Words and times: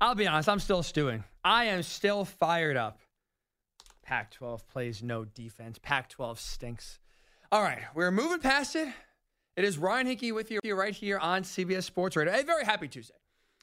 I'll 0.00 0.14
be 0.14 0.28
honest, 0.28 0.48
I'm 0.48 0.60
still 0.60 0.82
stewing. 0.82 1.24
I 1.44 1.64
am 1.64 1.82
still 1.82 2.24
fired 2.24 2.76
up. 2.76 3.00
Pac 4.02 4.30
12 4.30 4.68
plays 4.68 5.02
no 5.02 5.24
defense. 5.24 5.78
Pac 5.82 6.08
12 6.08 6.38
stinks. 6.38 7.00
All 7.50 7.62
right, 7.62 7.80
we're 7.94 8.10
moving 8.10 8.38
past 8.38 8.76
it. 8.76 8.88
It 9.56 9.64
is 9.64 9.76
Ryan 9.76 10.06
Hickey 10.06 10.30
with 10.30 10.52
you 10.52 10.60
right 10.74 10.94
here 10.94 11.18
on 11.18 11.42
CBS 11.42 11.82
Sports 11.82 12.14
Radio. 12.14 12.32
A 12.32 12.44
very 12.44 12.64
happy 12.64 12.86
Tuesday. 12.86 13.14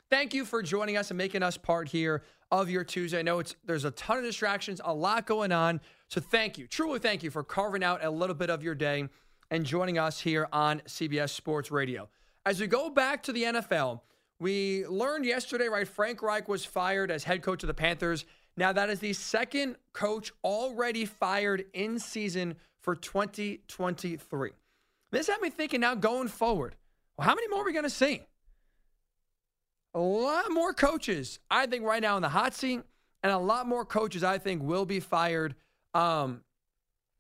Thank 0.10 0.34
you 0.34 0.44
for 0.44 0.62
joining 0.62 0.98
us 0.98 1.10
and 1.10 1.18
making 1.18 1.42
us 1.42 1.56
part 1.56 1.88
here 1.88 2.22
of 2.52 2.70
your 2.70 2.84
Tuesday. 2.84 3.20
I 3.20 3.22
know 3.22 3.40
it's 3.40 3.56
there's 3.64 3.86
a 3.86 3.92
ton 3.92 4.18
of 4.18 4.24
distractions, 4.24 4.82
a 4.84 4.94
lot 4.94 5.26
going 5.26 5.54
on. 5.54 5.80
So 6.10 6.20
thank 6.20 6.58
you, 6.58 6.68
truly 6.68 7.00
thank 7.00 7.24
you 7.24 7.32
for 7.32 7.44
carving 7.44 7.84
out 7.84 8.04
a 8.04 8.10
little 8.10 8.36
bit 8.36 8.50
of 8.50 8.62
your 8.62 8.76
day 8.76 9.08
and 9.52 9.66
joining 9.66 9.98
us 9.98 10.20
here 10.20 10.50
on 10.52 10.82
CBS 10.82 11.30
Sports 11.30 11.72
Radio. 11.72 12.10
As 12.46 12.60
we 12.60 12.68
go 12.68 12.90
back 12.90 13.24
to 13.24 13.32
the 13.32 13.44
NFL, 13.44 14.02
we 14.40 14.86
learned 14.88 15.26
yesterday, 15.26 15.68
right? 15.68 15.88
Frank 15.88 16.22
Reich 16.22 16.48
was 16.48 16.66
fired 16.66 17.10
as 17.12 17.24
head 17.24 17.42
coach 17.42 17.64
of 17.64 17.68
the 17.68 17.74
Panthers. 17.74 18.26
Now, 18.58 18.72
that 18.74 18.90
is 18.90 19.00
the 19.00 19.14
second 19.14 19.76
coach 19.94 20.32
already 20.44 21.06
fired 21.06 21.66
in 21.74 22.00
season 22.00 22.56
for 22.82 22.96
2023. 22.96 24.52
This 25.12 25.28
had 25.28 25.42
me 25.42 25.50
thinking 25.50 25.82
now 25.82 25.96
going 25.96 26.28
forward, 26.28 26.76
well, 27.18 27.28
how 27.28 27.36
many 27.36 27.48
more 27.48 27.62
are 27.62 27.66
we 27.66 27.74
going 27.74 27.84
to 27.84 27.90
see? 27.90 28.22
A 29.94 30.00
lot 30.00 30.52
more 30.52 30.74
coaches, 30.74 31.40
I 31.50 31.68
think, 31.68 31.86
right 31.86 32.02
now 32.02 32.18
in 32.18 32.22
the 32.22 32.30
hot 32.30 32.54
seat, 32.54 32.82
and 33.24 33.32
a 33.32 33.38
lot 33.38 33.68
more 33.68 33.86
coaches, 33.86 34.24
I 34.24 34.38
think, 34.38 34.62
will 34.62 34.86
be 34.86 35.00
fired 35.00 35.56
um, 35.94 36.42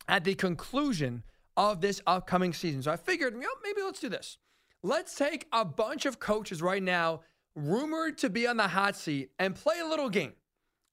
at 0.09 0.26
the 0.26 0.36
conclusion 0.36 1.23
of 1.56 1.80
this 1.80 2.02
upcoming 2.06 2.54
season. 2.54 2.84
So 2.84 2.92
I 2.92 2.98
figured, 2.98 3.34
you 3.34 3.40
know, 3.40 3.48
maybe 3.64 3.82
let's 3.82 4.02
do 4.02 4.09
this. 4.09 4.38
Let's 4.85 5.16
take 5.16 5.48
a 5.52 5.66
bunch 5.66 6.05
of 6.05 6.20
coaches 6.20 6.62
right 6.62 6.84
now, 6.84 7.21
rumored 7.55 8.20
to 8.20 8.30
be 8.30 8.45
on 8.45 8.57
the 8.57 8.67
hot 8.67 8.95
seat, 8.95 9.31
and 9.39 9.55
play 9.55 9.80
a 9.80 9.88
little 9.88 10.11
game. 10.11 10.34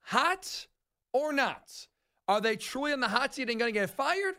Hot 0.04 0.66
or 1.12 1.30
not? 1.30 1.88
Are 2.26 2.40
they 2.40 2.56
truly 2.56 2.94
on 2.94 3.00
the 3.00 3.08
hot 3.08 3.34
seat 3.34 3.50
and 3.50 3.58
going 3.58 3.74
to 3.74 3.78
get 3.78 3.90
fired? 3.90 4.36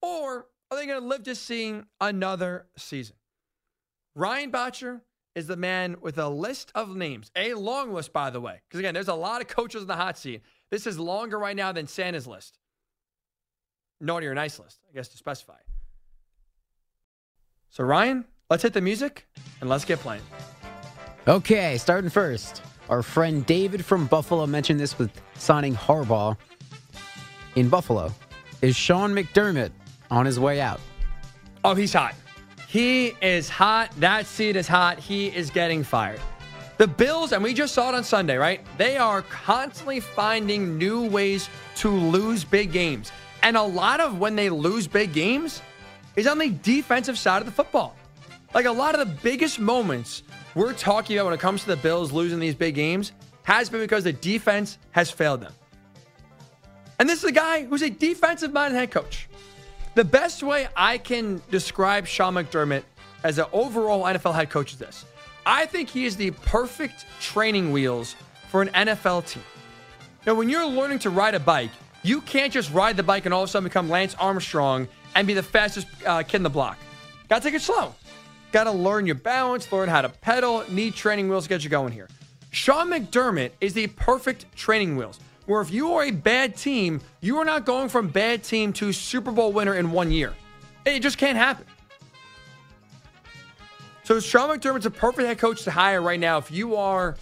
Or 0.00 0.46
are 0.70 0.78
they 0.78 0.86
going 0.86 1.02
to 1.02 1.06
live 1.06 1.22
to 1.24 1.34
see 1.34 1.82
another 2.00 2.64
season? 2.78 3.16
Ryan 4.14 4.50
Botcher 4.50 5.02
is 5.34 5.48
the 5.48 5.56
man 5.56 5.96
with 6.00 6.16
a 6.16 6.30
list 6.30 6.72
of 6.74 6.96
names, 6.96 7.30
a 7.36 7.52
long 7.52 7.92
list, 7.92 8.10
by 8.14 8.30
the 8.30 8.40
way. 8.40 8.62
Because 8.66 8.80
again, 8.80 8.94
there's 8.94 9.08
a 9.08 9.14
lot 9.14 9.42
of 9.42 9.48
coaches 9.48 9.82
in 9.82 9.88
the 9.88 9.96
hot 9.96 10.16
seat. 10.16 10.40
This 10.70 10.86
is 10.86 10.98
longer 10.98 11.38
right 11.38 11.56
now 11.56 11.72
than 11.72 11.86
Santa's 11.86 12.26
list. 12.26 12.58
Naughty 14.00 14.26
or 14.28 14.34
nice 14.34 14.58
list, 14.58 14.80
I 14.88 14.94
guess 14.94 15.08
to 15.08 15.18
specify. 15.18 15.58
So, 17.68 17.84
Ryan, 17.84 18.24
Let's 18.50 18.62
hit 18.62 18.74
the 18.74 18.82
music 18.82 19.26
and 19.60 19.70
let's 19.70 19.86
get 19.86 20.00
playing. 20.00 20.22
Okay, 21.26 21.78
starting 21.78 22.10
first. 22.10 22.62
Our 22.90 23.02
friend 23.02 23.46
David 23.46 23.82
from 23.82 24.06
Buffalo 24.06 24.46
mentioned 24.46 24.78
this 24.78 24.98
with 24.98 25.10
signing 25.34 25.74
Harbaugh 25.74 26.36
in 27.56 27.70
Buffalo. 27.70 28.12
Is 28.60 28.76
Sean 28.76 29.14
McDermott 29.14 29.70
on 30.10 30.26
his 30.26 30.38
way 30.38 30.60
out? 30.60 30.80
Oh, 31.64 31.74
he's 31.74 31.94
hot. 31.94 32.14
He 32.68 33.14
is 33.22 33.48
hot. 33.48 33.90
That 33.98 34.26
seat 34.26 34.56
is 34.56 34.68
hot. 34.68 34.98
He 34.98 35.28
is 35.28 35.48
getting 35.48 35.82
fired. 35.82 36.20
The 36.76 36.86
Bills, 36.86 37.32
and 37.32 37.42
we 37.42 37.54
just 37.54 37.72
saw 37.72 37.88
it 37.88 37.94
on 37.94 38.04
Sunday, 38.04 38.36
right? 38.36 38.60
They 38.76 38.98
are 38.98 39.22
constantly 39.22 40.00
finding 40.00 40.76
new 40.76 41.08
ways 41.08 41.48
to 41.76 41.88
lose 41.88 42.44
big 42.44 42.72
games. 42.72 43.10
And 43.42 43.56
a 43.56 43.62
lot 43.62 44.00
of 44.00 44.18
when 44.18 44.36
they 44.36 44.50
lose 44.50 44.86
big 44.86 45.14
games 45.14 45.62
is 46.16 46.26
on 46.26 46.36
the 46.36 46.50
defensive 46.50 47.16
side 47.16 47.40
of 47.40 47.46
the 47.46 47.52
football. 47.52 47.96
Like 48.54 48.66
a 48.66 48.72
lot 48.72 48.98
of 48.98 49.06
the 49.06 49.14
biggest 49.22 49.58
moments 49.58 50.22
we're 50.54 50.72
talking 50.72 51.16
about 51.16 51.26
when 51.26 51.34
it 51.34 51.40
comes 51.40 51.62
to 51.62 51.66
the 51.66 51.76
Bills 51.76 52.12
losing 52.12 52.38
these 52.38 52.54
big 52.54 52.76
games 52.76 53.10
has 53.42 53.68
been 53.68 53.80
because 53.80 54.04
the 54.04 54.12
defense 54.12 54.78
has 54.92 55.10
failed 55.10 55.40
them. 55.40 55.52
And 57.00 57.08
this 57.08 57.18
is 57.18 57.24
a 57.24 57.32
guy 57.32 57.64
who's 57.64 57.82
a 57.82 57.90
defensive 57.90 58.52
minded 58.52 58.76
head 58.76 58.92
coach. 58.92 59.28
The 59.96 60.04
best 60.04 60.44
way 60.44 60.68
I 60.76 60.98
can 60.98 61.42
describe 61.50 62.06
Sean 62.06 62.34
McDermott 62.34 62.84
as 63.24 63.38
an 63.38 63.46
overall 63.52 64.04
NFL 64.04 64.34
head 64.34 64.50
coach 64.50 64.72
is 64.72 64.78
this 64.78 65.04
I 65.44 65.66
think 65.66 65.88
he 65.88 66.04
is 66.04 66.16
the 66.16 66.30
perfect 66.30 67.06
training 67.20 67.72
wheels 67.72 68.14
for 68.48 68.62
an 68.62 68.68
NFL 68.68 69.26
team. 69.26 69.42
Now, 70.26 70.34
when 70.34 70.48
you're 70.48 70.64
learning 70.64 71.00
to 71.00 71.10
ride 71.10 71.34
a 71.34 71.40
bike, 71.40 71.70
you 72.04 72.20
can't 72.20 72.52
just 72.52 72.72
ride 72.72 72.96
the 72.96 73.02
bike 73.02 73.24
and 73.24 73.34
all 73.34 73.42
of 73.42 73.48
a 73.48 73.50
sudden 73.50 73.64
become 73.64 73.90
Lance 73.90 74.14
Armstrong 74.14 74.86
and 75.16 75.26
be 75.26 75.34
the 75.34 75.42
fastest 75.42 75.88
uh, 76.06 76.22
kid 76.22 76.36
in 76.36 76.42
the 76.44 76.50
block. 76.50 76.78
Gotta 77.28 77.42
take 77.42 77.54
it 77.54 77.62
slow. 77.62 77.94
Got 78.54 78.64
to 78.64 78.70
learn 78.70 79.04
your 79.04 79.16
balance, 79.16 79.72
learn 79.72 79.88
how 79.88 80.00
to 80.00 80.08
pedal, 80.08 80.62
need 80.68 80.94
training 80.94 81.28
wheels 81.28 81.42
to 81.42 81.48
get 81.48 81.64
you 81.64 81.70
going 81.70 81.92
here. 81.92 82.08
Sean 82.52 82.88
McDermott 82.88 83.50
is 83.60 83.74
the 83.74 83.88
perfect 83.88 84.46
training 84.54 84.96
wheels. 84.96 85.18
Where 85.46 85.60
if 85.60 85.72
you 85.72 85.92
are 85.94 86.04
a 86.04 86.12
bad 86.12 86.56
team, 86.56 87.00
you 87.20 87.38
are 87.38 87.44
not 87.44 87.66
going 87.66 87.88
from 87.88 88.06
bad 88.06 88.44
team 88.44 88.72
to 88.74 88.92
Super 88.92 89.32
Bowl 89.32 89.50
winner 89.50 89.74
in 89.74 89.90
one 89.90 90.12
year. 90.12 90.34
It 90.84 91.00
just 91.00 91.18
can't 91.18 91.36
happen. 91.36 91.66
So 94.04 94.20
Sean 94.20 94.56
McDermott's 94.56 94.86
a 94.86 94.90
perfect 94.92 95.26
head 95.26 95.38
coach 95.38 95.64
to 95.64 95.72
hire 95.72 96.00
right 96.00 96.20
now 96.20 96.38
if 96.38 96.52
you 96.52 96.76
are 96.76 97.16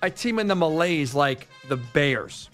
a 0.00 0.08
team 0.08 0.38
in 0.38 0.46
the 0.46 0.56
malaise 0.56 1.14
like 1.14 1.48
the 1.68 1.76
Bears, 1.76 2.48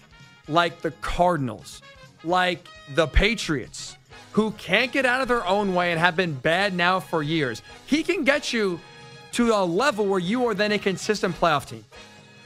like 0.49 0.81
the 0.81 0.91
Cardinals, 0.99 1.81
like 2.25 2.67
the 2.95 3.07
Patriots, 3.07 3.95
who 4.31 4.51
can't 4.51 4.91
get 4.91 5.05
out 5.05 5.21
of 5.21 5.27
their 5.27 5.45
own 5.45 5.73
way 5.73 5.91
and 5.91 5.99
have 5.99 6.15
been 6.15 6.33
bad 6.33 6.73
now 6.73 6.99
for 6.99 7.23
years. 7.23 7.61
He 7.85 8.03
can 8.03 8.23
get 8.23 8.53
you 8.53 8.79
to 9.33 9.53
a 9.53 9.63
level 9.63 10.05
where 10.05 10.19
you 10.19 10.45
are 10.47 10.53
then 10.53 10.71
a 10.71 10.79
consistent 10.79 11.35
playoff 11.35 11.67
team, 11.67 11.83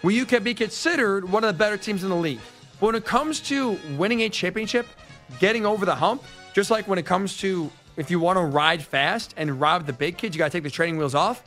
where 0.02 0.14
you 0.14 0.26
can 0.26 0.44
be 0.44 0.54
considered 0.54 1.30
one 1.30 1.44
of 1.44 1.54
the 1.54 1.58
better 1.58 1.78
teams 1.78 2.04
in 2.04 2.10
the 2.10 2.16
league. 2.16 2.40
But 2.80 2.88
when 2.88 2.96
it 2.96 3.06
comes 3.06 3.40
to 3.42 3.78
winning 3.98 4.22
a 4.22 4.30
championship, 4.30 4.88
getting 5.40 5.66
over 5.66 5.86
the 5.86 5.96
hump, 5.96 6.24
just 6.54 6.72
like 6.72 6.88
when 6.88 7.00
it 7.00 7.06
comes 7.06 7.38
to 7.38 7.72
if 7.96 8.10
you 8.10 8.20
want 8.20 8.38
to 8.38 8.44
ride 8.44 8.82
fast 8.82 9.34
and 9.38 9.60
rob 9.62 9.86
the 9.86 9.94
big 9.94 10.18
kids, 10.18 10.36
you 10.36 10.40
got 10.40 10.46
to 10.46 10.52
take 10.52 10.64
the 10.64 10.70
training 10.70 10.98
wheels 10.98 11.16
off. 11.16 11.44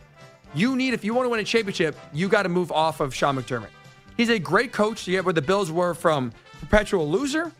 You 0.54 0.76
need, 0.76 0.94
if 0.94 1.04
you 1.04 1.12
want 1.12 1.26
to 1.26 1.30
win 1.30 1.40
a 1.40 1.44
championship, 1.44 1.96
you 2.12 2.28
got 2.28 2.44
to 2.44 2.48
move 2.48 2.70
off 2.70 3.00
of 3.00 3.14
Sean 3.14 3.36
McDermott. 3.36 3.68
He's 4.16 4.30
a 4.30 4.38
great 4.38 4.72
coach 4.72 5.04
to 5.04 5.10
get 5.10 5.24
where 5.24 5.34
the 5.34 5.42
Bills 5.42 5.70
were 5.70 5.92
from 5.92 6.32
perpetual 6.60 7.08
loser, 7.10 7.52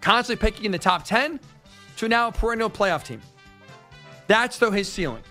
constantly 0.00 0.40
picking 0.40 0.64
in 0.64 0.72
the 0.72 0.78
top 0.78 1.04
10, 1.04 1.38
to 1.96 2.08
now 2.08 2.28
a 2.28 2.32
perennial 2.32 2.70
playoff 2.70 3.04
team. 3.04 3.20
That's 4.26 4.58
though 4.58 4.70
his 4.70 4.90
ceiling. 4.90 5.22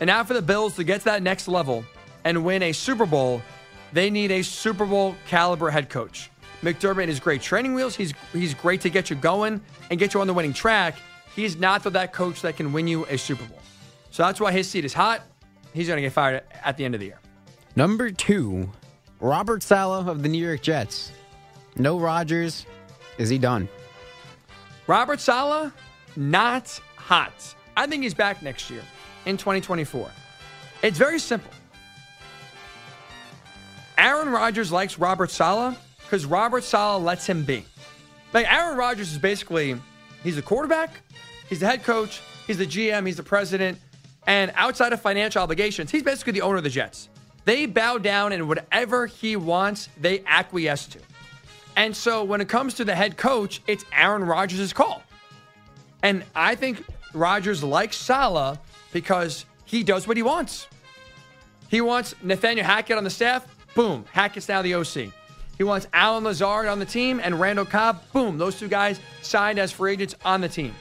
And 0.00 0.08
now 0.08 0.24
for 0.24 0.34
the 0.34 0.42
Bills 0.42 0.76
to 0.76 0.84
get 0.84 0.98
to 1.00 1.04
that 1.06 1.22
next 1.22 1.48
level 1.48 1.84
and 2.24 2.44
win 2.44 2.62
a 2.62 2.72
Super 2.72 3.06
Bowl, 3.06 3.40
they 3.92 4.10
need 4.10 4.30
a 4.30 4.42
Super 4.42 4.84
Bowl 4.84 5.16
caliber 5.26 5.70
head 5.70 5.88
coach. 5.88 6.30
McDermott 6.62 7.08
is 7.08 7.20
great 7.20 7.42
training 7.42 7.74
wheels. 7.74 7.94
He's 7.94 8.12
he's 8.32 8.54
great 8.54 8.80
to 8.82 8.90
get 8.90 9.10
you 9.10 9.16
going 9.16 9.60
and 9.90 9.98
get 9.98 10.14
you 10.14 10.20
on 10.20 10.26
the 10.26 10.34
winning 10.34 10.52
track. 10.52 10.96
He's 11.34 11.56
not 11.56 11.82
the, 11.82 11.90
that 11.90 12.12
coach 12.12 12.42
that 12.42 12.56
can 12.56 12.72
win 12.72 12.88
you 12.88 13.04
a 13.06 13.18
Super 13.18 13.44
Bowl. 13.44 13.60
So 14.10 14.22
that's 14.22 14.40
why 14.40 14.52
his 14.52 14.68
seat 14.68 14.84
is 14.84 14.94
hot. 14.94 15.22
He's 15.74 15.86
going 15.86 15.98
to 15.98 16.02
get 16.02 16.12
fired 16.12 16.42
at 16.64 16.78
the 16.78 16.84
end 16.84 16.94
of 16.94 17.00
the 17.00 17.06
year. 17.06 17.20
Number 17.76 18.10
two, 18.10 18.70
Robert 19.20 19.62
Saleh 19.62 20.06
of 20.08 20.22
the 20.22 20.28
New 20.30 20.44
York 20.44 20.62
Jets. 20.62 21.12
No 21.76 21.98
Rodgers. 21.98 22.64
Is 23.18 23.28
he 23.28 23.36
done? 23.36 23.68
Robert 24.86 25.20
Saleh, 25.20 25.72
not 26.16 26.80
hot. 26.96 27.54
I 27.76 27.86
think 27.86 28.02
he's 28.02 28.14
back 28.14 28.42
next 28.42 28.70
year 28.70 28.82
in 29.26 29.36
2024. 29.36 30.10
It's 30.82 30.98
very 30.98 31.18
simple. 31.18 31.50
Aaron 33.98 34.28
Rodgers 34.30 34.70
likes 34.70 34.98
Robert 34.98 35.30
Saleh 35.30 35.76
because 36.02 36.26
Robert 36.26 36.64
Saleh 36.64 37.02
lets 37.02 37.26
him 37.26 37.44
be. 37.44 37.64
Like 38.32 38.50
Aaron 38.52 38.76
Rodgers 38.76 39.12
is 39.12 39.18
basically 39.18 39.76
he's 40.22 40.36
a 40.36 40.42
quarterback, 40.42 41.00
he's 41.48 41.60
the 41.60 41.66
head 41.66 41.82
coach, 41.82 42.20
he's 42.46 42.58
the 42.58 42.66
GM, 42.66 43.06
he's 43.06 43.16
the 43.16 43.22
president, 43.22 43.78
and 44.26 44.52
outside 44.54 44.92
of 44.92 45.00
financial 45.00 45.42
obligations, 45.42 45.90
he's 45.90 46.02
basically 46.02 46.32
the 46.32 46.42
owner 46.42 46.56
of 46.56 46.64
the 46.64 46.70
Jets. 46.70 47.08
They 47.44 47.66
bow 47.66 47.98
down 47.98 48.32
and 48.32 48.48
whatever 48.48 49.06
he 49.06 49.36
wants, 49.36 49.88
they 50.00 50.22
acquiesce 50.26 50.86
to. 50.86 50.98
And 51.76 51.96
so 51.96 52.24
when 52.24 52.40
it 52.40 52.48
comes 52.48 52.74
to 52.74 52.84
the 52.84 52.94
head 52.94 53.16
coach, 53.16 53.62
it's 53.66 53.84
Aaron 53.92 54.24
Rodgers' 54.24 54.72
call. 54.72 55.02
And 56.06 56.22
I 56.36 56.54
think 56.54 56.84
Rodgers 57.14 57.64
likes 57.64 57.96
Saleh 57.96 58.60
because 58.92 59.44
he 59.64 59.82
does 59.82 60.06
what 60.06 60.16
he 60.16 60.22
wants. 60.22 60.68
He 61.68 61.80
wants 61.80 62.14
Nathaniel 62.22 62.64
Hackett 62.64 62.96
on 62.96 63.02
the 63.02 63.10
staff. 63.10 63.44
Boom. 63.74 64.04
Hackett's 64.12 64.48
now 64.48 64.62
the 64.62 64.74
OC. 64.74 65.12
He 65.58 65.64
wants 65.64 65.88
Allen 65.92 66.22
Lazard 66.22 66.68
on 66.68 66.78
the 66.78 66.84
team 66.84 67.20
and 67.20 67.40
Randall 67.40 67.64
Cobb. 67.64 68.02
Boom. 68.12 68.38
Those 68.38 68.56
two 68.56 68.68
guys 68.68 69.00
signed 69.20 69.58
as 69.58 69.72
free 69.72 69.94
agents 69.94 70.14
on 70.24 70.40
the 70.40 70.48
team. 70.48 70.76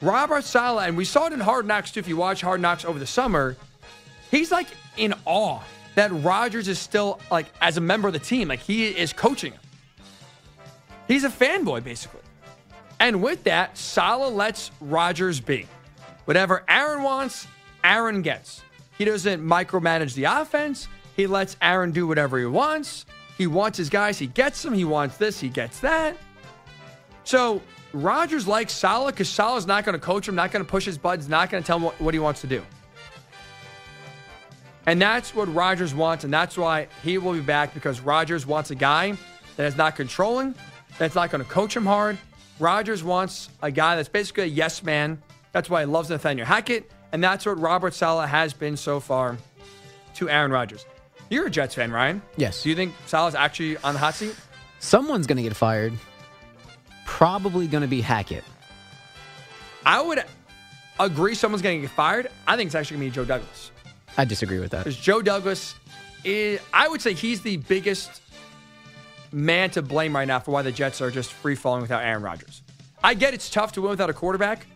Robert 0.00 0.44
Saleh, 0.44 0.86
and 0.86 0.96
we 0.96 1.04
saw 1.04 1.26
it 1.26 1.32
in 1.32 1.40
Hard 1.40 1.66
Knocks 1.66 1.90
too. 1.90 1.98
If 1.98 2.06
you 2.06 2.16
watch 2.16 2.40
Hard 2.40 2.60
Knocks 2.60 2.84
over 2.84 3.00
the 3.00 3.08
summer, 3.08 3.56
he's 4.30 4.52
like 4.52 4.68
in 4.96 5.12
awe 5.24 5.58
that 5.96 6.12
Rodgers 6.22 6.68
is 6.68 6.78
still 6.78 7.18
like 7.32 7.46
as 7.60 7.78
a 7.78 7.80
member 7.80 8.06
of 8.06 8.14
the 8.14 8.20
team. 8.20 8.46
Like 8.46 8.60
he 8.60 8.86
is 8.86 9.12
coaching 9.12 9.54
him. 9.54 9.60
He's 11.08 11.24
a 11.24 11.28
fanboy, 11.28 11.82
basically. 11.82 12.20
And 13.00 13.22
with 13.22 13.44
that, 13.44 13.76
Saleh 13.76 14.32
lets 14.32 14.70
Rodgers 14.80 15.40
be. 15.40 15.66
Whatever 16.26 16.62
Aaron 16.68 17.02
wants, 17.02 17.48
Aaron 17.82 18.22
gets. 18.22 18.62
He 18.98 19.06
doesn't 19.06 19.42
micromanage 19.42 20.14
the 20.14 20.24
offense. 20.24 20.86
He 21.16 21.26
lets 21.26 21.56
Aaron 21.62 21.90
do 21.90 22.06
whatever 22.06 22.38
he 22.38 22.44
wants. 22.44 23.06
He 23.38 23.46
wants 23.46 23.78
his 23.78 23.88
guys. 23.88 24.18
He 24.18 24.26
gets 24.26 24.62
them. 24.62 24.74
He 24.74 24.84
wants 24.84 25.16
this. 25.16 25.40
He 25.40 25.48
gets 25.48 25.80
that. 25.80 26.16
So 27.24 27.62
Rodgers 27.94 28.46
likes 28.46 28.72
Saleh 28.74 29.14
because 29.14 29.30
Saleh's 29.30 29.66
not 29.66 29.84
going 29.84 29.98
to 29.98 30.04
coach 30.04 30.28
him, 30.28 30.34
not 30.34 30.52
going 30.52 30.64
to 30.64 30.70
push 30.70 30.84
his 30.84 30.98
buds, 30.98 31.28
not 31.28 31.48
going 31.48 31.62
to 31.62 31.66
tell 31.66 31.78
him 31.78 31.84
what, 31.84 31.98
what 32.00 32.12
he 32.12 32.20
wants 32.20 32.42
to 32.42 32.46
do. 32.46 32.62
And 34.86 35.00
that's 35.00 35.34
what 35.34 35.52
Rodgers 35.54 35.94
wants, 35.94 36.24
and 36.24 36.32
that's 36.32 36.58
why 36.58 36.88
he 37.02 37.18
will 37.18 37.32
be 37.32 37.40
back 37.40 37.72
because 37.74 38.00
Rodgers 38.00 38.46
wants 38.46 38.70
a 38.70 38.74
guy 38.74 39.16
that 39.56 39.66
is 39.66 39.76
not 39.76 39.96
controlling, 39.96 40.54
that's 40.98 41.14
not 41.14 41.30
going 41.30 41.44
to 41.44 41.50
coach 41.50 41.76
him 41.76 41.86
hard. 41.86 42.18
Rodgers 42.60 43.02
wants 43.02 43.48
a 43.62 43.70
guy 43.70 43.96
that's 43.96 44.08
basically 44.08 44.44
a 44.44 44.46
yes 44.46 44.82
man. 44.82 45.20
That's 45.52 45.68
why 45.70 45.80
he 45.80 45.86
loves 45.86 46.10
Nathaniel 46.10 46.46
Hackett, 46.46 46.90
and 47.10 47.24
that's 47.24 47.46
what 47.46 47.58
Robert 47.58 47.94
Saleh 47.94 48.28
has 48.28 48.52
been 48.52 48.76
so 48.76 49.00
far 49.00 49.38
to 50.14 50.28
Aaron 50.28 50.52
Rodgers. 50.52 50.84
You're 51.30 51.46
a 51.46 51.50
Jets 51.50 51.74
fan, 51.74 51.90
Ryan. 51.90 52.20
Yes. 52.36 52.62
Do 52.62 52.68
you 52.68 52.76
think 52.76 52.94
Saleh's 53.06 53.34
actually 53.34 53.76
on 53.78 53.94
the 53.94 54.00
hot 54.00 54.14
seat? 54.14 54.36
Someone's 54.78 55.26
going 55.26 55.36
to 55.36 55.42
get 55.42 55.56
fired. 55.56 55.92
Probably 57.06 57.66
going 57.66 57.82
to 57.82 57.88
be 57.88 58.00
Hackett. 58.00 58.44
I 59.86 60.02
would 60.02 60.22
agree 60.98 61.34
someone's 61.34 61.62
going 61.62 61.80
to 61.80 61.86
get 61.86 61.94
fired. 61.94 62.28
I 62.46 62.56
think 62.56 62.66
it's 62.68 62.74
actually 62.74 62.98
going 62.98 63.10
to 63.10 63.12
be 63.12 63.14
Joe 63.16 63.24
Douglas. 63.24 63.70
I 64.18 64.24
disagree 64.24 64.58
with 64.58 64.72
that. 64.72 64.84
Because 64.84 64.98
Joe 64.98 65.22
Douglas 65.22 65.74
is, 66.24 66.60
I 66.74 66.88
would 66.88 67.00
say 67.00 67.14
he's 67.14 67.40
the 67.42 67.56
biggest 67.58 68.20
man 69.32 69.70
to 69.70 69.82
blame 69.82 70.14
right 70.14 70.26
now 70.28 70.38
for 70.40 70.50
why 70.50 70.62
the 70.62 70.72
Jets 70.72 71.00
are 71.00 71.10
just 71.10 71.32
free 71.32 71.54
falling 71.54 71.82
without 71.82 72.02
Aaron 72.02 72.22
Rodgers. 72.22 72.62
I 73.02 73.14
get 73.14 73.32
it's 73.34 73.48
tough 73.50 73.72
to 73.72 73.80
win 73.82 73.90
without 73.90 74.10
a 74.10 74.14
quarterback. 74.14 74.66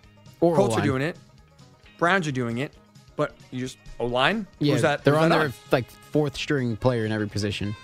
Or 0.40 0.56
Colts 0.56 0.74
are 0.74 0.78
O-line. 0.78 0.86
doing 0.86 1.02
it. 1.02 1.16
Browns 1.98 2.26
are 2.28 2.32
doing 2.32 2.58
it. 2.58 2.72
But 3.16 3.34
you 3.50 3.60
just 3.60 3.78
O 4.00 4.06
line? 4.06 4.46
Yeah, 4.58 4.72
Who's 4.72 4.82
that? 4.82 5.04
they're 5.04 5.14
who's 5.14 5.22
on 5.24 5.28
that 5.30 5.38
their 5.38 5.52
like 5.70 5.88
fourth 5.90 6.34
string 6.36 6.76
player 6.76 7.06
in 7.06 7.12
every 7.12 7.28
position. 7.28 7.76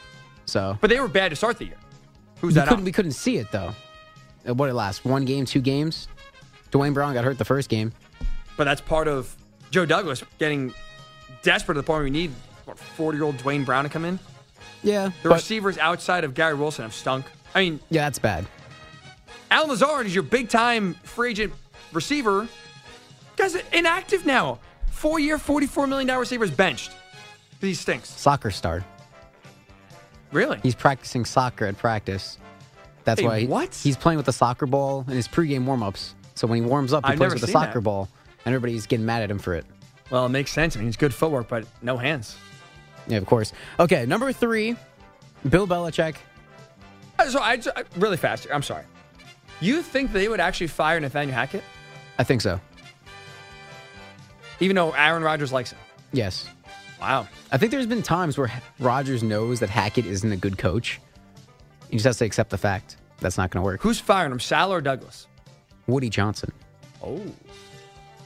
So 0.46 0.76
But 0.80 0.90
they 0.90 0.98
were 0.98 1.08
bad 1.08 1.28
to 1.30 1.36
start 1.36 1.58
the 1.58 1.66
year. 1.66 1.76
Who's 2.40 2.54
we 2.54 2.54
that? 2.54 2.64
couldn't, 2.68 2.80
on? 2.80 2.84
we 2.84 2.92
couldn't 2.92 3.12
see 3.12 3.36
it 3.36 3.50
though. 3.52 3.72
Uh, 4.48 4.54
What 4.54 4.68
it 4.68 4.74
last? 4.74 5.04
One 5.04 5.24
game, 5.24 5.44
two 5.44 5.60
games. 5.60 6.08
Duane 6.72 6.92
Brown 6.92 7.14
got 7.14 7.24
hurt 7.24 7.38
the 7.38 7.44
first 7.44 7.68
game. 7.68 7.92
But 8.56 8.64
that's 8.64 8.80
part 8.80 9.06
of 9.08 9.34
Joe 9.70 9.86
Douglas 9.86 10.24
getting 10.38 10.74
desperate 11.42 11.74
to 11.76 11.80
the 11.80 11.86
point 11.86 11.98
where 11.98 12.04
we 12.04 12.10
need 12.10 12.32
what 12.64 12.78
forty 12.78 13.16
year 13.16 13.24
old 13.24 13.36
Duane 13.38 13.64
Brown 13.64 13.84
to 13.84 13.90
come 13.90 14.04
in. 14.04 14.18
Yeah, 14.82 15.10
The 15.22 15.28
receivers 15.28 15.76
outside 15.78 16.24
of 16.24 16.34
Garrett 16.34 16.58
Wilson 16.58 16.82
have 16.84 16.94
stunk. 16.94 17.26
I 17.54 17.60
mean, 17.60 17.80
yeah, 17.90 18.02
that's 18.04 18.18
bad. 18.18 18.46
Allen 19.50 19.68
Lazard 19.70 20.06
is 20.06 20.14
your 20.14 20.22
big 20.22 20.48
time 20.48 20.94
free 21.02 21.30
agent 21.30 21.52
receiver. 21.92 22.48
Guy's 23.36 23.56
inactive 23.72 24.24
now. 24.26 24.58
Four 24.90 25.18
year, 25.18 25.38
$44 25.38 25.88
million 25.88 26.08
receiver 26.18 26.44
is 26.44 26.50
benched. 26.50 26.92
He 27.60 27.74
stinks. 27.74 28.08
Soccer 28.08 28.50
star. 28.50 28.84
Really? 30.32 30.58
He's 30.62 30.74
practicing 30.74 31.24
soccer 31.24 31.66
at 31.66 31.76
practice. 31.76 32.38
That's 33.04 33.20
Hey, 33.20 33.26
why 33.26 33.40
he- 33.40 33.46
what? 33.46 33.74
he's 33.74 33.96
playing 33.96 34.18
with 34.18 34.26
the 34.26 34.32
soccer 34.32 34.66
ball 34.66 35.04
in 35.08 35.14
his 35.14 35.26
pregame 35.26 35.64
warm-ups. 35.64 36.14
So 36.34 36.46
when 36.46 36.62
he 36.62 36.66
warms 36.68 36.92
up, 36.92 37.04
he 37.04 37.12
I've 37.12 37.18
plays 37.18 37.32
with 37.32 37.40
the 37.40 37.48
seen 37.48 37.52
soccer 37.54 37.74
that. 37.74 37.80
ball, 37.82 38.08
and 38.44 38.54
everybody's 38.54 38.86
getting 38.86 39.04
mad 39.04 39.22
at 39.22 39.30
him 39.30 39.38
for 39.38 39.54
it. 39.54 39.66
Well, 40.10 40.26
it 40.26 40.30
makes 40.30 40.52
sense. 40.52 40.76
I 40.76 40.78
mean, 40.80 40.86
he's 40.88 40.96
good 40.96 41.12
footwork, 41.12 41.48
but 41.48 41.64
no 41.82 41.96
hands. 41.96 42.36
Yeah, 43.10 43.18
of 43.18 43.26
course. 43.26 43.52
Okay, 43.78 44.06
number 44.06 44.32
three, 44.32 44.76
Bill 45.48 45.66
Belichick. 45.66 46.16
Uh, 47.18 47.28
So 47.28 47.40
I, 47.40 47.60
I 47.76 47.84
really 47.96 48.16
fast. 48.16 48.44
here, 48.44 48.54
I'm 48.54 48.62
sorry. 48.62 48.84
You 49.60 49.82
think 49.82 50.12
they 50.12 50.28
would 50.28 50.40
actually 50.40 50.68
fire 50.68 50.98
Nathaniel 51.00 51.34
Hackett, 51.34 51.62
I 52.18 52.24
think 52.24 52.40
so. 52.40 52.60
even 54.60 54.76
though 54.76 54.92
Aaron 54.92 55.22
Rodgers 55.22 55.52
likes 55.52 55.72
him? 55.72 55.78
Yes. 56.12 56.48
Wow. 57.00 57.28
I 57.52 57.58
think 57.58 57.70
there's 57.72 57.86
been 57.86 58.02
times 58.02 58.36
where 58.38 58.50
Rodgers 58.78 59.22
knows 59.22 59.60
that 59.60 59.70
Hackett 59.70 60.06
isn't 60.06 60.30
a 60.32 60.36
good 60.36 60.56
coach. 60.58 61.00
He 61.90 61.96
just 61.96 62.04
has 62.04 62.18
to 62.18 62.24
accept 62.24 62.50
the 62.50 62.58
fact 62.58 62.96
that's 63.18 63.36
not 63.38 63.50
going 63.50 63.62
to 63.62 63.64
work. 63.64 63.80
Who's 63.82 63.98
firing 63.98 64.32
him, 64.32 64.40
Sal 64.40 64.72
or 64.72 64.80
Douglas? 64.80 65.26
Woody 65.86 66.08
Johnson. 66.10 66.52
Oh. 67.02 67.20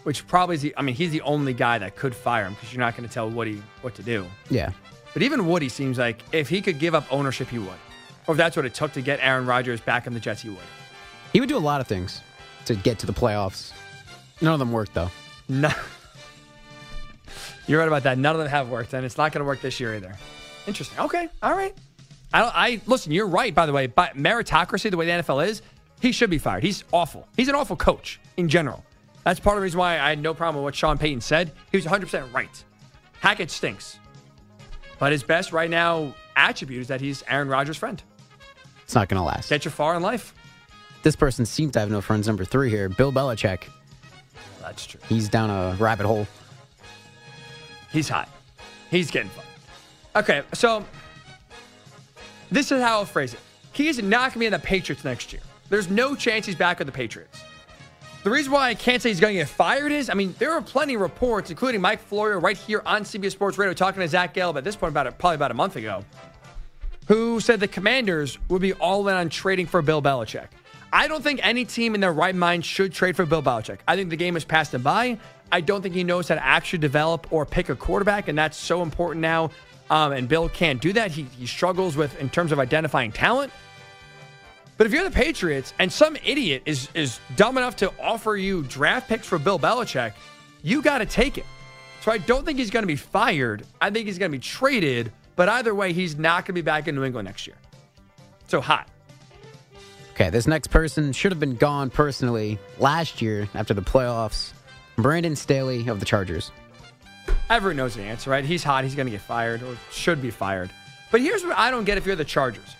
Which 0.04 0.26
probably 0.26 0.56
is 0.56 0.62
the, 0.62 0.74
I 0.76 0.82
mean, 0.82 0.94
he's 0.94 1.10
the 1.10 1.22
only 1.22 1.54
guy 1.54 1.78
that 1.78 1.96
could 1.96 2.14
fire 2.14 2.44
him 2.44 2.54
because 2.54 2.72
you're 2.72 2.80
not 2.80 2.96
going 2.96 3.08
to 3.08 3.12
tell 3.12 3.28
Woody 3.28 3.62
what 3.80 3.94
to 3.96 4.02
do. 4.02 4.26
Yeah. 4.50 4.70
But 5.12 5.22
even 5.22 5.46
Woody 5.46 5.68
seems 5.68 5.98
like 5.98 6.22
if 6.32 6.48
he 6.48 6.60
could 6.60 6.78
give 6.78 6.94
up 6.94 7.06
ownership, 7.10 7.48
he 7.48 7.58
would. 7.58 7.78
Or 8.26 8.32
if 8.32 8.36
that's 8.36 8.56
what 8.56 8.64
it 8.64 8.74
took 8.74 8.92
to 8.92 9.02
get 9.02 9.18
Aaron 9.22 9.46
Rodgers 9.46 9.80
back 9.80 10.06
in 10.06 10.14
the 10.14 10.20
Jets, 10.20 10.42
he 10.42 10.50
would. 10.50 10.58
He 11.32 11.40
would 11.40 11.48
do 11.48 11.56
a 11.56 11.58
lot 11.58 11.80
of 11.80 11.86
things 11.86 12.20
to 12.66 12.74
get 12.74 12.98
to 13.00 13.06
the 13.06 13.12
playoffs. 13.12 13.72
None 14.40 14.52
of 14.52 14.58
them 14.58 14.72
worked, 14.72 14.94
though. 14.94 15.10
No. 15.48 15.70
You're 17.66 17.78
right 17.78 17.88
about 17.88 18.02
that. 18.02 18.18
None 18.18 18.34
of 18.34 18.40
them 18.40 18.48
have 18.48 18.68
worked, 18.68 18.92
and 18.92 19.06
it's 19.06 19.16
not 19.16 19.32
going 19.32 19.40
to 19.40 19.46
work 19.46 19.60
this 19.60 19.80
year 19.80 19.94
either. 19.94 20.14
Interesting. 20.66 20.98
Okay. 20.98 21.28
All 21.42 21.54
right. 21.54 21.74
I 22.32 22.40
don't. 22.40 22.52
I 22.54 22.80
listen. 22.86 23.12
You're 23.12 23.26
right. 23.26 23.54
By 23.54 23.66
the 23.66 23.72
way, 23.72 23.86
but 23.86 24.16
meritocracy, 24.16 24.90
the 24.90 24.96
way 24.96 25.06
the 25.06 25.12
NFL 25.22 25.46
is, 25.46 25.62
he 26.00 26.12
should 26.12 26.30
be 26.30 26.38
fired. 26.38 26.62
He's 26.62 26.84
awful. 26.92 27.26
He's 27.36 27.48
an 27.48 27.54
awful 27.54 27.76
coach 27.76 28.20
in 28.36 28.48
general. 28.48 28.83
That's 29.24 29.40
part 29.40 29.56
of 29.56 29.60
the 29.60 29.64
reason 29.64 29.78
why 29.78 29.98
I 29.98 30.10
had 30.10 30.18
no 30.20 30.34
problem 30.34 30.62
with 30.62 30.68
what 30.68 30.74
Sean 30.74 30.98
Payton 30.98 31.22
said. 31.22 31.52
He 31.72 31.76
was 31.76 31.84
100 31.84 32.06
percent 32.06 32.32
right. 32.32 32.64
Hackett 33.20 33.50
stinks, 33.50 33.98
but 34.98 35.12
his 35.12 35.22
best 35.22 35.52
right 35.52 35.70
now 35.70 36.14
attribute 36.36 36.82
is 36.82 36.88
that 36.88 37.00
he's 37.00 37.24
Aaron 37.28 37.48
Rodgers' 37.48 37.78
friend. 37.78 38.02
It's 38.82 38.94
not 38.94 39.08
going 39.08 39.18
to 39.18 39.24
last. 39.24 39.48
Get 39.48 39.64
you 39.64 39.70
far 39.70 39.96
in 39.96 40.02
life. 40.02 40.34
This 41.02 41.16
person 41.16 41.46
seems 41.46 41.72
to 41.72 41.80
have 41.80 41.90
no 41.90 42.00
friends. 42.02 42.26
Number 42.26 42.44
three 42.44 42.68
here, 42.68 42.88
Bill 42.90 43.12
Belichick. 43.12 43.64
That's 44.60 44.86
true. 44.86 45.00
He's 45.08 45.28
down 45.28 45.50
a 45.50 45.76
rabbit 45.78 46.06
hole. 46.06 46.26
He's 47.92 48.08
hot. 48.08 48.28
He's 48.90 49.10
getting 49.10 49.30
fun. 49.30 49.44
Okay, 50.16 50.42
so 50.52 50.84
this 52.50 52.70
is 52.70 52.82
how 52.82 52.98
I'll 52.98 53.04
phrase 53.04 53.34
it. 53.34 53.40
He 53.72 53.88
is 53.88 54.02
not 54.02 54.20
going 54.20 54.32
to 54.32 54.38
be 54.38 54.46
in 54.46 54.52
the 54.52 54.58
Patriots 54.58 55.04
next 55.04 55.32
year. 55.32 55.42
There's 55.68 55.90
no 55.90 56.14
chance 56.14 56.46
he's 56.46 56.54
back 56.54 56.78
with 56.78 56.86
the 56.86 56.92
Patriots. 56.92 57.40
The 58.24 58.30
reason 58.30 58.52
why 58.52 58.70
I 58.70 58.74
can't 58.74 59.02
say 59.02 59.10
he's 59.10 59.20
going 59.20 59.34
to 59.34 59.40
get 59.40 59.50
fired 59.50 59.92
is, 59.92 60.08
I 60.08 60.14
mean, 60.14 60.34
there 60.38 60.52
are 60.52 60.62
plenty 60.62 60.94
of 60.94 61.02
reports, 61.02 61.50
including 61.50 61.82
Mike 61.82 62.00
Florio 62.00 62.40
right 62.40 62.56
here 62.56 62.80
on 62.86 63.02
CBS 63.02 63.32
Sports 63.32 63.58
Radio, 63.58 63.74
talking 63.74 64.00
to 64.00 64.08
Zach 64.08 64.32
Gelb 64.32 64.56
at 64.56 64.64
this 64.64 64.76
point 64.76 64.92
about 64.92 65.06
it, 65.06 65.18
probably 65.18 65.34
about 65.34 65.50
a 65.50 65.54
month 65.54 65.76
ago, 65.76 66.02
who 67.06 67.38
said 67.38 67.60
the 67.60 67.68
Commanders 67.68 68.38
would 68.48 68.62
be 68.62 68.72
all 68.72 69.06
in 69.08 69.14
on 69.14 69.28
trading 69.28 69.66
for 69.66 69.82
Bill 69.82 70.00
Belichick. 70.00 70.48
I 70.90 71.06
don't 71.06 71.22
think 71.22 71.40
any 71.42 71.66
team 71.66 71.94
in 71.94 72.00
their 72.00 72.14
right 72.14 72.34
mind 72.34 72.64
should 72.64 72.94
trade 72.94 73.14
for 73.14 73.26
Bill 73.26 73.42
Belichick. 73.42 73.80
I 73.86 73.94
think 73.94 74.08
the 74.08 74.16
game 74.16 74.32
has 74.34 74.44
passed 74.44 74.72
him 74.72 74.82
by. 74.82 75.18
I 75.52 75.60
don't 75.60 75.82
think 75.82 75.94
he 75.94 76.02
knows 76.02 76.28
how 76.28 76.36
to 76.36 76.44
actually 76.44 76.78
develop 76.78 77.30
or 77.30 77.44
pick 77.44 77.68
a 77.68 77.76
quarterback, 77.76 78.28
and 78.28 78.38
that's 78.38 78.56
so 78.56 78.80
important 78.80 79.20
now. 79.20 79.50
Um, 79.90 80.12
and 80.12 80.26
Bill 80.26 80.48
can't 80.48 80.80
do 80.80 80.94
that. 80.94 81.10
He, 81.10 81.24
he 81.24 81.46
struggles 81.46 81.94
with 81.94 82.18
in 82.22 82.30
terms 82.30 82.52
of 82.52 82.58
identifying 82.58 83.12
talent. 83.12 83.52
But 84.76 84.86
if 84.86 84.92
you're 84.92 85.04
the 85.04 85.10
Patriots 85.10 85.72
and 85.78 85.92
some 85.92 86.16
idiot 86.24 86.62
is 86.66 86.88
is 86.94 87.20
dumb 87.36 87.56
enough 87.58 87.76
to 87.76 87.92
offer 88.00 88.36
you 88.36 88.62
draft 88.64 89.08
picks 89.08 89.26
for 89.26 89.38
Bill 89.38 89.58
Belichick, 89.58 90.12
you 90.62 90.82
got 90.82 90.98
to 90.98 91.06
take 91.06 91.38
it. 91.38 91.46
So 92.00 92.12
I 92.12 92.18
don't 92.18 92.44
think 92.44 92.58
he's 92.58 92.70
going 92.70 92.82
to 92.82 92.88
be 92.88 92.96
fired. 92.96 93.64
I 93.80 93.90
think 93.90 94.06
he's 94.06 94.18
going 94.18 94.30
to 94.30 94.36
be 94.36 94.42
traded. 94.42 95.12
But 95.36 95.48
either 95.48 95.74
way, 95.74 95.92
he's 95.92 96.16
not 96.16 96.42
going 96.42 96.48
to 96.48 96.52
be 96.52 96.62
back 96.62 96.86
in 96.86 96.94
New 96.94 97.04
England 97.04 97.26
next 97.26 97.46
year. 97.46 97.56
So 98.48 98.60
hot. 98.60 98.88
Okay, 100.12 100.30
this 100.30 100.46
next 100.46 100.68
person 100.68 101.12
should 101.12 101.32
have 101.32 101.40
been 101.40 101.56
gone 101.56 101.90
personally 101.90 102.58
last 102.78 103.20
year 103.20 103.48
after 103.54 103.74
the 103.74 103.82
playoffs. 103.82 104.52
Brandon 104.96 105.34
Staley 105.34 105.88
of 105.88 105.98
the 105.98 106.06
Chargers. 106.06 106.52
Everyone 107.50 107.76
knows 107.76 107.96
the 107.96 108.02
answer, 108.02 108.30
right? 108.30 108.44
He's 108.44 108.62
hot. 108.62 108.84
He's 108.84 108.94
going 108.94 109.06
to 109.06 109.10
get 109.10 109.20
fired 109.20 109.62
or 109.62 109.76
should 109.90 110.22
be 110.22 110.30
fired. 110.30 110.70
But 111.10 111.20
here's 111.20 111.42
what 111.42 111.56
I 111.58 111.70
don't 111.70 111.84
get 111.84 111.98
if 111.98 112.06
you're 112.06 112.16
the 112.16 112.24
Chargers. 112.24 112.76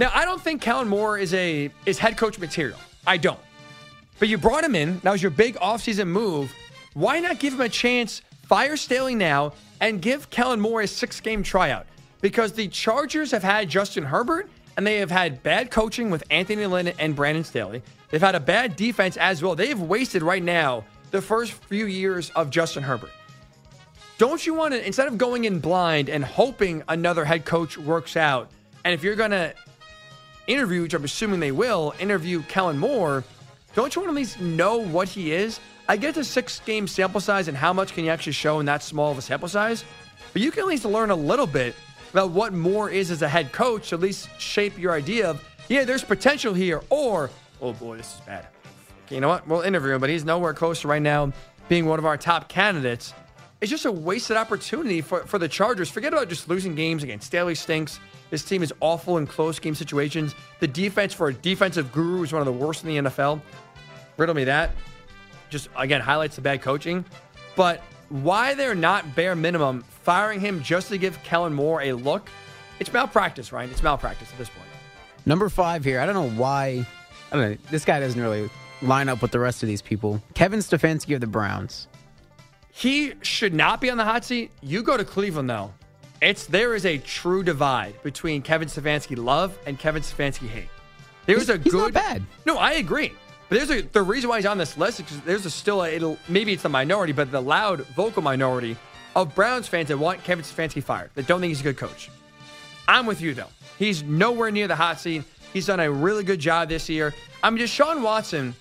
Now, 0.00 0.10
I 0.14 0.24
don't 0.24 0.40
think 0.40 0.62
Kellen 0.62 0.88
Moore 0.88 1.18
is 1.18 1.34
a 1.34 1.70
is 1.84 1.98
head 1.98 2.16
coach 2.16 2.38
material. 2.38 2.78
I 3.06 3.18
don't. 3.18 3.38
But 4.18 4.28
you 4.28 4.38
brought 4.38 4.64
him 4.64 4.74
in. 4.74 4.98
That 5.00 5.12
was 5.12 5.20
your 5.20 5.30
big 5.30 5.56
offseason 5.56 6.08
move. 6.08 6.50
Why 6.94 7.20
not 7.20 7.38
give 7.38 7.52
him 7.52 7.60
a 7.60 7.68
chance? 7.68 8.22
Fire 8.46 8.78
Staley 8.78 9.14
now 9.14 9.52
and 9.78 10.00
give 10.00 10.30
Kellen 10.30 10.58
Moore 10.58 10.80
a 10.80 10.86
six 10.86 11.20
game 11.20 11.42
tryout. 11.42 11.86
Because 12.22 12.52
the 12.52 12.68
Chargers 12.68 13.30
have 13.32 13.42
had 13.42 13.68
Justin 13.68 14.02
Herbert 14.02 14.48
and 14.78 14.86
they 14.86 14.96
have 14.96 15.10
had 15.10 15.42
bad 15.42 15.70
coaching 15.70 16.08
with 16.08 16.24
Anthony 16.30 16.64
Lynn 16.64 16.88
and 16.98 17.14
Brandon 17.14 17.44
Staley. 17.44 17.82
They've 18.08 18.22
had 18.22 18.34
a 18.34 18.40
bad 18.40 18.76
defense 18.76 19.18
as 19.18 19.42
well. 19.42 19.54
They 19.54 19.68
have 19.68 19.82
wasted 19.82 20.22
right 20.22 20.42
now 20.42 20.82
the 21.10 21.20
first 21.20 21.52
few 21.52 21.84
years 21.84 22.30
of 22.30 22.48
Justin 22.48 22.84
Herbert. 22.84 23.10
Don't 24.16 24.46
you 24.46 24.54
want 24.54 24.72
to, 24.72 24.84
instead 24.84 25.08
of 25.08 25.18
going 25.18 25.44
in 25.44 25.60
blind 25.60 26.08
and 26.08 26.24
hoping 26.24 26.84
another 26.88 27.26
head 27.26 27.44
coach 27.44 27.76
works 27.76 28.16
out, 28.16 28.50
and 28.82 28.94
if 28.94 29.04
you're 29.04 29.14
going 29.14 29.32
to 29.32 29.52
interview, 30.52 30.82
which 30.82 30.94
I'm 30.94 31.04
assuming 31.04 31.40
they 31.40 31.52
will, 31.52 31.94
interview 31.98 32.42
Kellen 32.42 32.78
Moore, 32.78 33.24
don't 33.74 33.94
you 33.94 34.02
want 34.02 34.08
to 34.08 34.12
at 34.12 34.16
least 34.16 34.40
know 34.40 34.78
what 34.78 35.08
he 35.08 35.32
is? 35.32 35.60
I 35.88 35.96
get 35.96 36.14
the 36.14 36.24
six 36.24 36.60
game 36.60 36.86
sample 36.86 37.20
size 37.20 37.48
and 37.48 37.56
how 37.56 37.72
much 37.72 37.94
can 37.94 38.04
you 38.04 38.10
actually 38.10 38.32
show 38.32 38.60
in 38.60 38.66
that 38.66 38.82
small 38.82 39.10
of 39.10 39.18
a 39.18 39.22
sample 39.22 39.48
size, 39.48 39.84
but 40.32 40.42
you 40.42 40.50
can 40.50 40.60
at 40.60 40.66
least 40.66 40.84
learn 40.84 41.10
a 41.10 41.16
little 41.16 41.46
bit 41.46 41.74
about 42.10 42.30
what 42.30 42.52
Moore 42.52 42.90
is 42.90 43.10
as 43.10 43.22
a 43.22 43.28
head 43.28 43.52
coach 43.52 43.92
at 43.92 44.00
least 44.00 44.28
shape 44.40 44.78
your 44.78 44.92
idea 44.92 45.30
of, 45.30 45.44
yeah, 45.68 45.84
there's 45.84 46.02
potential 46.02 46.52
here, 46.52 46.80
or, 46.90 47.30
oh 47.60 47.72
boy, 47.72 47.96
this 47.96 48.14
is 48.14 48.20
bad. 48.22 48.46
Okay, 49.06 49.16
you 49.16 49.20
know 49.20 49.28
what? 49.28 49.46
We'll 49.46 49.62
interview 49.62 49.94
him, 49.94 50.00
but 50.00 50.10
he's 50.10 50.24
nowhere 50.24 50.54
close 50.54 50.80
to 50.82 50.88
right 50.88 51.02
now 51.02 51.32
being 51.68 51.86
one 51.86 51.98
of 52.00 52.06
our 52.06 52.16
top 52.16 52.48
candidates. 52.48 53.14
it's 53.60 53.70
just 53.70 53.84
a 53.84 53.92
wasted 53.92 54.36
opportunity 54.36 55.00
for, 55.00 55.20
for 55.26 55.38
the 55.38 55.48
Chargers. 55.48 55.88
Forget 55.88 56.12
about 56.12 56.28
just 56.28 56.48
losing 56.48 56.74
games 56.74 57.04
against 57.04 57.28
Staley 57.28 57.54
stinks. 57.54 58.00
This 58.30 58.44
team 58.44 58.62
is 58.62 58.72
awful 58.80 59.18
in 59.18 59.26
close 59.26 59.58
game 59.58 59.74
situations. 59.74 60.34
The 60.60 60.68
defense 60.68 61.12
for 61.12 61.28
a 61.28 61.34
defensive 61.34 61.92
guru 61.92 62.22
is 62.22 62.32
one 62.32 62.40
of 62.40 62.46
the 62.46 62.52
worst 62.52 62.84
in 62.84 62.88
the 62.88 63.10
NFL. 63.10 63.40
Riddle 64.16 64.34
me 64.34 64.44
that. 64.44 64.70
Just 65.50 65.68
again 65.76 66.00
highlights 66.00 66.36
the 66.36 66.42
bad 66.42 66.62
coaching. 66.62 67.04
But 67.56 67.82
why 68.08 68.54
they're 68.54 68.74
not 68.74 69.14
bare 69.14 69.34
minimum 69.34 69.82
firing 69.82 70.40
him 70.40 70.62
just 70.62 70.88
to 70.88 70.98
give 70.98 71.20
Kellen 71.22 71.52
Moore 71.52 71.82
a 71.82 71.92
look? 71.92 72.30
It's 72.78 72.92
malpractice, 72.92 73.52
right? 73.52 73.68
It's 73.68 73.82
malpractice 73.82 74.30
at 74.32 74.38
this 74.38 74.48
point. 74.48 74.68
Number 75.26 75.48
five 75.48 75.84
here. 75.84 76.00
I 76.00 76.06
don't 76.06 76.14
know 76.14 76.40
why. 76.40 76.86
I 77.30 77.36
don't 77.36 77.50
know. 77.50 77.56
This 77.70 77.84
guy 77.84 78.00
doesn't 78.00 78.20
really 78.20 78.48
line 78.82 79.08
up 79.08 79.20
with 79.22 79.32
the 79.32 79.38
rest 79.38 79.62
of 79.62 79.68
these 79.68 79.82
people. 79.82 80.22
Kevin 80.34 80.60
Stefanski 80.60 81.14
of 81.14 81.20
the 81.20 81.26
Browns. 81.26 81.88
He 82.72 83.12
should 83.22 83.52
not 83.52 83.80
be 83.80 83.90
on 83.90 83.98
the 83.98 84.04
hot 84.04 84.24
seat. 84.24 84.50
You 84.62 84.82
go 84.82 84.96
to 84.96 85.04
Cleveland 85.04 85.50
though. 85.50 85.72
It's 86.20 86.46
there 86.46 86.74
is 86.74 86.84
a 86.84 86.98
true 86.98 87.42
divide 87.42 88.00
between 88.02 88.42
Kevin 88.42 88.68
Stefanski 88.68 89.16
love 89.16 89.56
and 89.66 89.78
Kevin 89.78 90.02
Stefanski 90.02 90.48
hate. 90.48 90.68
There's 91.26 91.46
He's- 91.46 91.58
a 91.58 91.62
he's 91.62 91.72
good 91.72 91.78
not 91.80 91.92
bad. 91.94 92.22
No, 92.44 92.58
I 92.58 92.72
agree. 92.72 93.12
But 93.48 93.58
there's 93.58 93.70
a 93.70 93.80
the 93.82 94.02
reason 94.02 94.28
why 94.30 94.36
he's 94.36 94.46
on 94.46 94.58
this 94.58 94.76
list 94.76 95.00
is 95.00 95.06
because 95.06 95.20
there's 95.22 95.46
a 95.46 95.50
still 95.50 95.82
a, 95.82 95.88
it'll 95.88 96.18
maybe 96.28 96.52
it's 96.52 96.62
the 96.62 96.68
minority, 96.68 97.12
but 97.12 97.32
the 97.32 97.40
loud 97.40 97.80
vocal 97.96 98.22
minority 98.22 98.76
of 99.16 99.34
Browns 99.34 99.66
fans 99.66 99.88
that 99.88 99.98
want 99.98 100.22
Kevin 100.22 100.44
Stefanski 100.44 100.82
fired 100.82 101.10
that 101.14 101.26
don't 101.26 101.40
think 101.40 101.50
he's 101.50 101.60
a 101.60 101.64
good 101.64 101.76
coach. 101.78 102.10
I'm 102.86 103.06
with 103.06 103.20
you 103.20 103.34
though. 103.34 103.48
He's 103.78 104.02
nowhere 104.02 104.50
near 104.50 104.68
the 104.68 104.76
hot 104.76 105.00
seat. 105.00 105.24
He's 105.52 105.66
done 105.66 105.80
a 105.80 105.90
really 105.90 106.22
good 106.22 106.38
job 106.38 106.68
this 106.68 106.88
year. 106.88 107.12
I 107.42 107.50
mean, 107.50 107.64
Deshaun 107.64 108.02
Watson 108.02 108.54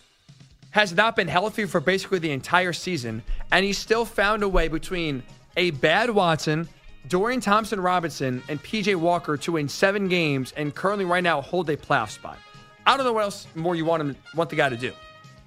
has 0.71 0.93
not 0.93 1.15
been 1.15 1.27
healthy 1.27 1.65
for 1.65 1.79
basically 1.79 2.19
the 2.19 2.31
entire 2.31 2.73
season, 2.73 3.21
and 3.51 3.65
he's 3.65 3.77
still 3.77 4.05
found 4.05 4.41
a 4.43 4.47
way 4.49 4.69
between 4.69 5.21
a 5.57 5.71
bad 5.71 6.09
Watson, 6.09 6.67
Dorian 7.07 7.41
Thompson 7.41 7.79
Robinson, 7.79 8.43
and 8.49 8.61
PJ 8.61 8.95
Walker 8.95 9.37
to 9.37 9.53
win 9.53 9.69
seven 9.69 10.07
games 10.07 10.53
and 10.57 10.75
currently 10.75 11.05
right 11.05 11.23
now 11.23 11.41
hold 11.41 11.69
a 11.69 11.77
playoff 11.77 12.09
spot. 12.09 12.37
I 12.85 12.97
don't 12.97 13.05
know 13.05 13.13
what 13.13 13.23
else 13.23 13.47
more 13.55 13.75
you 13.75 13.85
want 13.85 14.01
him 14.01 14.15
want 14.35 14.49
the 14.49 14.55
guy 14.55 14.69
to 14.69 14.77
do. 14.77 14.91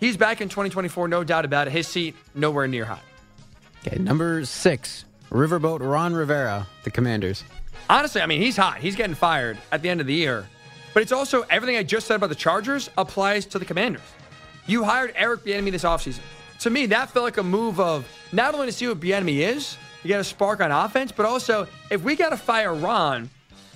He's 0.00 0.16
back 0.16 0.40
in 0.40 0.49
2024, 0.49 1.09
no 1.09 1.23
doubt 1.23 1.44
about 1.44 1.68
it. 1.68 1.73
His 1.73 1.87
seat 1.87 2.16
nowhere 2.35 2.66
near 2.66 2.85
hot. 2.85 3.02
Okay, 3.87 3.99
number 3.99 4.44
six. 4.44 5.04
Riverboat 5.30 5.80
Ron 5.80 6.14
Rivera, 6.14 6.66
the 6.85 6.90
Commanders. 6.90 7.44
Honestly, 7.88 8.21
I 8.21 8.26
mean, 8.26 8.40
he's 8.40 8.56
hot. 8.56 8.78
He's 8.78 8.97
getting 8.97 9.14
fired 9.14 9.59
at 9.71 9.82
the 9.82 9.88
end 9.88 10.00
of 10.00 10.06
the 10.06 10.14
year. 10.14 10.47
But 10.92 11.02
it's 11.02 11.12
also 11.12 11.42
everything 11.42 11.76
I 11.76 11.82
just 11.82 12.06
said 12.06 12.16
about 12.16 12.28
the 12.28 12.35
Chargers 12.35 12.90
applies 12.99 13.47
to 13.47 13.59
the 13.59 13.64
Commanders. 13.64 14.02
You 14.66 14.85
hired 14.85 15.12
Eric 15.16 15.44
Bieniemy 15.44 15.73
this 15.73 15.85
offseason. 15.85 16.21
To 16.61 16.71
me, 16.71 16.87
that 16.87 17.11
felt 17.11 17.25
like 17.25 17.38
a 17.38 17.42
move 17.42 17.80
of 17.80 18.06
not 18.30 18.54
only 18.54 18.66
to 18.66 18.73
see 18.73 18.87
what 18.87 19.00
Bieniemy 19.00 19.38
is, 19.38 19.76
you 20.02 20.09
get 20.09 20.21
a 20.21 20.25
spark 20.25 20.61
on 20.61 20.71
offense, 20.71 21.12
but 21.12 21.26
also 21.26 21.66
if 21.90 22.02
we 22.02 22.16
got 22.16 22.30
to 22.30 22.37
fire 22.37 22.75
Ron, 22.75 23.30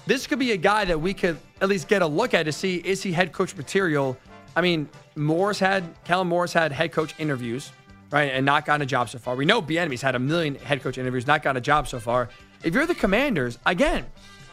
this 0.06 0.26
could 0.26 0.38
be 0.38 0.52
a 0.52 0.56
guy 0.56 0.84
that 0.84 1.00
we 1.00 1.14
could 1.14 1.38
at 1.60 1.68
least 1.68 1.88
get 1.88 2.02
a 2.02 2.06
look 2.06 2.34
at 2.34 2.44
to 2.44 2.52
see 2.52 2.76
is 2.76 3.02
he 3.02 3.12
head 3.12 3.32
coach 3.32 3.56
material. 3.56 4.16
I 4.54 4.60
mean, 4.60 4.88
Morris 5.16 5.58
had 5.58 5.84
Kellen 6.04 6.28
Morris 6.28 6.52
had 6.52 6.72
head 6.72 6.92
coach 6.92 7.14
interviews, 7.18 7.72
right, 8.10 8.32
and 8.32 8.46
not 8.46 8.66
gotten 8.66 8.82
a 8.82 8.86
job 8.86 9.08
so 9.08 9.18
far. 9.18 9.36
We 9.36 9.44
know 9.44 9.60
Bieniemy's 9.60 10.02
had 10.02 10.14
a 10.14 10.18
million 10.18 10.54
head 10.56 10.82
coach 10.82 10.98
interviews, 10.98 11.26
not 11.26 11.42
gotten 11.42 11.56
a 11.56 11.60
job 11.60 11.88
so 11.88 11.98
far. 11.98 12.28
If 12.62 12.74
you're 12.74 12.86
the 12.86 12.94
Commanders, 12.94 13.58
again, 13.66 14.06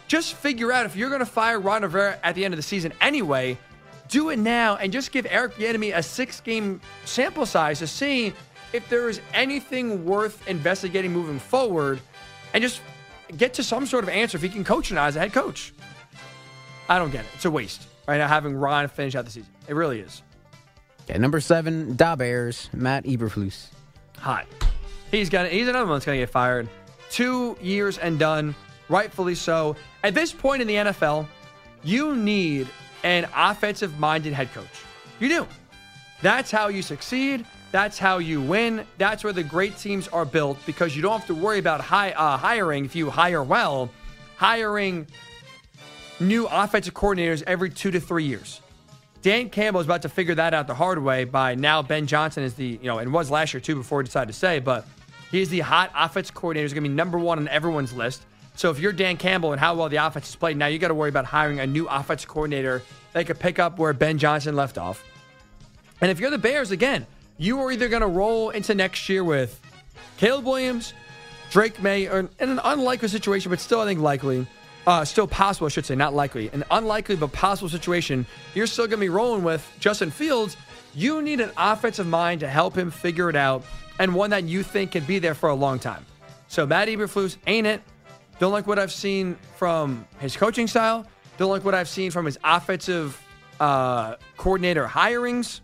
just 0.07 0.33
figure 0.35 0.71
out 0.71 0.85
if 0.85 0.95
you're 0.95 1.09
going 1.09 1.19
to 1.19 1.25
fire 1.25 1.59
Ron 1.59 1.83
Rivera 1.83 2.19
at 2.23 2.35
the 2.35 2.45
end 2.45 2.53
of 2.53 2.57
the 2.57 2.63
season 2.63 2.93
anyway. 3.01 3.57
Do 4.09 4.29
it 4.29 4.37
now 4.37 4.75
and 4.75 4.91
just 4.91 5.11
give 5.11 5.25
Eric 5.29 5.55
Bieniemy 5.55 5.95
a 5.95 6.03
six-game 6.03 6.81
sample 7.05 7.45
size 7.45 7.79
to 7.79 7.87
see 7.87 8.33
if 8.73 8.87
there 8.89 9.09
is 9.09 9.21
anything 9.33 10.05
worth 10.05 10.47
investigating 10.47 11.11
moving 11.13 11.39
forward, 11.39 12.01
and 12.53 12.61
just 12.61 12.81
get 13.37 13.53
to 13.55 13.63
some 13.63 13.85
sort 13.85 14.03
of 14.03 14.09
answer 14.09 14.37
if 14.37 14.43
he 14.43 14.49
can 14.49 14.63
coach 14.63 14.91
or 14.91 14.95
not 14.95 15.07
as 15.07 15.15
a 15.15 15.19
head 15.19 15.33
coach. 15.33 15.73
I 16.89 16.99
don't 16.99 17.11
get 17.11 17.21
it. 17.25 17.31
It's 17.35 17.45
a 17.45 17.51
waste 17.51 17.87
right 18.07 18.17
now 18.17 18.27
having 18.27 18.55
Ron 18.55 18.87
finish 18.89 19.15
out 19.15 19.25
the 19.25 19.31
season. 19.31 19.49
It 19.67 19.75
really 19.75 19.99
is 19.99 20.21
Okay, 21.09 21.17
number 21.17 21.39
seven. 21.41 21.95
Da 21.95 22.15
Bears, 22.15 22.69
Matt 22.73 23.03
Eberflus. 23.05 23.67
hot. 24.17 24.45
He's 25.11 25.29
got 25.29 25.47
he's 25.49 25.67
another 25.67 25.85
one 25.85 25.95
that's 25.95 26.05
gonna 26.05 26.17
get 26.17 26.29
fired. 26.29 26.67
Two 27.09 27.57
years 27.61 27.97
and 27.97 28.17
done, 28.17 28.55
rightfully 28.89 29.35
so. 29.35 29.75
At 30.03 30.13
this 30.15 30.31
point 30.33 30.61
in 30.61 30.67
the 30.67 30.75
NFL, 30.75 31.27
you 31.83 32.15
need 32.15 32.67
an 33.03 33.27
offensive 33.35 33.99
minded 33.99 34.33
head 34.33 34.51
coach. 34.53 34.65
You 35.19 35.29
do. 35.29 35.47
That's 36.21 36.49
how 36.49 36.69
you 36.69 36.81
succeed. 36.81 37.45
That's 37.73 37.97
how 37.97 38.19
you 38.19 38.39
win. 38.39 38.85
That's 38.99 39.23
where 39.23 39.33
the 39.33 39.41
great 39.41 39.79
teams 39.79 40.07
are 40.09 40.25
built 40.25 40.59
because 40.67 40.95
you 40.95 41.01
don't 41.01 41.17
have 41.17 41.25
to 41.25 41.33
worry 41.33 41.57
about 41.57 41.81
high, 41.81 42.11
uh, 42.11 42.37
hiring 42.37 42.85
if 42.85 42.95
you 42.95 43.09
hire 43.09 43.41
well, 43.41 43.89
hiring 44.37 45.07
new 46.19 46.45
offensive 46.45 46.93
coordinators 46.93 47.41
every 47.47 47.71
two 47.71 47.89
to 47.89 47.99
three 47.99 48.25
years. 48.25 48.61
Dan 49.23 49.49
Campbell 49.49 49.81
is 49.81 49.87
about 49.87 50.03
to 50.03 50.09
figure 50.09 50.35
that 50.35 50.53
out 50.53 50.67
the 50.67 50.75
hard 50.75 51.01
way 51.01 51.23
by 51.23 51.55
now 51.55 51.81
Ben 51.81 52.05
Johnson 52.05 52.43
is 52.43 52.53
the, 52.53 52.77
you 52.79 52.83
know, 52.83 52.99
and 52.99 53.11
was 53.11 53.31
last 53.31 53.55
year 53.55 53.61
too 53.61 53.73
before 53.73 54.01
he 54.01 54.05
decided 54.05 54.31
to 54.31 54.37
say, 54.37 54.59
but 54.59 54.85
he's 55.31 55.49
the 55.49 55.61
hot 55.61 55.91
offense 55.95 56.29
coordinator. 56.29 56.65
He's 56.65 56.73
going 56.73 56.83
to 56.83 56.89
be 56.91 56.93
number 56.93 57.17
one 57.17 57.39
on 57.39 57.47
everyone's 57.47 57.91
list. 57.91 58.21
So 58.53 58.69
if 58.69 58.77
you're 58.77 58.93
Dan 58.93 59.17
Campbell 59.17 59.51
and 59.51 59.59
how 59.59 59.73
well 59.73 59.89
the 59.89 59.95
offense 59.95 60.29
is 60.29 60.35
played, 60.35 60.57
now 60.57 60.67
you 60.67 60.77
got 60.77 60.89
to 60.89 60.93
worry 60.93 61.09
about 61.09 61.25
hiring 61.25 61.59
a 61.59 61.65
new 61.65 61.87
offense 61.87 62.23
coordinator 62.23 62.83
that 63.13 63.25
could 63.25 63.39
pick 63.39 63.57
up 63.57 63.79
where 63.79 63.93
Ben 63.93 64.19
Johnson 64.19 64.55
left 64.55 64.77
off. 64.77 65.03
And 66.01 66.11
if 66.11 66.19
you're 66.19 66.29
the 66.29 66.37
Bears, 66.37 66.69
again, 66.69 67.07
you 67.37 67.59
are 67.59 67.71
either 67.71 67.89
going 67.89 68.01
to 68.01 68.07
roll 68.07 68.49
into 68.51 68.75
next 68.75 69.09
year 69.09 69.23
with 69.23 69.59
Caleb 70.17 70.45
Williams, 70.45 70.93
Drake 71.51 71.81
Maye, 71.81 72.07
or 72.07 72.19
in 72.19 72.29
an 72.39 72.59
unlikely 72.63 73.07
situation, 73.07 73.49
but 73.49 73.59
still, 73.59 73.81
I 73.81 73.85
think 73.85 73.99
likely, 73.99 74.47
uh, 74.85 75.05
still 75.05 75.27
possible, 75.27 75.67
I 75.67 75.69
should 75.69 75.85
say, 75.85 75.95
not 75.95 76.13
likely, 76.13 76.49
an 76.49 76.63
unlikely 76.71 77.15
but 77.15 77.31
possible 77.31 77.69
situation. 77.69 78.25
You're 78.53 78.67
still 78.67 78.85
going 78.85 78.99
to 78.99 79.05
be 79.05 79.09
rolling 79.09 79.43
with 79.43 79.67
Justin 79.79 80.11
Fields. 80.11 80.57
You 80.93 81.21
need 81.21 81.41
an 81.41 81.51
offensive 81.57 82.07
mind 82.07 82.41
to 82.41 82.47
help 82.47 82.77
him 82.77 82.91
figure 82.91 83.29
it 83.29 83.35
out, 83.35 83.63
and 83.99 84.13
one 84.13 84.29
that 84.31 84.43
you 84.43 84.63
think 84.63 84.91
can 84.91 85.03
be 85.05 85.19
there 85.19 85.35
for 85.35 85.49
a 85.49 85.55
long 85.55 85.79
time. 85.79 86.05
So 86.47 86.65
Matt 86.65 86.87
Eberflus 86.87 87.37
ain't 87.47 87.65
it. 87.67 87.81
Don't 88.39 88.51
like 88.51 88.67
what 88.67 88.77
I've 88.77 88.91
seen 88.91 89.37
from 89.55 90.05
his 90.19 90.35
coaching 90.35 90.67
style. 90.67 91.05
Don't 91.37 91.49
like 91.49 91.63
what 91.63 91.73
I've 91.73 91.89
seen 91.89 92.11
from 92.11 92.25
his 92.25 92.37
offensive 92.43 93.19
uh, 93.59 94.15
coordinator 94.37 94.85
hirings. 94.85 95.61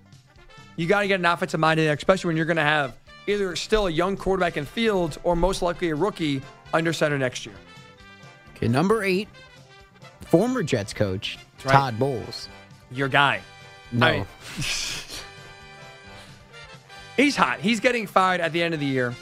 You 0.80 0.88
got 0.88 1.02
to 1.02 1.10
get 1.10 1.20
an 1.20 1.26
offensive 1.26 1.60
mind 1.60 1.78
in 1.78 1.88
there, 1.88 1.94
especially 1.94 2.30
when 2.30 2.38
you're 2.38 2.46
going 2.46 2.56
to 2.56 2.64
have 2.64 2.96
either 3.28 3.54
still 3.58 3.88
a 3.88 3.90
young 3.92 4.16
quarterback 4.16 4.56
in 4.56 4.64
Fields 4.64 5.20
or 5.26 5.36
most 5.36 5.62
likely 5.62 5.90
a 5.90 5.96
rookie 5.96 6.42
under 6.74 6.94
center 6.94 7.18
next 7.18 7.46
year. 7.46 7.56
Okay, 8.56 8.70
number 8.70 9.04
eight. 9.04 9.28
Former 10.22 10.64
Jets 10.64 10.94
coach, 10.94 11.38
right. 11.66 11.74
Todd 11.74 12.00
Bowles. 12.00 12.48
Your 12.92 13.10
guy. 13.10 13.42
No. 13.92 14.06
I- 14.08 14.26
He's 17.18 17.36
hot. 17.36 17.60
He's 17.60 17.82
getting 17.82 18.08
fired 18.08 18.40
at 18.40 18.54
the 18.54 18.64
end 18.64 18.74
of 18.74 18.80
the 18.80 18.86
year 18.86 19.14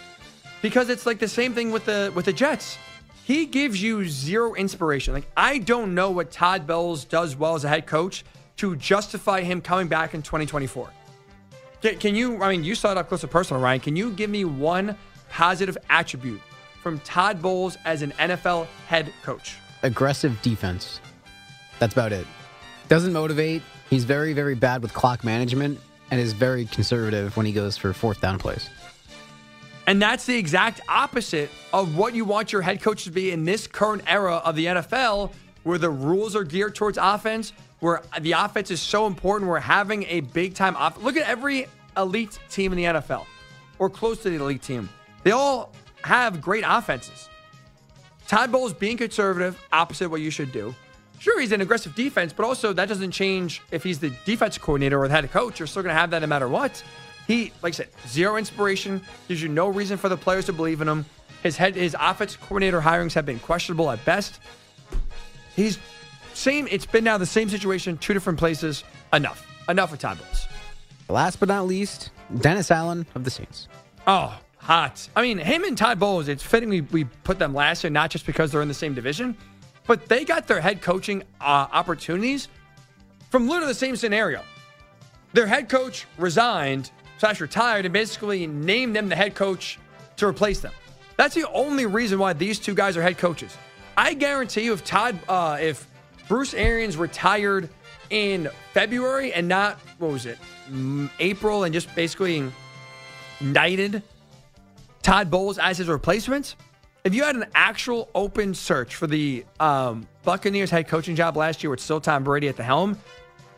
because 0.62 0.90
it's 0.90 1.08
like 1.08 1.18
the 1.18 1.28
same 1.28 1.56
thing 1.56 1.72
with 1.72 1.86
the 1.86 2.12
with 2.14 2.26
the 2.26 2.34
Jets. 2.34 2.78
He 3.24 3.48
gives 3.48 3.82
you 3.82 4.06
zero 4.06 4.54
inspiration. 4.54 5.16
Like 5.16 5.28
I 5.36 5.58
don't 5.58 5.96
know 5.96 6.12
what 6.12 6.30
Todd 6.30 6.68
Bowles 6.68 7.04
does 7.04 7.36
well 7.36 7.56
as 7.56 7.64
a 7.64 7.68
head 7.68 7.88
coach 7.88 8.24
to 8.58 8.76
justify 8.76 9.42
him 9.42 9.60
coming 9.60 9.88
back 9.88 10.14
in 10.14 10.22
2024. 10.22 10.92
Can, 11.82 11.98
can 11.98 12.16
you? 12.16 12.42
I 12.42 12.50
mean, 12.50 12.64
you 12.64 12.76
saw 12.76 12.92
it 12.92 12.98
up 12.98 13.08
close 13.08 13.24
and 13.24 13.32
personal, 13.32 13.62
Ryan. 13.62 13.80
Can 13.80 13.96
you 13.96 14.12
give 14.12 14.30
me 14.30 14.46
one 14.46 14.96
positive 15.30 15.78
attribute 15.90 16.42
from 16.82 17.00
Todd 17.00 17.42
Bowles 17.42 17.78
as 17.86 18.02
an 18.02 18.12
NFL 18.14 18.68
head 18.88 19.12
coach? 19.24 19.58
Aggressive 19.84 20.42
defense. 20.42 21.00
That's 21.80 21.94
about 21.94 22.12
it. 22.12 22.26
Doesn't 22.88 23.14
motivate. 23.14 23.62
He's 23.90 24.06
very, 24.06 24.34
very 24.34 24.56
bad 24.56 24.82
with 24.82 24.94
clock 24.94 25.24
management 25.24 25.80
and 26.10 26.20
is 26.20 26.34
very 26.34 26.66
conservative 26.66 27.36
when 27.38 27.46
he 27.46 27.52
goes 27.52 27.78
for 27.78 27.94
fourth 27.94 28.22
down 28.22 28.40
plays. 28.40 28.70
And 29.86 30.02
that's 30.02 30.26
the 30.26 30.38
exact 30.38 30.82
opposite 30.90 31.50
of 31.72 31.96
what 31.96 32.14
you 32.14 32.26
want 32.26 32.52
your 32.52 32.62
head 32.62 32.82
coach 32.82 33.06
to 33.06 33.12
be 33.12 33.32
in 33.32 33.46
this 33.46 33.68
current 33.68 34.04
era 34.06 34.36
of 34.38 34.56
the 34.56 34.66
NFL, 34.66 35.32
where 35.64 35.78
the 35.78 35.90
rules 35.90 36.36
are 36.36 36.44
geared 36.44 36.76
towards 36.76 36.98
offense, 36.98 37.54
where 37.80 38.02
the 38.20 38.34
offense 38.34 38.72
is 38.72 38.82
so 38.82 39.08
important. 39.08 39.50
We're 39.50 39.60
having 39.60 40.04
a 40.08 40.22
big 40.22 40.54
time 40.54 40.76
off. 40.76 41.02
Look 41.02 41.18
at 41.18 41.28
every 41.28 41.68
elite 41.96 42.40
team 42.50 42.72
in 42.72 42.78
the 42.78 42.86
NFL, 42.86 43.26
or 43.80 43.90
close 43.90 44.22
to 44.24 44.30
the 44.30 44.36
elite 44.38 44.62
team. 44.62 44.90
They 45.24 45.32
all 45.32 45.74
have 46.04 46.42
great 46.42 46.64
offenses. 46.66 47.30
Todd 48.28 48.52
Bowles 48.52 48.74
being 48.74 48.98
conservative, 48.98 49.60
opposite 49.72 50.10
what 50.10 50.22
you 50.22 50.30
should 50.30 50.52
do. 50.52 50.76
Sure, 51.20 51.40
he's 51.40 51.52
an 51.52 51.62
aggressive 51.62 51.96
defense, 51.96 52.32
but 52.32 52.46
also 52.46 52.74
that 52.74 52.88
doesn't 52.88 53.12
change 53.12 53.62
if 53.72 53.84
he's 53.84 54.00
the 54.00 54.12
defense 54.26 54.58
coordinator 54.58 55.00
or 55.02 55.08
the 55.08 55.14
head 55.14 55.32
coach. 55.32 55.60
You're 55.60 55.68
still 55.68 55.82
going 55.82 55.94
to 55.94 56.00
have 56.00 56.12
that 56.12 56.20
no 56.20 56.28
matter 56.28 56.48
what. 56.48 56.84
He, 57.26 57.52
like 57.62 57.74
I 57.74 57.78
said, 57.78 57.90
zero 58.08 58.38
inspiration. 58.38 59.02
Gives 59.28 59.42
you 59.42 59.50
no 59.50 59.68
reason 59.68 59.98
for 59.98 60.10
the 60.10 60.18
players 60.18 60.46
to 60.46 60.54
believe 60.54 60.82
in 60.82 60.88
him. 60.88 61.06
His 61.42 61.58
head, 61.58 61.76
his 61.76 61.96
offense 62.00 62.36
coordinator 62.36 62.82
hirings 62.82 63.14
have 63.14 63.26
been 63.26 63.40
questionable 63.40 63.90
at 63.90 64.04
best. 64.06 64.40
He's 65.56 65.80
same. 66.38 66.68
It's 66.70 66.86
been 66.86 67.04
now 67.04 67.18
the 67.18 67.26
same 67.26 67.50
situation, 67.50 67.98
two 67.98 68.14
different 68.14 68.40
places. 68.40 68.84
Enough. 69.14 69.46
Enough 69.68 69.92
with 69.92 70.00
Todd 70.00 70.20
Bowles. 70.20 70.48
Last 71.10 71.40
but 71.40 71.50
not 71.50 71.68
least, 71.68 72.12
Dennis 72.40 72.72
Allen 72.72 73.06
of 73.16 73.24
the 73.24 73.32
Saints. 73.32 73.68
Oh, 74.06 74.38
hot. 74.58 75.08
I 75.16 75.22
mean, 75.22 75.38
him 75.38 75.64
and 75.64 75.78
Todd 75.78 76.00
Bowles, 76.00 76.28
it's 76.28 76.44
fitting 76.44 76.70
we, 76.70 76.82
we 76.82 77.06
put 77.06 77.40
them 77.40 77.54
last 77.54 77.84
year, 77.84 77.92
not 77.92 78.12
just 78.12 78.26
because 78.26 78.52
they're 78.52 78.62
in 78.62 78.68
the 78.68 78.74
same 78.74 78.94
division, 78.94 79.36
but 79.86 80.08
they 80.08 80.26
got 80.26 80.48
their 80.48 80.62
head 80.62 80.82
coaching 80.82 81.24
uh, 81.40 81.68
opportunities 81.72 82.50
from 83.30 83.48
literally 83.48 83.72
the 83.72 83.80
same 83.80 83.96
scenario. 83.96 84.42
Their 85.34 85.48
head 85.48 85.70
coach 85.70 86.06
resigned, 86.18 86.92
slash 87.18 87.42
retired, 87.42 87.86
and 87.86 87.94
basically 87.94 88.48
named 88.48 88.96
them 88.96 89.10
the 89.10 89.16
head 89.16 89.36
coach 89.36 89.80
to 90.18 90.28
replace 90.28 90.60
them. 90.60 90.74
That's 91.16 91.36
the 91.36 91.50
only 91.52 91.86
reason 91.86 92.20
why 92.20 92.34
these 92.34 92.60
two 92.60 92.74
guys 92.74 92.96
are 92.96 93.02
head 93.02 93.18
coaches. 93.18 93.58
I 93.98 94.14
guarantee 94.14 94.64
you, 94.66 94.74
if 94.74 94.84
Todd, 94.84 95.20
uh, 95.28 95.58
if 95.60 95.88
Bruce 96.28 96.54
Arians 96.54 96.98
retired 96.98 97.70
in 98.10 98.50
February 98.74 99.34
and 99.34 99.48
not 99.48 99.80
what 100.00 100.12
was 100.12 100.26
it, 100.26 100.38
April, 101.20 101.64
and 101.64 101.74
just 101.74 101.94
basically 101.96 102.52
knighted 103.42 104.04
Todd 105.02 105.30
Bowles 105.30 105.58
as 105.58 105.78
his 105.78 105.88
replacement. 105.88 106.56
If 107.04 107.16
you 107.16 107.24
had 107.24 107.36
an 107.36 107.46
actual 107.56 108.10
open 108.14 108.54
search 108.54 108.96
for 108.96 109.08
the 109.08 109.46
um, 109.60 110.08
Buccaneers 110.24 110.70
head 110.70 110.88
coaching 110.88 111.16
job 111.16 111.38
last 111.38 111.64
year 111.64 111.70
with 111.70 111.80
still 111.80 112.02
Tom 112.02 112.24
Brady 112.24 112.50
at 112.50 112.58
the 112.58 112.64
helm, 112.64 112.98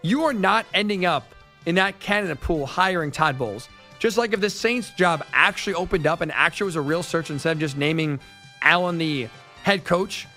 you 0.01 0.23
are 0.25 0.33
not 0.33 0.65
ending 0.73 1.05
up 1.05 1.33
in 1.65 1.75
that 1.75 1.99
candidate 1.99 2.39
pool 2.41 2.65
hiring 2.65 3.11
Todd 3.11 3.37
Bowles. 3.37 3.67
Just 3.97 4.17
like 4.17 4.33
if 4.33 4.39
the 4.39 4.49
Saints 4.49 4.91
job 4.91 5.25
actually 5.33 5.73
opened 5.73 6.07
up 6.07 6.21
and 6.21 6.31
actually 6.31 6.65
was 6.65 6.75
a 6.75 6.81
real 6.81 7.03
search 7.03 7.31
instead 7.31 7.53
of 7.53 7.59
just 7.59 7.75
naming 7.75 8.19
Allen 8.61 8.97
the 8.97 9.27
head 9.63 9.83
coach, 9.83 10.27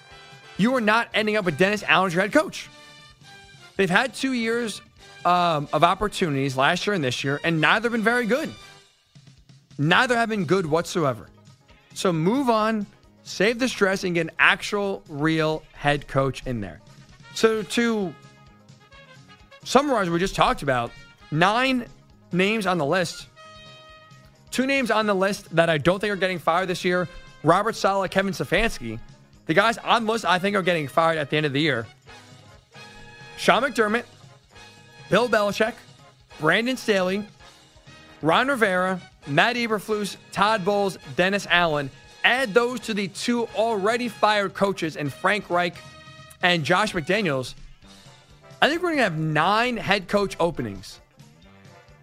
you 0.58 0.74
are 0.74 0.80
not 0.80 1.08
ending 1.14 1.36
up 1.36 1.44
with 1.44 1.58
Dennis 1.58 1.82
Allen 1.82 2.08
as 2.08 2.14
your 2.14 2.22
head 2.22 2.32
coach. 2.32 2.68
They've 3.76 3.90
had 3.90 4.14
two 4.14 4.32
years 4.32 4.80
um, 5.24 5.68
of 5.72 5.84
opportunities 5.84 6.56
last 6.56 6.86
year 6.86 6.94
and 6.94 7.02
this 7.02 7.24
year, 7.24 7.40
and 7.44 7.60
neither 7.60 7.86
have 7.86 7.92
been 7.92 8.02
very 8.02 8.26
good. 8.26 8.50
Neither 9.78 10.16
have 10.16 10.28
been 10.28 10.44
good 10.44 10.66
whatsoever. 10.66 11.28
So 11.94 12.12
move 12.12 12.50
on, 12.50 12.86
save 13.22 13.58
the 13.58 13.68
stress, 13.68 14.04
and 14.04 14.14
get 14.14 14.22
an 14.22 14.32
actual, 14.38 15.02
real 15.08 15.62
head 15.72 16.06
coach 16.08 16.46
in 16.46 16.60
there. 16.60 16.80
So 17.34 17.62
to 17.62 18.14
summarize 19.64 20.08
what 20.08 20.14
we 20.14 20.20
just 20.20 20.34
talked 20.34 20.62
about, 20.62 20.90
nine 21.30 21.86
names 22.32 22.66
on 22.66 22.78
the 22.78 22.86
list. 22.86 23.26
Two 24.50 24.66
names 24.66 24.90
on 24.90 25.06
the 25.06 25.14
list 25.14 25.54
that 25.56 25.70
I 25.70 25.78
don't 25.78 25.98
think 25.98 26.12
are 26.12 26.16
getting 26.16 26.38
fired 26.38 26.68
this 26.68 26.84
year 26.84 27.08
Robert 27.42 27.74
Saleh, 27.74 28.10
Kevin 28.10 28.32
Stefanski. 28.32 29.00
The 29.46 29.54
guys 29.54 29.78
on 29.78 30.06
list 30.06 30.24
I 30.24 30.38
think 30.38 30.56
are 30.56 30.62
getting 30.62 30.88
fired 30.88 31.18
at 31.18 31.30
the 31.30 31.36
end 31.36 31.46
of 31.46 31.52
the 31.52 31.60
year. 31.60 31.86
Sean 33.36 33.62
McDermott, 33.62 34.04
Bill 35.10 35.28
Belichick, 35.28 35.74
Brandon 36.38 36.76
Staley, 36.76 37.26
Ron 38.22 38.48
Rivera, 38.48 39.00
Matt 39.26 39.56
Eberflus, 39.56 40.16
Todd 40.30 40.64
Bowles, 40.64 40.96
Dennis 41.16 41.46
Allen. 41.50 41.90
Add 42.24 42.54
those 42.54 42.80
to 42.80 42.94
the 42.94 43.08
two 43.08 43.48
already 43.56 44.08
fired 44.08 44.54
coaches 44.54 44.96
and 44.96 45.12
Frank 45.12 45.50
Reich 45.50 45.76
and 46.42 46.64
Josh 46.64 46.92
McDaniels. 46.92 47.54
I 48.60 48.68
think 48.68 48.80
we're 48.80 48.90
going 48.90 48.98
to 48.98 49.04
have 49.04 49.18
nine 49.18 49.76
head 49.76 50.06
coach 50.06 50.36
openings 50.38 51.00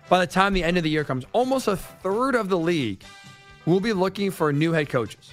by 0.10 0.20
the 0.20 0.28
time 0.28 0.54
the 0.54 0.64
end 0.64 0.76
of 0.76 0.84
the 0.84 0.90
year 0.90 1.06
comes. 1.06 1.26
Almost 1.32 1.70
a 1.70 1.78
third 1.78 2.36
of 2.36 2.50
the 2.50 2.58
league 2.58 3.02
will 3.66 3.80
be 3.80 3.94
looking 3.94 4.30
for 4.30 4.52
new 4.52 4.74
head 4.74 4.90
coaches. 4.90 5.32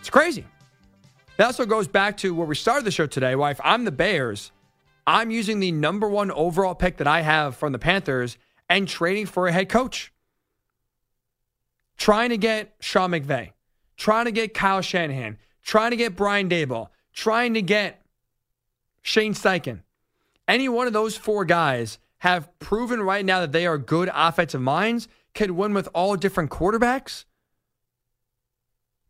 It's 0.00 0.10
crazy. 0.10 0.44
That 1.38 1.46
also 1.46 1.64
goes 1.64 1.88
back 1.88 2.18
to 2.18 2.34
where 2.34 2.46
we 2.46 2.54
started 2.54 2.84
the 2.84 2.90
show 2.90 3.06
today. 3.06 3.34
Why, 3.34 3.52
if 3.52 3.60
I'm 3.64 3.84
the 3.84 3.92
Bears, 3.92 4.52
I'm 5.06 5.30
using 5.30 5.60
the 5.60 5.72
number 5.72 6.08
one 6.08 6.30
overall 6.30 6.74
pick 6.74 6.98
that 6.98 7.06
I 7.06 7.22
have 7.22 7.56
from 7.56 7.72
the 7.72 7.78
Panthers 7.78 8.36
and 8.68 8.86
trading 8.86 9.24
for 9.26 9.46
a 9.46 9.52
head 9.52 9.70
coach 9.70 10.12
trying 11.98 12.30
to 12.30 12.38
get 12.38 12.74
Sean 12.80 13.10
McVay, 13.10 13.50
trying 13.96 14.24
to 14.24 14.32
get 14.32 14.54
Kyle 14.54 14.80
Shanahan, 14.80 15.36
trying 15.62 15.90
to 15.90 15.96
get 15.96 16.16
Brian 16.16 16.48
Daboll, 16.48 16.88
trying 17.12 17.54
to 17.54 17.62
get 17.62 18.00
Shane 19.02 19.34
Steichen. 19.34 19.80
Any 20.46 20.68
one 20.68 20.86
of 20.86 20.92
those 20.92 21.16
four 21.16 21.44
guys 21.44 21.98
have 22.18 22.56
proven 22.58 23.02
right 23.02 23.24
now 23.24 23.40
that 23.40 23.52
they 23.52 23.66
are 23.66 23.78
good 23.78 24.10
offensive 24.14 24.60
minds, 24.60 25.08
could 25.34 25.50
win 25.50 25.74
with 25.74 25.88
all 25.94 26.16
different 26.16 26.50
quarterbacks. 26.50 27.24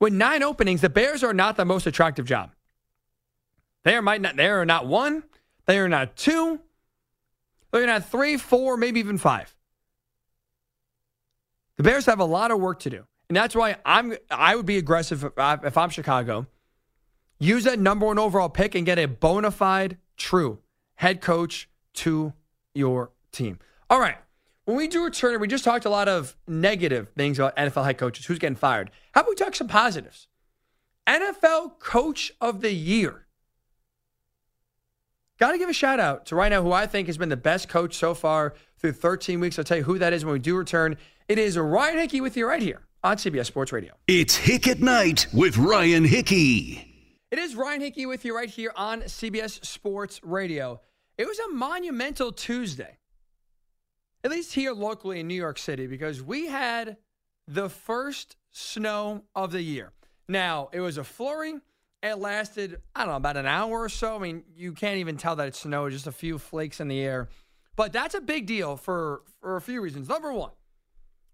With 0.00 0.12
nine 0.12 0.42
openings, 0.42 0.80
the 0.80 0.88
Bears 0.88 1.24
are 1.24 1.34
not 1.34 1.56
the 1.56 1.64
most 1.64 1.86
attractive 1.86 2.24
job. 2.24 2.52
They 3.84 3.94
are 3.94 4.02
might 4.02 4.20
not 4.20 4.36
they 4.36 4.48
are 4.48 4.64
not 4.64 4.86
one, 4.86 5.24
they 5.66 5.78
are 5.78 5.88
not 5.88 6.16
two, 6.16 6.60
they're 7.70 7.86
gonna 7.86 8.00
three, 8.00 8.36
four, 8.36 8.76
maybe 8.76 9.00
even 9.00 9.18
five. 9.18 9.54
The 11.76 11.82
Bears 11.82 12.06
have 12.06 12.20
a 12.20 12.24
lot 12.24 12.50
of 12.50 12.60
work 12.60 12.80
to 12.80 12.90
do. 12.90 13.04
And 13.28 13.36
that's 13.36 13.54
why 13.54 13.76
I'm 13.84 14.14
I 14.30 14.56
would 14.56 14.66
be 14.66 14.78
aggressive 14.78 15.24
if 15.36 15.76
I'm 15.76 15.90
Chicago. 15.90 16.46
Use 17.38 17.64
that 17.64 17.78
number 17.78 18.06
one 18.06 18.18
overall 18.18 18.48
pick 18.48 18.74
and 18.74 18.84
get 18.84 18.98
a 18.98 19.06
bona 19.06 19.50
fide, 19.50 19.98
true 20.16 20.58
head 20.96 21.20
coach 21.20 21.68
to 21.94 22.32
your 22.74 23.12
team. 23.30 23.58
All 23.88 24.00
right. 24.00 24.16
When 24.68 24.76
we 24.76 24.86
do 24.86 25.02
return, 25.02 25.40
we 25.40 25.48
just 25.48 25.64
talked 25.64 25.86
a 25.86 25.88
lot 25.88 26.08
of 26.08 26.36
negative 26.46 27.08
things 27.16 27.38
about 27.38 27.56
NFL 27.56 27.86
head 27.86 27.96
coaches, 27.96 28.26
who's 28.26 28.38
getting 28.38 28.54
fired. 28.54 28.90
How 29.12 29.22
about 29.22 29.30
we 29.30 29.34
talk 29.34 29.54
some 29.54 29.66
positives? 29.66 30.28
NFL 31.06 31.78
Coach 31.78 32.32
of 32.38 32.60
the 32.60 32.70
Year. 32.70 33.24
Got 35.38 35.52
to 35.52 35.58
give 35.58 35.70
a 35.70 35.72
shout 35.72 36.00
out 36.00 36.26
to 36.26 36.36
right 36.36 36.50
now 36.50 36.62
who 36.62 36.70
I 36.70 36.86
think 36.86 37.06
has 37.06 37.16
been 37.16 37.30
the 37.30 37.36
best 37.38 37.70
coach 37.70 37.94
so 37.94 38.12
far 38.12 38.52
through 38.76 38.92
13 38.92 39.40
weeks. 39.40 39.58
I'll 39.58 39.64
tell 39.64 39.78
you 39.78 39.84
who 39.84 39.98
that 40.00 40.12
is 40.12 40.22
when 40.22 40.34
we 40.34 40.38
do 40.38 40.54
return. 40.54 40.98
It 41.28 41.38
is 41.38 41.56
Ryan 41.56 41.96
Hickey 41.96 42.20
with 42.20 42.36
you 42.36 42.46
right 42.46 42.60
here 42.60 42.82
on 43.02 43.16
CBS 43.16 43.46
Sports 43.46 43.72
Radio. 43.72 43.94
It's 44.06 44.36
Hick 44.36 44.68
at 44.68 44.80
Night 44.80 45.28
with 45.32 45.56
Ryan 45.56 46.04
Hickey. 46.04 47.16
It 47.30 47.38
is 47.38 47.54
Ryan 47.54 47.80
Hickey 47.80 48.04
with 48.04 48.22
you 48.26 48.36
right 48.36 48.50
here 48.50 48.74
on 48.76 49.00
CBS 49.00 49.64
Sports 49.64 50.20
Radio. 50.22 50.82
It 51.16 51.26
was 51.26 51.38
a 51.38 51.54
monumental 51.54 52.32
Tuesday, 52.32 52.98
at 54.24 54.30
least 54.30 54.54
here 54.54 54.72
locally 54.72 55.20
in 55.20 55.28
New 55.28 55.34
York 55.34 55.58
City, 55.58 55.86
because 55.86 56.22
we 56.22 56.46
had 56.46 56.96
the 57.46 57.68
first 57.68 58.36
snow 58.50 59.24
of 59.34 59.52
the 59.52 59.62
year. 59.62 59.92
Now, 60.28 60.68
it 60.72 60.80
was 60.80 60.98
a 60.98 61.04
flurry. 61.04 61.54
It 62.02 62.18
lasted, 62.18 62.80
I 62.94 63.00
don't 63.00 63.08
know, 63.08 63.16
about 63.16 63.36
an 63.36 63.46
hour 63.46 63.82
or 63.82 63.88
so. 63.88 64.16
I 64.16 64.18
mean, 64.18 64.44
you 64.54 64.72
can't 64.72 64.98
even 64.98 65.16
tell 65.16 65.36
that 65.36 65.48
it 65.48 65.54
snowed, 65.54 65.92
just 65.92 66.06
a 66.06 66.12
few 66.12 66.38
flakes 66.38 66.80
in 66.80 66.88
the 66.88 67.00
air. 67.00 67.28
But 67.74 67.92
that's 67.92 68.14
a 68.14 68.20
big 68.20 68.46
deal 68.46 68.76
for, 68.76 69.22
for 69.40 69.56
a 69.56 69.60
few 69.60 69.80
reasons. 69.80 70.08
Number 70.08 70.32
one, 70.32 70.50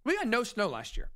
we 0.05 0.16
had 0.16 0.29
no 0.29 0.42
snow 0.42 0.68
last 0.68 0.97
year. 0.97 1.11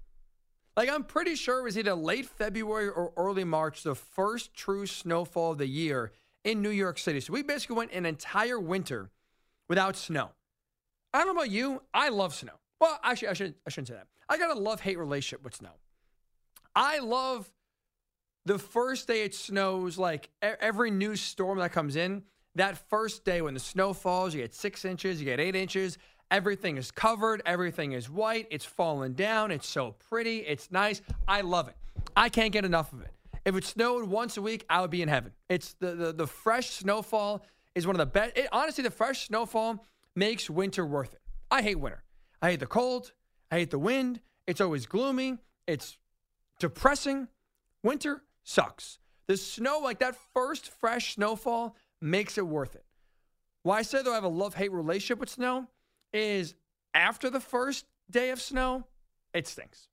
Like, 0.76 0.88
I'm 0.90 1.04
pretty 1.04 1.34
sure 1.34 1.60
it 1.60 1.64
was 1.64 1.76
either 1.76 1.94
late 1.94 2.26
February 2.26 2.88
or 2.88 3.12
early 3.16 3.44
March, 3.44 3.82
the 3.82 3.94
first 3.94 4.54
true 4.54 4.86
snowfall 4.86 5.52
of 5.52 5.58
the 5.58 5.66
year 5.66 6.12
in 6.44 6.62
New 6.62 6.70
York 6.70 6.98
City. 6.98 7.20
So 7.20 7.32
we 7.32 7.42
basically 7.42 7.76
went 7.76 7.92
an 7.92 8.06
entire 8.06 8.60
winter 8.60 9.10
without 9.68 9.96
snow. 9.96 10.30
I 11.12 11.18
don't 11.18 11.28
know 11.28 11.40
about 11.40 11.50
you. 11.50 11.82
I 11.94 12.08
love 12.10 12.34
snow. 12.34 12.52
Well, 12.80 12.98
actually, 13.02 13.28
I, 13.28 13.32
should, 13.32 13.54
I 13.66 13.70
shouldn't 13.70 13.88
say 13.88 13.94
that. 13.94 14.06
I 14.28 14.38
got 14.38 14.56
a 14.56 14.60
love 14.60 14.80
hate 14.80 14.98
relationship 14.98 15.42
with 15.44 15.54
snow. 15.54 15.70
I 16.74 16.98
love 16.98 17.50
the 18.44 18.58
first 18.58 19.08
day 19.08 19.24
it 19.24 19.34
snows, 19.34 19.98
like 19.98 20.30
every 20.42 20.90
new 20.90 21.16
storm 21.16 21.58
that 21.58 21.72
comes 21.72 21.96
in, 21.96 22.22
that 22.54 22.78
first 22.88 23.24
day 23.24 23.42
when 23.42 23.54
the 23.54 23.60
snow 23.60 23.92
falls, 23.92 24.34
you 24.34 24.42
get 24.42 24.54
six 24.54 24.84
inches, 24.84 25.20
you 25.20 25.24
get 25.24 25.40
eight 25.40 25.56
inches. 25.56 25.98
Everything 26.30 26.76
is 26.76 26.90
covered. 26.90 27.40
Everything 27.46 27.92
is 27.92 28.10
white. 28.10 28.46
It's 28.50 28.64
falling 28.64 29.14
down. 29.14 29.50
It's 29.50 29.66
so 29.66 29.94
pretty. 30.10 30.38
It's 30.38 30.70
nice. 30.70 31.00
I 31.26 31.40
love 31.40 31.68
it. 31.68 31.76
I 32.16 32.28
can't 32.28 32.52
get 32.52 32.64
enough 32.64 32.92
of 32.92 33.00
it. 33.00 33.12
If 33.44 33.56
it 33.56 33.64
snowed 33.64 34.08
once 34.08 34.36
a 34.36 34.42
week, 34.42 34.66
I 34.68 34.82
would 34.82 34.90
be 34.90 35.00
in 35.00 35.08
heaven. 35.08 35.32
It's 35.48 35.74
the 35.74 35.94
the, 35.94 36.12
the 36.12 36.26
fresh 36.26 36.70
snowfall 36.70 37.46
is 37.74 37.86
one 37.86 37.96
of 37.96 37.98
the 37.98 38.06
best. 38.06 38.36
It, 38.36 38.48
honestly, 38.52 38.84
the 38.84 38.90
fresh 38.90 39.26
snowfall 39.26 39.84
makes 40.18 40.50
winter 40.50 40.84
worth 40.84 41.14
it. 41.14 41.20
I 41.50 41.62
hate 41.62 41.76
winter. 41.78 42.02
I 42.42 42.50
hate 42.50 42.60
the 42.60 42.66
cold. 42.66 43.12
I 43.50 43.58
hate 43.58 43.70
the 43.70 43.78
wind. 43.78 44.20
It's 44.46 44.60
always 44.60 44.84
gloomy. 44.86 45.38
It's 45.66 45.96
depressing. 46.58 47.28
Winter 47.82 48.22
sucks. 48.42 48.98
The 49.28 49.36
snow, 49.36 49.78
like 49.78 50.00
that 50.00 50.16
first 50.34 50.70
fresh 50.70 51.14
snowfall, 51.14 51.76
makes 52.00 52.36
it 52.36 52.46
worth 52.46 52.74
it. 52.74 52.84
Why 53.62 53.78
I 53.78 53.82
say 53.82 54.02
though 54.02 54.12
I 54.12 54.16
have 54.16 54.24
a 54.24 54.28
love 54.28 54.54
hate 54.54 54.72
relationship 54.72 55.20
with 55.20 55.28
snow 55.28 55.68
is 56.12 56.54
after 56.94 57.30
the 57.30 57.40
first 57.40 57.86
day 58.10 58.30
of 58.30 58.40
snow, 58.40 58.86
it 59.34 59.46
stinks. 59.46 59.88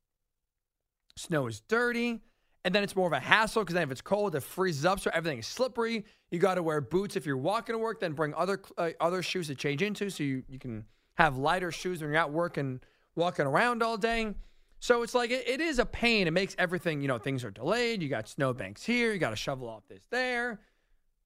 Snow 1.18 1.48
is 1.48 1.62
dirty, 1.62 2.22
and 2.66 2.74
then 2.74 2.84
it's 2.84 2.96
more 2.96 3.06
of 3.06 3.14
a 3.14 3.20
hassle 3.20 3.62
because 3.62 3.76
then 3.76 3.84
if 3.84 3.92
it's 3.92 4.02
cold, 4.02 4.36
it 4.36 4.42
freezes 4.42 4.86
up, 4.86 5.00
so 5.00 5.12
everything 5.14 5.38
is 5.38 5.46
slippery. 5.46 6.04
You 6.32 6.40
got 6.40 6.56
to 6.56 6.64
wear 6.64 6.82
boots 6.82 7.16
if 7.16 7.24
you're 7.24 7.38
walking 7.38 7.74
to 7.74 7.80
work, 7.80 8.00
then 8.00 8.14
bring 8.14 8.34
other 8.34 8.60
uh, 8.78 8.90
other 9.00 9.22
shoes 9.22 9.48
to 9.48 9.56
change 9.56 9.84
into, 9.84 10.10
so 10.10 10.24
you, 10.24 10.44
you 10.50 10.58
can 10.58 10.84
have 11.14 11.38
lighter 11.38 11.72
shoes 11.72 12.02
when 12.02 12.10
you're 12.10 12.20
out 12.20 12.32
working, 12.32 12.82
walking 13.16 13.46
around 13.46 13.84
all 13.84 13.98
day. 13.98 14.34
So 14.80 15.04
it's 15.04 15.14
like 15.14 15.30
it, 15.30 15.48
it 15.48 15.62
is 15.62 15.78
a 15.78 15.86
pain. 15.86 16.28
It 16.28 16.32
makes 16.32 16.56
everything, 16.58 17.02
you 17.02 17.08
know, 17.08 17.20
things 17.20 17.46
are 17.46 17.52
delayed. 17.52 18.02
You 18.02 18.10
got 18.10 18.28
snowbanks 18.28 18.84
here, 18.84 19.14
you 19.14 19.20
got 19.20 19.30
to 19.30 19.36
shovel 19.36 19.70
off 19.70 19.84
this 19.88 20.02
there. 20.10 20.60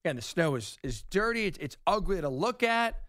And 0.04 0.18
the 0.18 0.22
snow 0.22 0.56
is 0.56 0.78
is 0.82 1.02
dirty. 1.04 1.46
It's, 1.46 1.58
it's 1.58 1.76
ugly 1.86 2.20
to 2.20 2.28
look 2.28 2.62
at. 2.62 3.00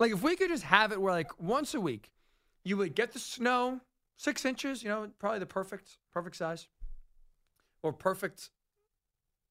Like 0.00 0.12
if 0.12 0.22
we 0.22 0.36
could 0.36 0.48
just 0.48 0.64
have 0.64 0.90
it 0.90 1.00
where 1.00 1.12
like 1.12 1.38
once 1.38 1.74
a 1.74 1.80
week, 1.80 2.10
you 2.64 2.78
would 2.78 2.94
get 2.94 3.12
the 3.12 3.18
snow 3.18 3.80
six 4.16 4.44
inches, 4.44 4.82
you 4.82 4.88
know, 4.88 5.10
probably 5.18 5.38
the 5.38 5.46
perfect, 5.46 5.98
perfect 6.12 6.36
size 6.36 6.68
or 7.82 7.92
perfect 7.92 8.50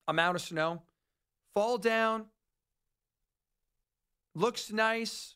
amount 0.08 0.36
of 0.36 0.42
snow. 0.42 0.82
Fall 1.54 1.78
down, 1.78 2.26
looks 4.34 4.72
nice, 4.72 5.36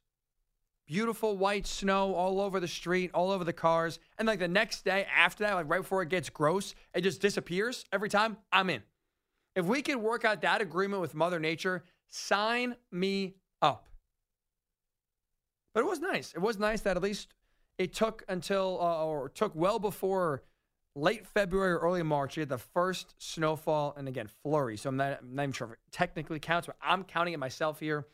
beautiful 0.86 1.38
white 1.38 1.65
snow 1.65 2.13
all 2.13 2.42
over 2.42 2.60
the 2.60 2.68
street, 2.68 3.12
all 3.13 3.32
over 3.32 3.44
the 3.44 3.54
cars. 3.54 4.00
And 4.18 4.28
like 4.28 4.39
the 4.39 4.48
next 4.48 4.84
day 4.84 5.06
after 5.15 5.46
that, 5.46 5.54
like 5.54 5.70
right 5.70 5.82
before 5.82 6.02
it 6.02 6.10
gets 6.10 6.30
gross, 6.30 6.76
it 6.94 7.02
just 7.02 7.22
disappears 7.22 7.86
every 7.94 8.10
time. 8.10 8.38
I'm 8.52 8.70
in. 8.70 8.84
If 9.56 9.65
we 9.65 9.82
could 9.82 9.98
work 9.98 10.26
out 10.26 10.42
that 10.42 10.62
agreement 10.62 11.02
with 11.02 11.15
Mother 11.15 11.39
Nature, 11.39 11.84
sign 12.08 12.76
me 12.92 13.36
up. 13.62 13.88
But 15.74 15.82
it 15.82 15.88
was 15.88 16.00
nice. 16.00 16.34
It 16.34 16.39
was 16.39 16.58
nice 16.58 16.82
that 16.82 16.98
at 16.98 17.04
least 17.04 17.28
it 17.80 17.94
took 17.94 18.24
until, 18.28 18.78
uh, 18.80 19.06
or 19.06 19.30
took 19.30 19.56
well 19.56 19.80
before 19.80 20.44
late 20.96 21.26
February 21.26 21.72
or 21.72 21.80
early 21.80 22.04
March. 22.04 22.36
You 22.36 22.42
had 22.42 22.50
the 22.50 22.58
first 22.58 23.15
snowfall, 23.18 23.96
and 23.98 24.08
again, 24.08 24.28
flurry. 24.44 24.78
So 24.78 24.89
I'm 24.89 24.98
not, 24.98 25.20
I'm 25.22 25.34
not 25.34 25.44
even 25.44 25.54
sure 25.54 25.68
if 25.68 25.74
it 25.74 25.80
technically 25.92 26.39
counts, 26.39 26.68
but 26.68 26.76
I'm 26.82 27.06
counting 27.06 27.34
it 27.34 27.39
myself 27.39 27.80
here. 27.80 28.06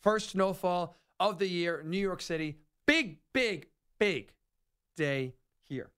First 0.00 0.30
snowfall 0.30 0.96
of 1.18 1.38
the 1.40 1.48
year, 1.48 1.82
New 1.84 1.98
York 1.98 2.22
City. 2.22 2.58
Big, 2.86 3.18
big, 3.34 3.66
big 3.98 4.32
day 4.96 5.34
here. 5.68 5.90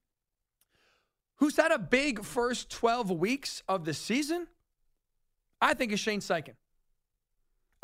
Who's 1.35 1.55
had 1.55 1.71
a 1.71 1.79
big 1.79 2.25
first 2.25 2.71
12 2.71 3.11
weeks 3.11 3.61
of 3.67 3.85
the 3.85 3.93
season? 3.93 4.47
I 5.61 5.75
think 5.75 5.91
it's 5.91 6.01
Shane 6.01 6.21
Steichen. 6.21 6.55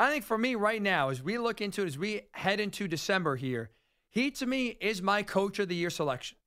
I 0.00 0.10
think 0.10 0.24
for 0.24 0.38
me 0.38 0.56
right 0.56 0.82
now, 0.82 1.10
as 1.10 1.22
we 1.22 1.38
look 1.38 1.60
into 1.60 1.82
it, 1.82 1.86
as 1.86 1.98
we 1.98 2.22
head 2.32 2.60
into 2.60 2.88
December 2.88 3.36
here, 3.36 3.70
he 4.10 4.30
to 4.32 4.46
me 4.46 4.76
is 4.80 5.02
my 5.02 5.22
coach 5.22 5.58
of 5.58 5.68
the 5.68 5.74
year 5.74 5.90
selection. 5.90 6.38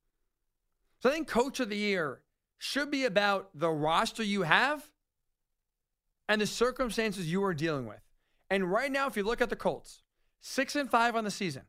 So 1.00 1.10
I 1.10 1.14
think 1.14 1.28
coach 1.28 1.60
of 1.60 1.70
the 1.70 1.78
year 1.78 2.22
should 2.58 2.92
be 2.92 3.06
about 3.06 3.50
the 3.56 3.70
roster 3.70 4.24
you 4.24 4.44
have 4.44 4.88
and 6.28 6.40
the 6.40 6.48
circumstances 6.48 7.32
you 7.32 7.44
are 7.44 7.54
dealing 7.54 7.86
with. 7.86 8.02
And 8.50 8.72
right 8.72 8.92
now, 8.92 9.08
if 9.08 9.18
you 9.18 9.24
look 9.24 9.42
at 9.42 9.50
the 9.50 9.56
Colts, 9.56 10.04
six 10.42 10.76
and 10.76 10.90
five 10.90 11.16
on 11.16 11.24
the 11.24 11.32
season, 11.32 11.64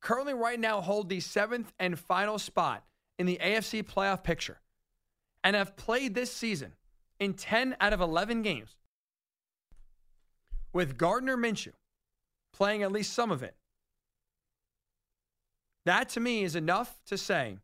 currently 0.00 0.34
right 0.34 0.60
now 0.60 0.80
hold 0.80 1.08
the 1.08 1.20
seventh 1.20 1.72
and 1.78 1.98
final 1.98 2.38
spot 2.38 2.84
in 3.18 3.26
the 3.26 3.38
AFC 3.42 3.82
playoff 3.82 4.22
picture, 4.22 4.60
and 5.42 5.56
have 5.56 5.76
played 5.76 6.14
this 6.14 6.30
season 6.32 6.74
in 7.18 7.32
10 7.34 7.76
out 7.80 7.92
of 7.92 8.00
11 8.00 8.42
games 8.42 8.76
with 10.72 10.98
Gardner 10.98 11.36
Minshew 11.36 11.72
playing 12.52 12.82
at 12.82 12.92
least 12.92 13.12
some 13.12 13.30
of 13.30 13.42
it. 13.42 13.54
That 15.86 16.08
to 16.10 16.20
me 16.20 16.42
is 16.42 16.56
enough 16.56 16.98
to 17.06 17.16
say 17.16 17.58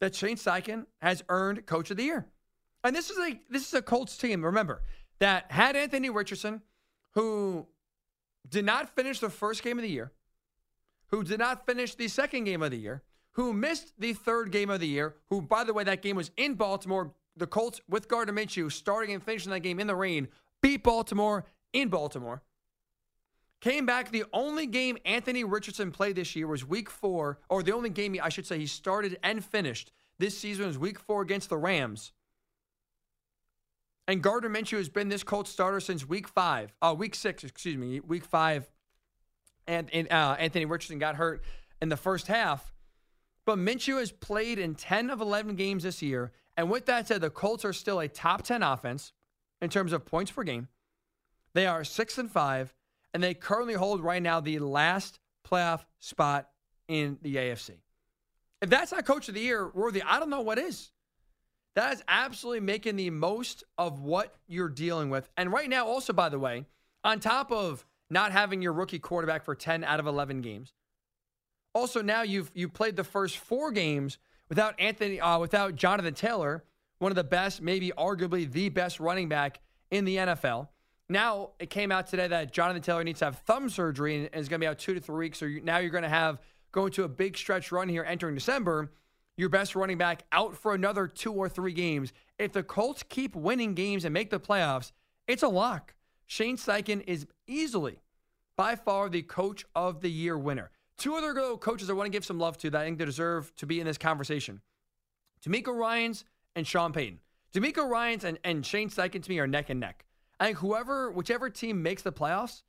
that 0.00 0.14
Shane 0.14 0.36
Steichen 0.36 0.86
has 1.02 1.22
earned 1.28 1.66
Coach 1.66 1.90
of 1.90 1.98
the 1.98 2.04
Year. 2.04 2.26
And 2.82 2.96
this 2.96 3.10
is 3.10 3.18
a 3.18 3.38
this 3.50 3.68
is 3.68 3.74
a 3.74 3.82
Colts 3.82 4.16
team. 4.16 4.42
Remember 4.42 4.82
that 5.18 5.52
had 5.52 5.76
Anthony 5.76 6.08
Richardson, 6.08 6.62
who 7.12 7.66
did 8.48 8.64
not 8.64 8.94
finish 8.96 9.20
the 9.20 9.28
first 9.28 9.62
game 9.62 9.78
of 9.78 9.82
the 9.82 9.90
year, 9.90 10.12
who 11.08 11.22
did 11.22 11.40
not 11.40 11.66
finish 11.66 11.94
the 11.94 12.08
second 12.08 12.44
game 12.44 12.62
of 12.62 12.70
the 12.70 12.78
year, 12.78 13.02
who 13.32 13.52
missed 13.52 13.92
the 13.98 14.14
third 14.14 14.50
game 14.50 14.70
of 14.70 14.80
the 14.80 14.88
year. 14.88 15.16
Who, 15.28 15.42
by 15.42 15.64
the 15.64 15.74
way, 15.74 15.84
that 15.84 16.00
game 16.00 16.16
was 16.16 16.30
in 16.38 16.54
Baltimore. 16.54 17.12
The 17.36 17.46
Colts 17.46 17.82
with 17.86 18.08
Gardner 18.08 18.32
Minshew 18.32 18.72
starting 18.72 19.12
and 19.12 19.22
finishing 19.22 19.52
that 19.52 19.60
game 19.60 19.78
in 19.78 19.86
the 19.86 19.94
rain 19.94 20.28
beat 20.62 20.82
Baltimore 20.82 21.44
in 21.74 21.88
Baltimore. 21.88 22.42
Came 23.60 23.86
back. 23.86 24.12
The 24.12 24.24
only 24.32 24.66
game 24.66 24.98
Anthony 25.04 25.42
Richardson 25.42 25.90
played 25.90 26.16
this 26.16 26.36
year 26.36 26.46
was 26.46 26.64
week 26.64 26.88
four, 26.88 27.40
or 27.48 27.62
the 27.62 27.72
only 27.72 27.90
game 27.90 28.16
I 28.22 28.28
should 28.28 28.46
say 28.46 28.58
he 28.58 28.66
started 28.66 29.18
and 29.22 29.44
finished 29.44 29.92
this 30.18 30.38
season 30.38 30.66
was 30.66 30.78
week 30.78 30.98
four 30.98 31.22
against 31.22 31.48
the 31.48 31.56
Rams. 31.56 32.12
And 34.06 34.22
Gardner 34.22 34.48
Minshew 34.48 34.78
has 34.78 34.88
been 34.88 35.08
this 35.08 35.22
Colts 35.22 35.50
starter 35.50 35.80
since 35.80 36.08
week 36.08 36.28
five, 36.28 36.72
uh, 36.80 36.94
week 36.96 37.14
six, 37.14 37.44
excuse 37.44 37.76
me, 37.76 38.00
week 38.00 38.24
five. 38.24 38.66
And, 39.66 39.90
and 39.92 40.10
uh, 40.10 40.36
Anthony 40.38 40.64
Richardson 40.64 40.98
got 40.98 41.16
hurt 41.16 41.44
in 41.82 41.90
the 41.90 41.96
first 41.96 42.26
half. 42.26 42.72
But 43.44 43.58
Minshew 43.58 43.98
has 43.98 44.10
played 44.10 44.58
in 44.58 44.74
10 44.74 45.10
of 45.10 45.20
11 45.20 45.56
games 45.56 45.82
this 45.82 46.00
year. 46.00 46.32
And 46.56 46.70
with 46.70 46.86
that 46.86 47.06
said, 47.06 47.20
the 47.20 47.30
Colts 47.30 47.64
are 47.64 47.72
still 47.72 48.00
a 48.00 48.08
top 48.08 48.42
10 48.42 48.62
offense 48.62 49.12
in 49.60 49.68
terms 49.68 49.92
of 49.92 50.06
points 50.06 50.30
per 50.30 50.42
game. 50.42 50.68
They 51.54 51.66
are 51.66 51.84
six 51.84 52.16
and 52.18 52.30
five, 52.30 52.74
and 53.14 53.22
they 53.22 53.34
currently 53.34 53.74
hold 53.74 54.02
right 54.02 54.22
now 54.22 54.40
the 54.40 54.58
last 54.58 55.18
playoff 55.48 55.84
spot 55.98 56.48
in 56.88 57.18
the 57.22 57.36
AFC. 57.36 57.72
If 58.60 58.70
that's 58.70 58.92
not 58.92 59.04
coach 59.04 59.28
of 59.28 59.34
the 59.34 59.40
year 59.40 59.70
worthy, 59.72 60.02
I 60.02 60.18
don't 60.18 60.30
know 60.30 60.40
what 60.40 60.58
is. 60.58 60.90
That 61.74 61.92
is 61.92 62.02
absolutely 62.08 62.60
making 62.60 62.96
the 62.96 63.10
most 63.10 63.62
of 63.76 64.00
what 64.00 64.34
you're 64.48 64.68
dealing 64.68 65.10
with. 65.10 65.28
And 65.36 65.52
right 65.52 65.68
now, 65.68 65.86
also, 65.86 66.12
by 66.12 66.28
the 66.28 66.38
way, 66.38 66.66
on 67.04 67.20
top 67.20 67.52
of 67.52 67.86
not 68.10 68.32
having 68.32 68.62
your 68.62 68.72
rookie 68.72 68.98
quarterback 68.98 69.44
for 69.44 69.54
10 69.54 69.84
out 69.84 70.00
of 70.00 70.06
11 70.06 70.40
games, 70.40 70.72
also 71.74 72.02
now 72.02 72.22
you've 72.22 72.50
you 72.54 72.68
played 72.68 72.96
the 72.96 73.04
first 73.04 73.38
four 73.38 73.70
games 73.70 74.18
without 74.48 74.74
Anthony, 74.80 75.20
uh, 75.20 75.38
without 75.38 75.76
Jonathan 75.76 76.14
Taylor, 76.14 76.64
one 76.98 77.12
of 77.12 77.16
the 77.16 77.24
best, 77.24 77.62
maybe 77.62 77.92
arguably 77.96 78.50
the 78.50 78.70
best 78.70 78.98
running 78.98 79.28
back 79.28 79.60
in 79.90 80.04
the 80.04 80.16
NFL. 80.16 80.68
Now 81.08 81.50
it 81.58 81.70
came 81.70 81.90
out 81.90 82.06
today 82.06 82.28
that 82.28 82.52
Jonathan 82.52 82.82
Taylor 82.82 83.04
needs 83.04 83.20
to 83.20 83.26
have 83.26 83.38
thumb 83.38 83.70
surgery 83.70 84.16
and 84.16 84.34
is 84.34 84.48
going 84.48 84.60
to 84.60 84.64
be 84.64 84.68
out 84.68 84.78
two 84.78 84.94
to 84.94 85.00
three 85.00 85.26
weeks. 85.26 85.38
So 85.38 85.46
you, 85.46 85.60
now 85.60 85.78
you're 85.78 85.90
going 85.90 86.02
to 86.02 86.08
have 86.08 86.38
going 86.72 86.92
to 86.92 87.04
a 87.04 87.08
big 87.08 87.36
stretch 87.36 87.72
run 87.72 87.88
here 87.88 88.04
entering 88.06 88.34
December. 88.34 88.92
Your 89.36 89.48
best 89.48 89.74
running 89.74 89.98
back 89.98 90.24
out 90.32 90.56
for 90.56 90.74
another 90.74 91.06
two 91.06 91.32
or 91.32 91.48
three 91.48 91.72
games. 91.72 92.12
If 92.38 92.52
the 92.52 92.62
Colts 92.62 93.04
keep 93.08 93.34
winning 93.36 93.74
games 93.74 94.04
and 94.04 94.12
make 94.12 94.30
the 94.30 94.40
playoffs, 94.40 94.92
it's 95.26 95.42
a 95.42 95.48
lock. 95.48 95.94
Shane 96.26 96.56
Steichen 96.56 97.02
is 97.06 97.26
easily, 97.46 98.00
by 98.56 98.76
far, 98.76 99.08
the 99.08 99.22
coach 99.22 99.64
of 99.74 100.00
the 100.00 100.10
year 100.10 100.36
winner. 100.36 100.70
Two 100.98 101.14
other 101.14 101.32
coaches 101.56 101.88
I 101.88 101.92
want 101.92 102.06
to 102.06 102.10
give 102.10 102.24
some 102.24 102.40
love 102.40 102.58
to 102.58 102.70
that 102.70 102.80
I 102.80 102.84
think 102.84 102.98
they 102.98 103.04
deserve 103.04 103.54
to 103.56 103.66
be 103.66 103.80
in 103.80 103.86
this 103.86 103.96
conversation. 103.96 104.60
DeMeco 105.46 105.74
Ryans 105.74 106.24
and 106.56 106.66
Sean 106.66 106.92
Payton. 106.92 107.20
DeMeco 107.54 107.88
Ryans 107.88 108.24
and, 108.24 108.38
and 108.42 108.66
Shane 108.66 108.90
Steichen 108.90 109.22
to 109.22 109.30
me 109.30 109.38
are 109.38 109.46
neck 109.46 109.70
and 109.70 109.78
neck. 109.78 110.04
I 110.40 110.46
think 110.46 110.58
whoever, 110.58 111.10
whichever 111.10 111.50
team 111.50 111.82
makes 111.82 112.02
the 112.02 112.12
playoffs, 112.12 112.62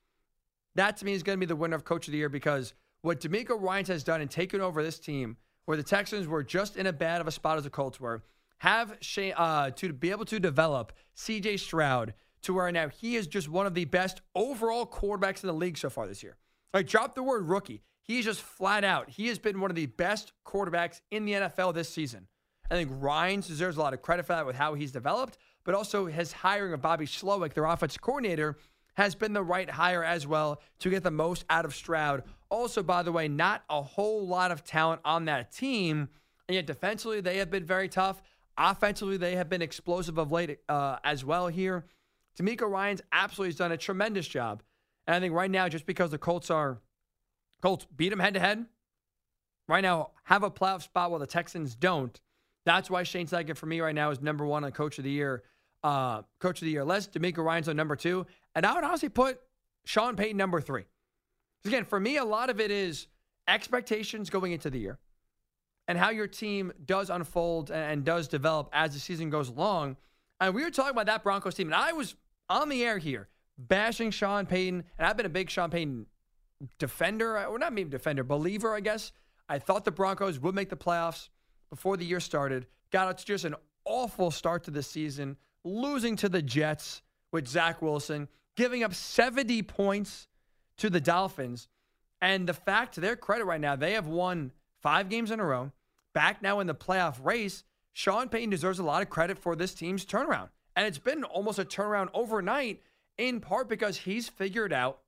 that 0.75 0.97
to 0.97 1.05
me 1.05 1.13
is 1.13 1.23
going 1.23 1.38
to 1.38 1.39
be 1.39 1.45
the 1.45 1.55
winner 1.55 1.75
of 1.75 1.84
Coach 1.84 2.08
of 2.08 2.12
the 2.12 2.17
Year 2.17 2.29
because 2.29 2.73
what 3.01 3.19
DeMeco 3.19 3.62
Ryans 3.62 3.88
has 3.88 4.03
done 4.03 4.21
and 4.21 4.29
taken 4.29 4.62
over 4.62 4.84
this 4.84 4.99
team, 4.99 5.38
where 5.65 5.77
the 5.77 5.84
Texans 5.84 6.27
were 6.27 6.43
just 6.43 6.77
in 6.77 6.88
a 6.88 6.93
bad 6.93 7.21
of 7.21 7.27
a 7.27 7.32
spot 7.32 7.58
as 7.58 7.63
the 7.63 7.69
Colts 7.69 7.99
were, 7.99 8.23
have 8.60 8.97
Shane, 9.01 9.34
uh, 9.38 9.71
to 9.71 9.93
be 9.93 10.12
able 10.12 10.25
to 10.25 10.39
develop 10.39 10.93
CJ 11.15 11.60
Stroud 11.60 12.13
to 12.41 12.53
where 12.53 12.71
now 12.71 12.89
he 12.89 13.15
is 13.15 13.27
just 13.27 13.49
one 13.49 13.65
of 13.65 13.73
the 13.73 13.86
best 13.86 14.21
overall 14.36 14.86
quarterbacks 14.86 15.43
in 15.43 15.47
the 15.47 15.53
league 15.53 15.77
so 15.77 15.89
far 15.89 16.08
this 16.08 16.23
year. 16.23 16.38
Like, 16.73 16.88
drop 16.88 17.15
the 17.15 17.23
word 17.23 17.47
rookie. 17.49 17.84
He's 18.01 18.25
just 18.25 18.41
flat 18.41 18.84
out. 18.84 19.10
He 19.10 19.27
has 19.27 19.39
been 19.39 19.60
one 19.60 19.69
of 19.69 19.75
the 19.75 19.86
best 19.86 20.32
quarterbacks 20.45 21.01
in 21.12 21.25
the 21.25 21.34
NFL 21.34 21.73
this 21.73 21.89
season. 21.89 22.27
I 22.71 22.75
think 22.75 22.91
Ryans 22.93 23.47
deserves 23.47 23.77
a 23.77 23.82
lot 23.82 23.93
of 23.93 24.01
credit 24.01 24.25
for 24.25 24.34
that 24.34 24.45
with 24.45 24.55
how 24.55 24.73
he's 24.75 24.91
developed, 24.91 25.38
but 25.69 25.75
also 25.75 26.08
his 26.08 26.32
hiring 26.32 26.73
of 26.73 26.82
Bobby 26.82 27.05
Slowik, 27.05 27.53
their 27.53 27.65
offensive 27.65 28.01
coordinator, 28.01 28.58
has 28.95 29.13
been 29.13 29.34
the 29.34 29.43
right 29.43 29.69
hire 29.69 30.03
as 30.03 30.25
well 30.25 30.60
to 30.79 30.89
get 30.89 31.03
the 31.03 31.12
most 31.12 31.45
out 31.47 31.63
of 31.63 31.75
Stroud. 31.75 32.23
Also, 32.49 32.82
by 32.82 33.03
the 33.03 33.12
way, 33.12 33.27
not 33.27 33.62
a 33.69 33.79
whole 33.79 34.25
lot 34.25 34.49
of 34.49 34.63
talent 34.63 34.99
on 35.05 35.25
that 35.25 35.51
team, 35.51 36.10
and 36.47 36.55
yet 36.55 36.65
defensively 36.65 37.21
they 37.21 37.38
have 37.38 37.51
been 37.51 37.65
very 37.65 37.88
tough. 37.88 38.23
Offensively, 38.58 39.15
they 39.15 39.36
have 39.36 39.47
been 39.47 39.62
explosive 39.62 40.17
of 40.17 40.32
late 40.32 40.58
uh, 40.67 40.97
as 41.03 41.23
well 41.23 41.47
here. 41.47 41.86
DeMeco 42.39 42.67
Ryans 42.67 43.03
absolutely 43.12 43.53
done 43.53 43.71
a 43.71 43.77
tremendous 43.77 44.27
job. 44.27 44.63
And 45.05 45.15
I 45.15 45.19
think 45.19 45.36
right 45.36 45.51
now, 45.51 45.69
just 45.69 45.86
because 45.86 46.10
the 46.10 46.17
Colts 46.17 46.49
are 46.49 46.79
Colts 47.62 47.86
beat 47.95 48.10
them 48.10 48.17
head 48.17 48.34
to 48.34 48.39
head, 48.39 48.65
right 49.67 49.82
now 49.82 50.13
have 50.23 50.41
a 50.41 50.49
playoff 50.49 50.82
spot 50.82 51.12
while 51.12 51.19
the 51.19 51.27
Texans 51.27 51.75
don't. 51.75 52.19
That's 52.65 52.89
why 52.89 53.03
Shane 53.03 53.27
Steichen 53.27 53.55
for 53.55 53.67
me 53.67 53.82
right 53.82 53.93
now 53.93 54.10
is 54.10 54.19
number 54.19 54.47
one 54.47 54.63
on 54.63 54.71
Coach 54.71 54.97
of 54.97 55.03
the 55.03 55.12
Year. 55.12 55.43
Uh, 55.84 56.24
Coach 56.39 56.62
of 56.62 56.65
the 56.65 56.72
Year. 56.72 56.84
Les 56.84 57.08
DeMeco 57.08 57.44
Ryans 57.44 57.70
on 57.70 57.76
number 57.76 57.96
two, 57.96 58.26
and 58.56 58.65
I 58.65 58.74
would 58.74 58.84
honestly 58.84 59.10
put 59.10 59.39
Sean 59.86 60.15
Payton 60.15 60.38
number 60.38 60.60
three. 60.62 60.86
Again, 61.65 61.86
for 61.86 62.00
me, 62.00 62.18
a 62.18 62.26
lot 62.26 62.50
of 62.50 62.60
it 62.60 62.72
is 62.72 63.08
expectations 63.48 64.30
going 64.30 64.52
into 64.52 64.70
the 64.70 64.80
year 64.80 65.00
and 65.88 65.98
how 65.98 66.12
your 66.12 66.28
team 66.28 66.72
does 66.86 67.10
unfold 67.10 67.72
and 67.72 68.06
does 68.06 68.28
develop 68.28 68.70
as 68.72 68.94
the 68.94 69.00
season 69.00 69.30
goes 69.30 69.50
along. 69.50 69.98
And 70.39 70.54
we 70.54 70.63
were 70.63 70.70
talking 70.70 70.92
about 70.92 71.08
that 71.08 71.24
Broncos 71.24 71.56
team, 71.56 71.68
and 71.68 71.76
I 71.76 71.94
was 71.94 72.15
on 72.50 72.70
the 72.70 72.84
air 72.84 72.98
here 72.98 73.28
bashing 73.58 74.12
Sean 74.12 74.46
Payton, 74.46 74.84
and 74.98 75.08
I've 75.08 75.18
been 75.18 75.26
a 75.26 75.30
big 75.30 75.50
Sean 75.50 75.70
Payton 75.70 76.06
defender, 76.78 77.44
or 77.46 77.58
not 77.58 77.74
maybe 77.74 77.89
defender, 77.89 78.24
believer, 78.24 78.74
I 78.74 78.80
guess. 78.80 79.12
I 79.50 79.60
thought 79.60 79.84
the 79.84 79.92
Broncos 79.92 80.39
would 80.39 80.56
make 80.56 80.70
the 80.70 80.78
playoffs 80.78 81.30
before 81.70 81.98
the 81.98 82.06
year 82.06 82.20
started. 82.20 82.68
Got 82.92 83.08
out 83.08 83.18
to 83.18 83.26
just 83.26 83.46
an 83.46 83.56
awful 83.86 84.32
start 84.32 84.63
to 84.65 84.72
the 84.72 84.84
season, 84.84 85.38
losing 85.63 86.15
to 86.17 86.30
the 86.30 86.41
Jets 86.41 87.02
with 87.32 87.48
Zach 87.48 87.82
Wilson, 87.82 88.28
giving 88.56 88.84
up 88.84 88.93
70 88.93 89.62
points 89.63 90.28
to 90.78 90.89
the 90.89 91.02
Dolphins. 91.02 91.67
And 92.22 92.48
the 92.48 92.54
fact, 92.54 92.95
to 92.95 93.02
their 93.02 93.15
credit 93.15 93.45
right 93.45 93.62
now, 93.62 93.76
they 93.76 93.93
have 93.93 94.08
won 94.08 94.52
five 94.82 95.10
games 95.10 95.32
in 95.32 95.39
a 95.39 95.45
row, 95.45 95.72
back 96.13 96.41
now 96.41 96.60
in 96.60 96.67
the 96.67 96.76
playoff 96.76 97.24
race. 97.24 97.63
Sean 97.93 98.30
Payton 98.30 98.50
deserves 98.50 98.80
a 98.80 98.84
lot 98.84 99.02
of 99.02 99.10
credit 99.10 99.38
for 99.38 99.56
this 99.56 99.74
team's 99.74 100.06
turnaround. 100.06 100.50
And 100.76 100.88
it's 100.88 100.98
been 100.98 101.24
almost 101.24 101.60
a 101.60 101.65
turnaround 101.65 102.10
overnight, 102.13 102.82
in 103.17 103.39
part 103.39 103.67
because 103.67 103.98
he's 103.98 104.30
figured 104.30 104.72
out 104.72 105.00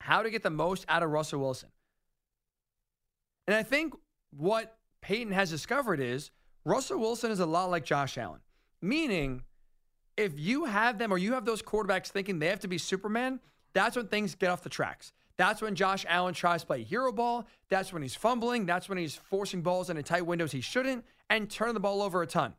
how 0.00 0.22
to 0.22 0.30
get 0.30 0.42
the 0.42 0.50
most 0.50 0.84
out 0.88 1.02
of 1.02 1.10
Russell 1.10 1.40
Wilson. 1.40 1.70
And 3.46 3.56
I 3.56 3.62
think 3.62 3.94
what 4.30 4.76
Payton 5.00 5.32
has 5.32 5.50
discovered 5.50 6.00
is 6.00 6.30
Russell 6.64 6.98
Wilson 6.98 7.30
is 7.30 7.40
a 7.40 7.46
lot 7.46 7.70
like 7.70 7.84
Josh 7.84 8.18
Allen, 8.18 8.40
meaning 8.80 9.42
if 10.16 10.38
you 10.38 10.64
have 10.64 10.98
them 10.98 11.12
or 11.12 11.18
you 11.18 11.32
have 11.32 11.44
those 11.44 11.62
quarterbacks 11.62 12.08
thinking 12.08 12.38
they 12.38 12.48
have 12.48 12.60
to 12.60 12.68
be 12.68 12.78
Superman, 12.78 13.40
that's 13.72 13.96
when 13.96 14.06
things 14.06 14.34
get 14.34 14.50
off 14.50 14.62
the 14.62 14.68
tracks. 14.68 15.12
That's 15.36 15.60
when 15.60 15.74
Josh 15.74 16.06
Allen 16.08 16.34
tries 16.34 16.60
to 16.60 16.66
play 16.68 16.82
hero 16.84 17.12
ball. 17.12 17.46
That's 17.68 17.92
when 17.92 18.02
he's 18.02 18.14
fumbling. 18.14 18.66
That's 18.66 18.88
when 18.88 18.98
he's 18.98 19.16
forcing 19.16 19.62
balls 19.62 19.90
into 19.90 20.02
tight 20.02 20.26
windows 20.26 20.52
he 20.52 20.60
shouldn't 20.60 21.04
and 21.28 21.50
turning 21.50 21.74
the 21.74 21.80
ball 21.80 22.02
over 22.02 22.22
a 22.22 22.26
ton. 22.26 22.54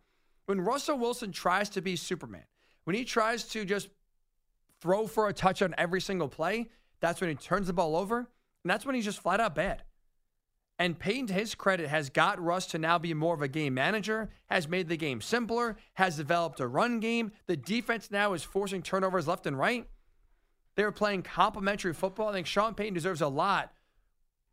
When 0.45 0.59
Russell 0.59 0.97
Wilson 0.97 1.31
tries 1.31 1.69
to 1.69 1.81
be 1.81 1.95
Superman, 1.95 2.43
when 2.83 2.95
he 2.95 3.05
tries 3.05 3.45
to 3.49 3.63
just 3.63 3.89
throw 4.81 5.07
for 5.07 5.29
a 5.29 5.33
touchdown 5.33 5.73
every 5.77 6.01
single 6.01 6.27
play, 6.27 6.69
that's 6.99 7.21
when 7.21 7.29
he 7.29 7.35
turns 7.35 7.67
the 7.67 7.73
ball 7.73 7.95
over. 7.95 8.17
And 8.17 8.69
that's 8.69 8.85
when 8.85 8.95
he's 8.95 9.05
just 9.05 9.19
flat 9.19 9.39
out 9.39 9.55
bad. 9.55 9.83
And 10.77 10.99
Payton, 10.99 11.27
to 11.27 11.33
his 11.33 11.55
credit, 11.55 11.87
has 11.87 12.09
got 12.09 12.41
Russ 12.41 12.67
to 12.67 12.77
now 12.77 12.97
be 12.97 13.13
more 13.13 13.33
of 13.33 13.41
a 13.41 13.47
game 13.47 13.73
manager, 13.73 14.29
has 14.47 14.67
made 14.67 14.89
the 14.89 14.97
game 14.97 15.21
simpler, 15.21 15.77
has 15.93 16.17
developed 16.17 16.59
a 16.59 16.67
run 16.67 16.99
game. 16.99 17.31
The 17.47 17.55
defense 17.55 18.11
now 18.11 18.33
is 18.33 18.43
forcing 18.43 18.81
turnovers 18.81 19.27
left 19.27 19.47
and 19.47 19.57
right. 19.57 19.87
They 20.75 20.83
were 20.83 20.91
playing 20.91 21.23
complementary 21.23 21.93
football. 21.93 22.29
I 22.29 22.33
think 22.33 22.47
Sean 22.47 22.73
Payton 22.73 22.93
deserves 22.93 23.21
a 23.21 23.29
lot 23.29 23.71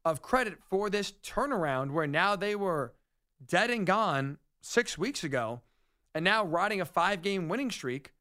of 0.04 0.22
credit 0.22 0.58
for 0.70 0.88
this 0.88 1.12
turnaround 1.24 1.90
where 1.90 2.06
now 2.06 2.36
they 2.36 2.54
were 2.54 2.94
dead 3.44 3.70
and 3.70 3.86
gone 3.86 4.38
six 4.60 4.96
weeks 4.96 5.24
ago 5.24 5.60
and 6.14 6.24
now 6.24 6.44
riding 6.44 6.80
a 6.80 6.84
five 6.84 7.22
game 7.22 7.48
winning 7.48 7.70
streak, 7.70 8.12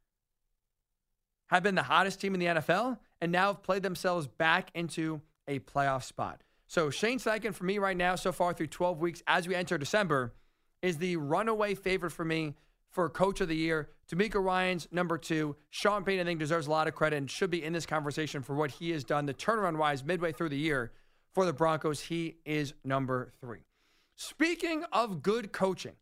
have 1.48 1.64
been 1.64 1.76
the 1.76 1.84
hottest 1.84 2.22
team 2.22 2.34
in 2.34 2.40
the 2.40 2.46
NFL, 2.48 2.98
and 3.20 3.32
now 3.32 3.48
have 3.48 3.64
played 3.64 3.84
themselves 3.84 4.28
back 4.28 4.72
into 4.74 5.22
a 5.48 5.60
playoff 5.60 6.04
spot. 6.04 6.42
So 6.72 6.90
Shane 6.90 7.20
Steichen 7.20 7.54
for 7.54 7.66
me 7.66 7.80
right 7.80 7.98
now, 7.98 8.16
so 8.16 8.32
far 8.32 8.54
through 8.54 8.68
12 8.68 9.02
weeks 9.02 9.22
as 9.28 9.46
we 9.46 9.56
enter 9.56 9.78
December, 9.78 10.34
is 10.82 10.98
the 11.00 11.18
runaway 11.18 11.76
favorite 11.76 12.12
for 12.12 12.24
me 12.24 12.56
for 12.90 13.10
Coach 13.10 13.42
of 13.42 13.50
the 13.50 13.58
Year. 13.58 13.90
DeMeco 14.10 14.42
Ryans 14.42 14.88
number 14.90 15.18
two. 15.18 15.58
Sean 15.70 16.06
Payton, 16.06 16.26
I 16.26 16.30
think, 16.30 16.40
deserves 16.40 16.68
a 16.68 16.72
lot 16.72 16.88
of 16.88 16.96
credit 16.96 17.18
and 17.18 17.30
should 17.30 17.50
be 17.50 17.62
in 17.62 17.74
this 17.74 17.86
conversation 17.86 18.42
for 18.42 18.56
what 18.56 18.72
he 18.72 18.92
has 18.92 19.04
done. 19.04 19.26
The 19.26 19.34
turnaround 19.34 19.76
wise, 19.76 20.06
midway 20.06 20.32
through 20.32 20.48
the 20.48 20.58
year 20.58 20.94
for 21.34 21.46
the 21.46 21.52
Broncos, 21.52 22.00
he 22.00 22.38
is 22.46 22.74
number 22.86 23.34
three. 23.42 23.66
Speaking 24.16 24.86
of 24.94 25.22
good 25.22 25.52
coaching, 25.52 25.98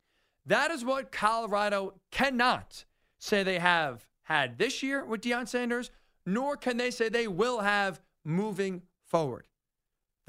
that 0.46 0.70
is 0.70 0.86
what 0.86 1.12
Colorado 1.12 1.96
cannot 2.12 2.86
say 3.18 3.42
they 3.42 3.58
have 3.58 4.06
had 4.22 4.60
this 4.60 4.84
year 4.84 5.04
with 5.04 5.22
Deion 5.22 5.48
Sanders, 5.48 5.90
nor 6.28 6.56
can 6.56 6.78
they 6.78 6.92
say 6.92 7.10
they 7.10 7.28
will 7.28 7.62
have 7.62 8.00
moving 8.24 8.84
forward. 9.08 9.48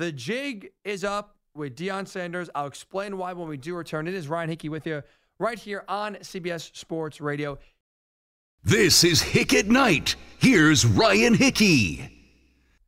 The 0.01 0.13
jig 0.13 0.71
is 0.83 1.05
up 1.05 1.37
with 1.55 1.77
Deion 1.77 2.09
Sanders. 2.09 2.49
I'll 2.55 2.67
explain 2.67 3.19
why 3.19 3.35
when 3.35 3.49
we 3.49 3.59
do 3.59 3.75
return. 3.75 4.09
It 4.09 4.15
is 4.15 4.29
Ryan 4.29 4.49
Hickey 4.49 4.71
with 4.71 4.87
you 4.87 5.03
right 5.39 5.59
here 5.59 5.85
on 5.89 6.15
CBS 6.23 6.75
Sports 6.75 7.21
Radio. 7.21 7.59
This 8.65 9.05
is 9.05 9.21
Hick 9.21 9.53
at 9.53 9.67
Night. 9.67 10.17
Here's 10.39 10.87
Ryan 10.87 11.35
Hickey. 11.35 12.39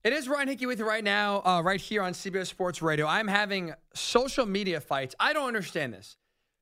It 0.03 0.15
is 0.15 0.27
Ryan 0.27 0.49
Hickey 0.49 0.65
with 0.65 0.79
you 0.79 0.89
right 0.89 1.05
now, 1.05 1.43
uh, 1.45 1.61
right 1.61 1.83
here 1.83 2.01
on 2.01 2.15
CBS 2.15 2.47
Sports 2.47 2.81
Radio. 2.81 3.07
I'm 3.07 3.29
having 3.29 3.75
social 3.93 4.47
media 4.47 4.81
fights. 4.81 5.15
I 5.21 5.35
don't 5.35 5.49
understand 5.49 5.93
this. 5.93 6.17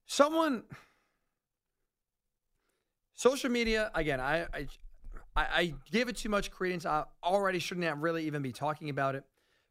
Someone, 0.06 0.64
social 3.14 3.50
media 3.50 3.92
again. 3.94 4.18
I 4.18 4.48
I, 4.52 4.66
I 5.36 5.74
give 5.92 6.08
it 6.08 6.16
too 6.16 6.28
much 6.28 6.50
credence. 6.50 6.86
I 6.86 7.04
already 7.22 7.60
shouldn't 7.60 7.96
really 7.98 8.26
even 8.26 8.42
be 8.42 8.50
talking 8.50 8.90
about 8.90 9.14
it. 9.14 9.22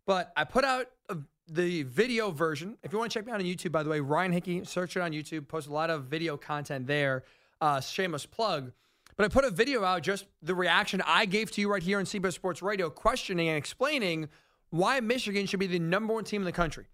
But 0.10 0.34
I 0.36 0.44
put 0.44 0.66
out 0.66 0.88
a, 1.10 1.18
the 1.48 1.84
video 1.84 2.32
version. 2.32 2.80
If 2.82 2.92
you 2.92 2.98
want 2.98 3.12
to 3.12 3.20
check 3.20 3.28
me 3.28 3.32
out 3.32 3.42
on 3.42 3.46
YouTube, 3.46 3.72
by 3.72 3.84
the 3.84 3.92
way, 3.92 4.00
Ryan 4.00 4.32
Hickey, 4.32 4.66
search 4.66 4.98
it 4.98 5.02
on 5.02 5.12
YouTube. 5.12 5.48
Post 5.48 5.68
a 5.68 5.72
lot 5.72 5.92
of 5.92 6.06
video 6.06 6.36
content 6.36 6.88
there. 6.88 7.26
Uh, 7.62 7.80
shameless 7.80 8.26
plug. 8.26 8.72
But 9.18 9.26
I 9.26 9.28
put 9.28 9.46
a 9.46 9.52
video 9.52 9.84
out, 9.84 10.02
just 10.02 10.26
the 10.42 10.56
reaction 10.56 11.04
I 11.06 11.26
gave 11.26 11.52
to 11.52 11.62
you 11.62 11.72
right 11.72 11.84
here 11.84 12.00
on 12.00 12.06
CBS 12.06 12.34
Sports 12.34 12.64
Radio, 12.64 12.90
questioning 12.90 13.50
and 13.50 13.58
explaining 13.60 14.30
why 14.72 15.00
Michigan 15.00 15.46
should 15.46 15.60
be 15.60 15.68
the 15.68 15.78
number 15.78 16.12
one 16.12 16.24
team 16.24 16.42
in 16.42 16.46
the 16.46 16.52
country. 16.52 16.88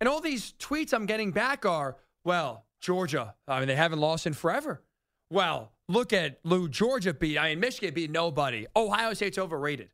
And 0.00 0.08
all 0.08 0.20
these 0.20 0.54
tweets 0.58 0.92
I'm 0.92 1.06
getting 1.06 1.30
back 1.30 1.64
are, 1.64 1.98
well, 2.24 2.64
Georgia, 2.80 3.36
I 3.46 3.60
mean, 3.60 3.68
they 3.68 3.76
haven't 3.76 4.00
lost 4.00 4.26
in 4.26 4.32
forever. 4.32 4.82
Well, 5.30 5.70
look 5.88 6.12
at 6.12 6.40
Lou 6.42 6.68
Georgia 6.68 7.14
beat. 7.14 7.38
I 7.38 7.50
mean, 7.50 7.60
Michigan 7.60 7.94
beat 7.94 8.10
nobody. 8.10 8.66
Ohio 8.74 9.14
State's 9.14 9.38
overrated. 9.38 9.90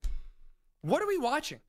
What 0.81 1.03
are 1.03 1.07
we 1.07 1.19
watching? 1.19 1.61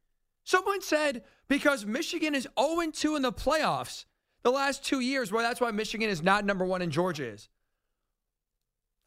Someone 0.43 0.81
said 0.81 1.23
because 1.47 1.85
Michigan 1.85 2.35
is 2.35 2.47
0 2.59 2.91
2 2.91 3.15
in 3.15 3.21
the 3.21 3.31
playoffs 3.31 4.05
the 4.43 4.51
last 4.51 4.83
two 4.83 4.99
years, 4.99 5.31
well, 5.31 5.43
that's 5.43 5.61
why 5.61 5.71
Michigan 5.71 6.09
is 6.09 6.23
not 6.23 6.45
number 6.45 6.65
one 6.65 6.81
and 6.81 6.91
Georgia 6.91 7.25
is. 7.25 7.49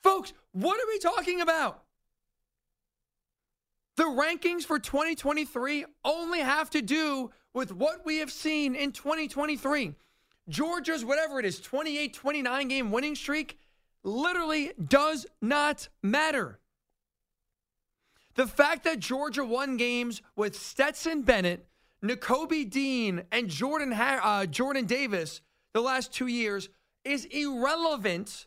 Folks, 0.02 0.32
what 0.52 0.78
are 0.80 0.86
we 0.86 0.98
talking 0.98 1.40
about? 1.40 1.82
The 3.96 4.04
rankings 4.04 4.64
for 4.64 4.78
2023 4.78 5.86
only 6.04 6.40
have 6.40 6.70
to 6.70 6.82
do 6.82 7.30
with 7.52 7.72
what 7.72 8.04
we 8.04 8.18
have 8.18 8.30
seen 8.30 8.74
in 8.74 8.92
2023. 8.92 9.94
Georgia's, 10.48 11.04
whatever 11.04 11.38
it 11.38 11.46
is, 11.46 11.60
28 11.60 12.12
29 12.12 12.68
game 12.68 12.90
winning 12.90 13.14
streak 13.14 13.58
literally 14.02 14.72
does 14.86 15.26
not 15.40 15.88
matter. 16.02 16.58
The 18.34 18.46
fact 18.46 18.84
that 18.84 18.98
Georgia 18.98 19.44
won 19.44 19.76
games 19.76 20.20
with 20.36 20.56
Stetson 20.56 21.22
Bennett, 21.22 21.66
Nakobe 22.02 22.68
Dean, 22.68 23.22
and 23.30 23.48
Jordan 23.48 23.92
uh, 23.92 24.46
Jordan 24.46 24.86
Davis 24.86 25.40
the 25.72 25.80
last 25.80 26.12
two 26.12 26.26
years 26.26 26.68
is 27.04 27.24
irrelevant 27.26 28.46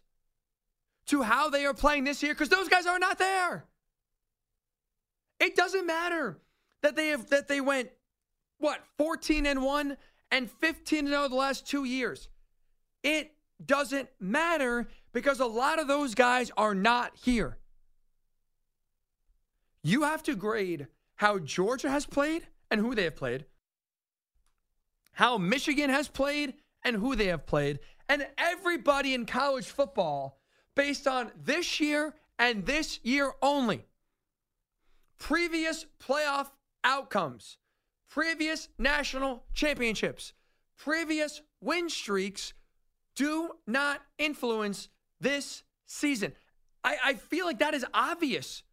to 1.07 1.21
how 1.21 1.49
they 1.49 1.65
are 1.65 1.73
playing 1.73 2.03
this 2.03 2.21
year 2.21 2.33
because 2.33 2.49
those 2.49 2.67
guys 2.67 2.85
are 2.85 2.99
not 2.99 3.17
there. 3.17 3.65
It 5.39 5.55
doesn't 5.55 5.85
matter 5.85 6.37
that 6.81 6.95
they 6.95 7.09
have 7.09 7.29
that 7.29 7.47
they 7.47 7.61
went 7.61 7.89
what 8.59 8.79
14 8.97 9.45
and 9.45 9.61
1 9.61 9.97
and 10.31 10.51
15 10.51 10.99
and 10.99 11.07
0 11.09 11.29
the 11.29 11.35
last 11.35 11.67
2 11.67 11.85
years. 11.85 12.27
It 13.03 13.31
doesn't 13.63 14.09
matter 14.19 14.87
because 15.13 15.39
a 15.39 15.45
lot 15.45 15.79
of 15.79 15.87
those 15.87 16.15
guys 16.15 16.51
are 16.57 16.75
not 16.75 17.15
here. 17.15 17.57
You 19.87 20.03
have 20.03 20.21
to 20.23 20.35
grade 20.35 20.87
how 21.15 21.39
Georgia 21.39 21.89
has 21.89 22.05
played 22.05 22.45
and 22.69 22.81
who 22.81 22.93
they 22.93 23.05
have 23.05 23.15
played, 23.15 23.45
how 25.13 25.37
Michigan 25.37 25.89
has 25.89 26.09
played 26.09 26.55
and 26.83 26.97
who 26.97 27.15
they 27.15 27.27
have 27.27 27.45
played, 27.45 27.79
and 28.09 28.27
everybody 28.37 29.13
in 29.13 29.25
college 29.25 29.67
football 29.67 30.41
based 30.75 31.07
on 31.07 31.31
this 31.41 31.79
year 31.79 32.13
and 32.37 32.65
this 32.65 32.99
year 33.01 33.31
only. 33.41 33.85
Previous 35.19 35.85
playoff 36.05 36.47
outcomes, 36.83 37.57
previous 38.09 38.67
national 38.77 39.45
championships, 39.53 40.33
previous 40.77 41.41
win 41.61 41.87
streaks 41.87 42.51
do 43.15 43.51
not 43.65 44.01
influence 44.17 44.89
this 45.21 45.63
season. 45.85 46.33
I, 46.83 46.97
I 47.05 47.13
feel 47.13 47.45
like 47.45 47.59
that 47.59 47.73
is 47.73 47.85
obvious. 47.93 48.63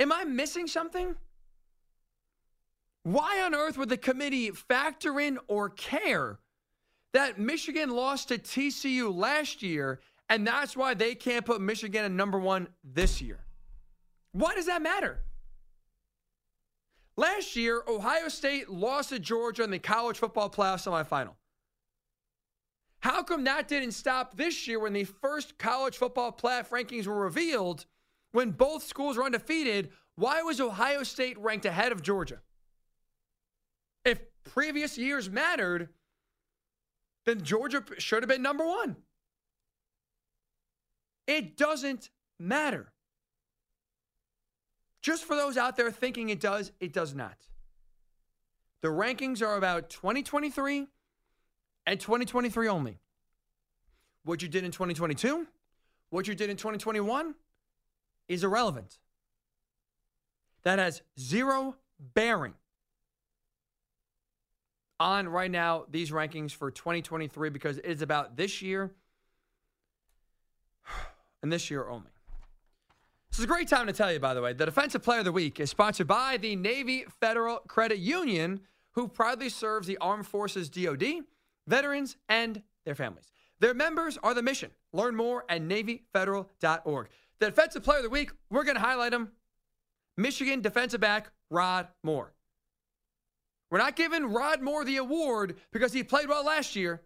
Am 0.00 0.12
I 0.12 0.24
missing 0.24 0.66
something? 0.66 1.14
Why 3.04 3.42
on 3.44 3.54
earth 3.54 3.78
would 3.78 3.88
the 3.88 3.96
committee 3.96 4.50
factor 4.50 5.18
in 5.18 5.38
or 5.48 5.70
care 5.70 6.38
that 7.12 7.38
Michigan 7.38 7.90
lost 7.90 8.28
to 8.28 8.38
TCU 8.38 9.14
last 9.14 9.62
year 9.62 10.00
and 10.28 10.46
that's 10.46 10.76
why 10.76 10.94
they 10.94 11.14
can't 11.14 11.44
put 11.44 11.60
Michigan 11.60 12.04
at 12.04 12.10
number 12.10 12.38
one 12.38 12.68
this 12.84 13.20
year? 13.20 13.40
Why 14.32 14.54
does 14.54 14.66
that 14.66 14.82
matter? 14.82 15.18
Last 17.16 17.56
year, 17.56 17.82
Ohio 17.86 18.28
State 18.28 18.70
lost 18.70 19.10
to 19.10 19.18
Georgia 19.18 19.64
in 19.64 19.70
the 19.70 19.78
college 19.78 20.18
football 20.18 20.48
playoff 20.48 20.82
semifinal. 20.82 21.34
How 23.00 23.22
come 23.22 23.44
that 23.44 23.68
didn't 23.68 23.92
stop 23.92 24.36
this 24.36 24.66
year 24.66 24.78
when 24.78 24.92
the 24.92 25.04
first 25.04 25.58
college 25.58 25.98
football 25.98 26.32
playoff 26.32 26.68
rankings 26.70 27.06
were 27.06 27.20
revealed 27.20 27.84
when 28.32 28.50
both 28.50 28.84
schools 28.84 29.16
were 29.16 29.24
undefeated, 29.24 29.90
why 30.16 30.42
was 30.42 30.60
Ohio 30.60 31.02
State 31.02 31.38
ranked 31.38 31.64
ahead 31.64 31.92
of 31.92 32.02
Georgia? 32.02 32.40
If 34.04 34.20
previous 34.44 34.98
years 34.98 35.30
mattered, 35.30 35.90
then 37.24 37.42
Georgia 37.42 37.84
should 37.98 38.22
have 38.22 38.28
been 38.28 38.42
number 38.42 38.66
one. 38.66 38.96
It 41.26 41.56
doesn't 41.56 42.10
matter. 42.38 42.92
Just 45.02 45.24
for 45.24 45.36
those 45.36 45.56
out 45.56 45.76
there 45.76 45.90
thinking 45.90 46.30
it 46.30 46.40
does, 46.40 46.72
it 46.80 46.92
does 46.92 47.14
not. 47.14 47.36
The 48.80 48.88
rankings 48.88 49.42
are 49.42 49.56
about 49.56 49.90
2023 49.90 50.88
and 51.86 52.00
2023 52.00 52.68
only. 52.68 52.98
What 54.24 54.42
you 54.42 54.48
did 54.48 54.64
in 54.64 54.70
2022, 54.70 55.46
what 56.10 56.26
you 56.28 56.34
did 56.34 56.50
in 56.50 56.56
2021 56.56 57.34
is 58.32 58.44
irrelevant. 58.44 58.98
That 60.62 60.78
has 60.78 61.02
zero 61.18 61.76
bearing 61.98 62.54
on 64.98 65.28
right 65.28 65.50
now 65.50 65.84
these 65.90 66.10
rankings 66.10 66.52
for 66.52 66.70
2023 66.70 67.50
because 67.50 67.78
it 67.78 67.86
is 67.86 68.02
about 68.02 68.36
this 68.36 68.62
year 68.62 68.92
and 71.42 71.52
this 71.52 71.70
year 71.70 71.88
only. 71.88 72.08
This 73.30 73.38
is 73.38 73.44
a 73.44 73.48
great 73.48 73.68
time 73.68 73.86
to 73.86 73.92
tell 73.92 74.12
you, 74.12 74.20
by 74.20 74.34
the 74.34 74.42
way, 74.42 74.52
the 74.52 74.66
Defensive 74.66 75.02
Player 75.02 75.20
of 75.20 75.24
the 75.24 75.32
Week 75.32 75.58
is 75.58 75.70
sponsored 75.70 76.06
by 76.06 76.36
the 76.36 76.54
Navy 76.54 77.04
Federal 77.20 77.56
Credit 77.66 77.98
Union, 77.98 78.60
who 78.92 79.08
proudly 79.08 79.48
serves 79.48 79.86
the 79.86 79.96
Armed 79.98 80.26
Forces 80.26 80.68
DoD, 80.68 81.22
veterans, 81.66 82.16
and 82.28 82.62
their 82.84 82.94
families. 82.94 83.32
Their 83.58 83.74
members 83.74 84.18
are 84.22 84.34
the 84.34 84.42
mission. 84.42 84.70
Learn 84.92 85.16
more 85.16 85.44
at 85.48 85.62
NavyFederal.org. 85.62 87.08
The 87.42 87.50
Defensive 87.50 87.82
Player 87.82 87.98
of 87.98 88.04
the 88.04 88.10
Week, 88.10 88.30
we're 88.50 88.62
going 88.62 88.76
to 88.76 88.80
highlight 88.80 89.12
him 89.12 89.32
Michigan 90.16 90.60
defensive 90.60 91.00
back 91.00 91.32
Rod 91.50 91.88
Moore. 92.04 92.34
We're 93.68 93.78
not 93.78 93.96
giving 93.96 94.26
Rod 94.26 94.62
Moore 94.62 94.84
the 94.84 94.98
award 94.98 95.56
because 95.72 95.92
he 95.92 96.04
played 96.04 96.28
well 96.28 96.44
last 96.44 96.76
year, 96.76 97.02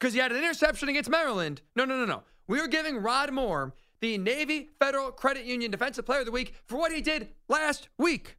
because 0.00 0.14
he 0.14 0.20
had 0.20 0.32
an 0.32 0.38
interception 0.38 0.88
against 0.88 1.10
Maryland. 1.10 1.60
No, 1.76 1.84
no, 1.84 1.98
no, 1.98 2.06
no. 2.06 2.22
We 2.46 2.60
are 2.60 2.66
giving 2.66 2.96
Rod 2.96 3.30
Moore 3.30 3.74
the 4.00 4.16
Navy 4.16 4.70
Federal 4.78 5.10
Credit 5.10 5.44
Union 5.44 5.70
Defensive 5.70 6.06
Player 6.06 6.20
of 6.20 6.24
the 6.24 6.32
Week 6.32 6.54
for 6.64 6.78
what 6.78 6.90
he 6.90 7.02
did 7.02 7.28
last 7.46 7.90
week. 7.98 8.38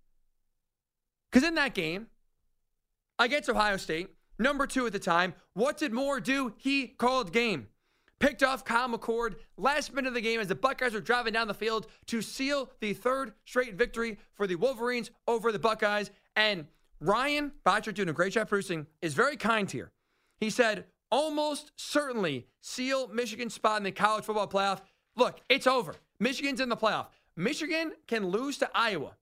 Because 1.31 1.47
in 1.47 1.53
that 1.53 1.75
game 1.75 2.07
against 3.19 3.51
Ohio 3.51 3.77
State, 3.77 4.15
number 4.39 4.65
two 4.65 4.87
at 4.87 4.93
the 4.93 4.97
time, 4.97 5.35
what 5.53 5.77
did 5.77 5.93
Moore 5.93 6.19
do? 6.19 6.55
He 6.57 6.87
called 6.87 7.31
game. 7.31 7.67
Picked 8.19 8.43
off 8.43 8.65
Kyle 8.65 8.89
McCord 8.89 9.35
last 9.57 9.93
minute 9.93 10.09
of 10.09 10.13
the 10.13 10.21
game 10.21 10.41
as 10.41 10.47
the 10.47 10.55
Buckeyes 10.55 10.93
were 10.93 10.99
driving 10.99 11.33
down 11.33 11.47
the 11.47 11.53
field 11.53 11.87
to 12.07 12.21
seal 12.21 12.69
the 12.81 12.93
third 12.93 13.33
straight 13.45 13.75
victory 13.75 14.17
for 14.33 14.45
the 14.45 14.55
Wolverines 14.55 15.09
over 15.27 15.51
the 15.51 15.59
Buckeyes. 15.59 16.11
And 16.35 16.67
Ryan 16.99 17.53
Botcher, 17.63 17.93
doing 17.93 18.09
a 18.09 18.13
great 18.13 18.33
job 18.33 18.49
producing, 18.49 18.87
is 19.01 19.13
very 19.13 19.37
kind 19.37 19.71
here. 19.71 19.91
He 20.37 20.49
said, 20.49 20.85
almost 21.11 21.71
certainly 21.77 22.47
seal 22.61 23.07
Michigan's 23.07 23.53
spot 23.53 23.77
in 23.77 23.83
the 23.83 23.91
college 23.91 24.25
football 24.25 24.47
playoff. 24.47 24.81
Look, 25.15 25.39
it's 25.47 25.67
over. 25.67 25.95
Michigan's 26.19 26.59
in 26.59 26.67
the 26.67 26.77
playoff. 26.77 27.07
Michigan 27.37 27.93
can 28.07 28.27
lose 28.27 28.57
to 28.57 28.69
Iowa, 28.75 29.15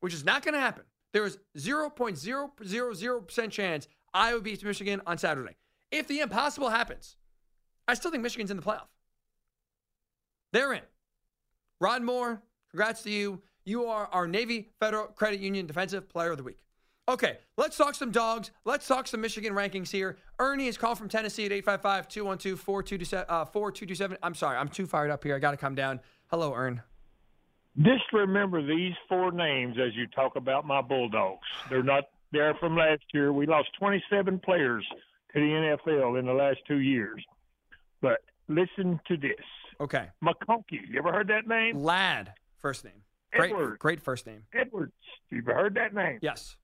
which 0.00 0.14
is 0.14 0.24
not 0.24 0.44
going 0.44 0.54
to 0.54 0.60
happen. 0.60 0.84
There 1.12 1.24
is 1.24 1.38
0.000% 1.58 3.50
chance 3.50 3.88
Iowa 4.12 4.40
beats 4.40 4.62
Michigan 4.62 5.02
on 5.06 5.18
Saturday. 5.18 5.56
If 5.90 6.06
the 6.06 6.20
impossible 6.20 6.70
happens, 6.70 7.16
I 7.86 7.94
still 7.94 8.10
think 8.10 8.22
Michigan's 8.22 8.50
in 8.50 8.56
the 8.56 8.62
playoff. 8.62 8.86
They're 10.52 10.72
in. 10.72 10.82
Rod 11.80 12.02
Moore, 12.02 12.42
congrats 12.70 13.02
to 13.02 13.10
you. 13.10 13.42
You 13.64 13.86
are 13.86 14.06
our 14.12 14.26
Navy 14.26 14.70
Federal 14.78 15.06
Credit 15.06 15.40
Union 15.40 15.66
Defensive 15.66 16.08
Player 16.08 16.30
of 16.32 16.36
the 16.36 16.44
Week. 16.44 16.58
Okay, 17.06 17.38
let's 17.58 17.76
talk 17.76 17.94
some 17.94 18.10
dogs. 18.10 18.50
Let's 18.64 18.86
talk 18.86 19.06
some 19.06 19.20
Michigan 19.20 19.52
rankings 19.52 19.90
here. 19.90 20.16
Ernie 20.38 20.68
is 20.68 20.78
called 20.78 20.96
from 20.96 21.08
Tennessee 21.08 21.44
at 21.44 21.52
855 21.52 22.08
212 22.08 22.58
4227. 22.60 24.16
Uh, 24.16 24.26
I'm 24.26 24.34
sorry, 24.34 24.56
I'm 24.56 24.68
too 24.68 24.86
fired 24.86 25.10
up 25.10 25.22
here. 25.22 25.36
I 25.36 25.38
got 25.38 25.50
to 25.50 25.56
come 25.58 25.74
down. 25.74 26.00
Hello, 26.28 26.54
Ern. 26.54 26.82
Just 27.82 28.04
remember 28.12 28.62
these 28.62 28.94
four 29.08 29.32
names 29.32 29.76
as 29.78 29.94
you 29.94 30.06
talk 30.06 30.36
about 30.36 30.66
my 30.66 30.80
Bulldogs. 30.80 31.46
They're 31.68 31.82
not 31.82 32.04
there 32.32 32.54
from 32.54 32.76
last 32.76 33.02
year. 33.12 33.32
We 33.32 33.46
lost 33.46 33.68
27 33.78 34.38
players 34.38 34.86
to 35.34 35.40
the 35.40 35.76
NFL 35.90 36.18
in 36.18 36.26
the 36.26 36.32
last 36.32 36.58
two 36.66 36.78
years. 36.78 37.22
But 38.04 38.20
listen 38.48 39.00
to 39.08 39.16
this. 39.16 39.32
Okay. 39.80 40.08
McConkey. 40.22 40.78
You 40.90 40.98
ever 40.98 41.10
heard 41.10 41.28
that 41.28 41.48
name? 41.48 41.78
Ladd, 41.78 42.34
first 42.60 42.84
name. 42.84 43.02
Great, 43.32 43.50
Edwards. 43.50 43.78
great 43.78 44.02
first 44.02 44.26
name. 44.26 44.42
Edwards. 44.52 44.92
You 45.30 45.38
ever 45.38 45.54
heard 45.54 45.74
that 45.76 45.94
name? 45.94 46.18
Yes. 46.20 46.54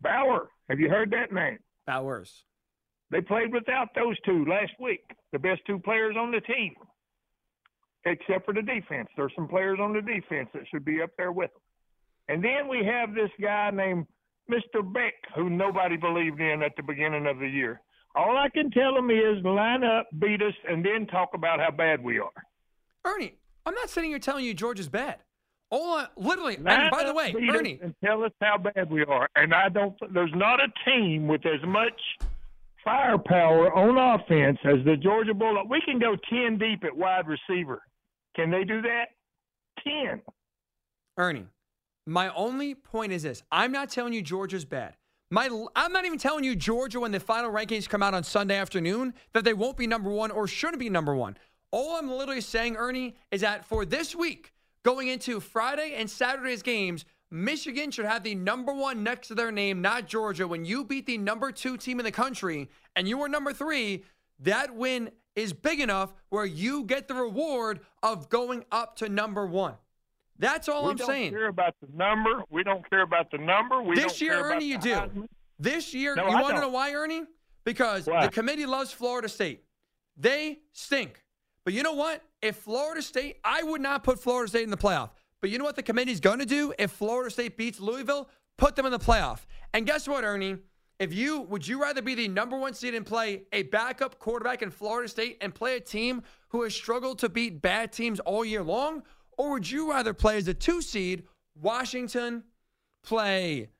Bauer. 0.00 0.48
Have 0.68 0.80
you 0.80 0.88
heard 0.88 1.12
that 1.12 1.32
name? 1.32 1.58
Bowers. 1.86 2.42
They 3.12 3.20
played 3.20 3.52
without 3.52 3.90
those 3.94 4.16
two 4.26 4.44
last 4.46 4.72
week, 4.80 5.04
the 5.32 5.38
best 5.38 5.60
two 5.64 5.78
players 5.78 6.16
on 6.18 6.32
the 6.32 6.40
team, 6.40 6.74
except 8.04 8.44
for 8.44 8.52
the 8.52 8.60
defense. 8.60 9.08
There's 9.16 9.32
some 9.36 9.46
players 9.46 9.78
on 9.80 9.92
the 9.92 10.02
defense 10.02 10.48
that 10.54 10.64
should 10.72 10.84
be 10.84 11.00
up 11.00 11.10
there 11.16 11.30
with 11.30 11.52
them. 11.52 11.62
And 12.34 12.44
then 12.44 12.66
we 12.68 12.84
have 12.84 13.14
this 13.14 13.30
guy 13.40 13.70
named 13.70 14.06
Mr. 14.50 14.82
Beck, 14.92 15.14
who 15.36 15.50
nobody 15.50 15.96
believed 15.96 16.40
in 16.40 16.64
at 16.64 16.72
the 16.76 16.82
beginning 16.82 17.28
of 17.28 17.38
the 17.38 17.48
year. 17.48 17.80
All 18.18 18.36
I 18.36 18.48
can 18.48 18.68
tell 18.72 18.94
them 18.94 19.10
is 19.10 19.44
line 19.44 19.84
up, 19.84 20.08
beat 20.18 20.42
us, 20.42 20.52
and 20.68 20.84
then 20.84 21.06
talk 21.06 21.30
about 21.34 21.60
how 21.60 21.70
bad 21.70 22.02
we 22.02 22.18
are. 22.18 22.32
Ernie, 23.04 23.36
I'm 23.64 23.74
not 23.74 23.88
sitting 23.90 24.10
here 24.10 24.18
telling 24.18 24.44
you 24.44 24.54
George 24.54 24.80
is 24.80 24.88
bad. 24.88 25.18
All 25.70 25.94
I, 25.94 26.08
literally, 26.16 26.56
Line 26.56 26.80
and 26.80 26.90
by 26.90 27.04
the 27.04 27.14
way, 27.14 27.32
Ernie, 27.48 27.78
and 27.80 27.94
tell 28.04 28.24
us 28.24 28.32
how 28.40 28.58
bad 28.58 28.90
we 28.90 29.04
are. 29.04 29.28
And 29.36 29.54
I 29.54 29.68
don't. 29.68 29.94
There's 30.12 30.32
not 30.34 30.58
a 30.58 30.66
team 30.84 31.28
with 31.28 31.46
as 31.46 31.60
much 31.64 32.00
firepower 32.84 33.72
on 33.72 34.20
offense 34.20 34.58
as 34.64 34.84
the 34.84 34.96
Georgia 34.96 35.34
Bulldog. 35.34 35.70
We 35.70 35.80
can 35.82 36.00
go 36.00 36.16
ten 36.28 36.58
deep 36.58 36.82
at 36.82 36.96
wide 36.96 37.26
receiver. 37.28 37.82
Can 38.34 38.50
they 38.50 38.64
do 38.64 38.82
that? 38.82 39.04
Ten. 39.84 40.22
Ernie, 41.16 41.46
my 42.04 42.34
only 42.34 42.74
point 42.74 43.12
is 43.12 43.22
this: 43.22 43.44
I'm 43.52 43.70
not 43.70 43.90
telling 43.90 44.12
you 44.12 44.22
Georgia's 44.22 44.64
bad. 44.64 44.96
My, 45.30 45.50
I'm 45.76 45.92
not 45.92 46.06
even 46.06 46.18
telling 46.18 46.42
you 46.42 46.56
Georgia 46.56 47.00
when 47.00 47.12
the 47.12 47.20
final 47.20 47.52
rankings 47.52 47.86
come 47.86 48.02
out 48.02 48.14
on 48.14 48.24
Sunday 48.24 48.56
afternoon 48.56 49.12
that 49.34 49.44
they 49.44 49.52
won't 49.52 49.76
be 49.76 49.86
number 49.86 50.08
one 50.08 50.30
or 50.30 50.48
shouldn't 50.48 50.78
be 50.78 50.88
number 50.88 51.14
one. 51.14 51.36
All 51.70 51.96
I'm 51.96 52.10
literally 52.10 52.40
saying, 52.40 52.76
Ernie, 52.76 53.14
is 53.30 53.42
that 53.42 53.66
for 53.66 53.84
this 53.84 54.16
week, 54.16 54.54
going 54.84 55.08
into 55.08 55.38
Friday 55.40 55.96
and 55.96 56.08
Saturday's 56.08 56.62
games, 56.62 57.04
Michigan 57.30 57.90
should 57.90 58.06
have 58.06 58.22
the 58.22 58.34
number 58.34 58.72
one 58.72 59.02
next 59.02 59.28
to 59.28 59.34
their 59.34 59.52
name, 59.52 59.82
not 59.82 60.06
Georgia. 60.06 60.48
When 60.48 60.64
you 60.64 60.82
beat 60.82 61.04
the 61.04 61.18
number 61.18 61.52
two 61.52 61.76
team 61.76 62.00
in 62.00 62.04
the 62.04 62.10
country 62.10 62.70
and 62.96 63.06
you 63.06 63.18
were 63.18 63.28
number 63.28 63.52
three, 63.52 64.04
that 64.40 64.74
win 64.74 65.10
is 65.36 65.52
big 65.52 65.80
enough 65.80 66.14
where 66.30 66.46
you 66.46 66.84
get 66.84 67.06
the 67.06 67.14
reward 67.14 67.80
of 68.02 68.30
going 68.30 68.64
up 68.72 68.96
to 68.96 69.10
number 69.10 69.44
one. 69.44 69.74
That's 70.38 70.68
all 70.68 70.84
we 70.84 70.92
I'm 70.92 70.98
saying. 70.98 71.08
We 71.08 71.14
don't 71.14 71.16
saying. 71.16 71.32
care 71.32 71.48
about 71.48 71.74
the 71.80 71.88
number. 71.96 72.42
We 72.50 72.62
don't 72.62 72.88
care 72.88 73.02
about 73.02 73.30
the 73.30 73.38
number. 73.38 73.82
We 73.82 73.94
This 73.96 74.04
don't 74.04 74.20
year, 74.20 74.30
care 74.34 74.46
about 74.46 74.56
Ernie, 74.56 74.64
you 74.66 74.78
do. 74.78 74.94
Heisman. 74.94 75.26
This 75.58 75.92
year, 75.94 76.14
No, 76.14 76.28
you 76.28 76.36
I 76.36 76.40
want 76.42 76.54
to 76.54 76.60
don't. 76.60 76.60
know 76.62 76.68
why, 76.68 76.92
Ernie? 76.94 77.22
Because 77.64 78.06
Why? 78.06 78.24
the 78.26 78.30
committee 78.32 78.64
loves 78.66 78.92
Florida 78.92 79.28
State. 79.28 79.64
They 80.16 80.60
stink. 80.72 81.22
But 81.64 81.74
you 81.74 81.82
know 81.82 81.92
what? 81.94 82.22
If 82.40 82.56
Florida 82.56 83.02
State, 83.02 83.38
I 83.44 83.62
would 83.62 83.80
not 83.80 84.04
put 84.04 84.20
Florida 84.20 84.48
State 84.48 84.62
in 84.62 84.70
the 84.70 84.76
playoff. 84.76 85.10
But 85.40 85.50
you 85.50 85.58
know 85.58 85.64
what 85.64 85.76
the 85.76 85.82
committee's 85.82 86.20
going 86.20 86.38
to 86.38 86.46
do 86.46 86.72
if 86.78 86.90
Florida 86.92 87.30
State 87.30 87.56
beats 87.56 87.78
Louisville? 87.80 88.28
Put 88.56 88.74
them 88.76 88.86
in 88.86 88.92
the 88.92 88.98
playoff. 88.98 89.40
And 89.74 89.86
guess 89.86 90.08
what, 90.08 90.24
Ernie? 90.24 90.56
If 90.98 91.14
you 91.14 91.42
would 91.42 91.66
you 91.66 91.80
rather 91.80 92.02
be 92.02 92.14
the 92.16 92.26
number 92.26 92.58
one 92.58 92.74
seed 92.74 92.94
and 92.94 93.06
play 93.06 93.42
a 93.52 93.62
backup 93.64 94.18
quarterback 94.18 94.62
in 94.62 94.70
Florida 94.70 95.08
State 95.08 95.38
and 95.40 95.54
play 95.54 95.76
a 95.76 95.80
team 95.80 96.22
who 96.48 96.62
has 96.62 96.74
struggled 96.74 97.20
to 97.20 97.28
beat 97.28 97.60
bad 97.62 97.92
teams 97.92 98.18
all 98.20 98.44
year 98.44 98.62
long? 98.64 99.02
Or 99.38 99.52
would 99.52 99.70
you 99.70 99.90
rather 99.90 100.12
play 100.12 100.36
as 100.36 100.48
a 100.48 100.54
two 100.54 100.82
seed, 100.82 101.22
Washington, 101.54 102.42
play 103.02 103.70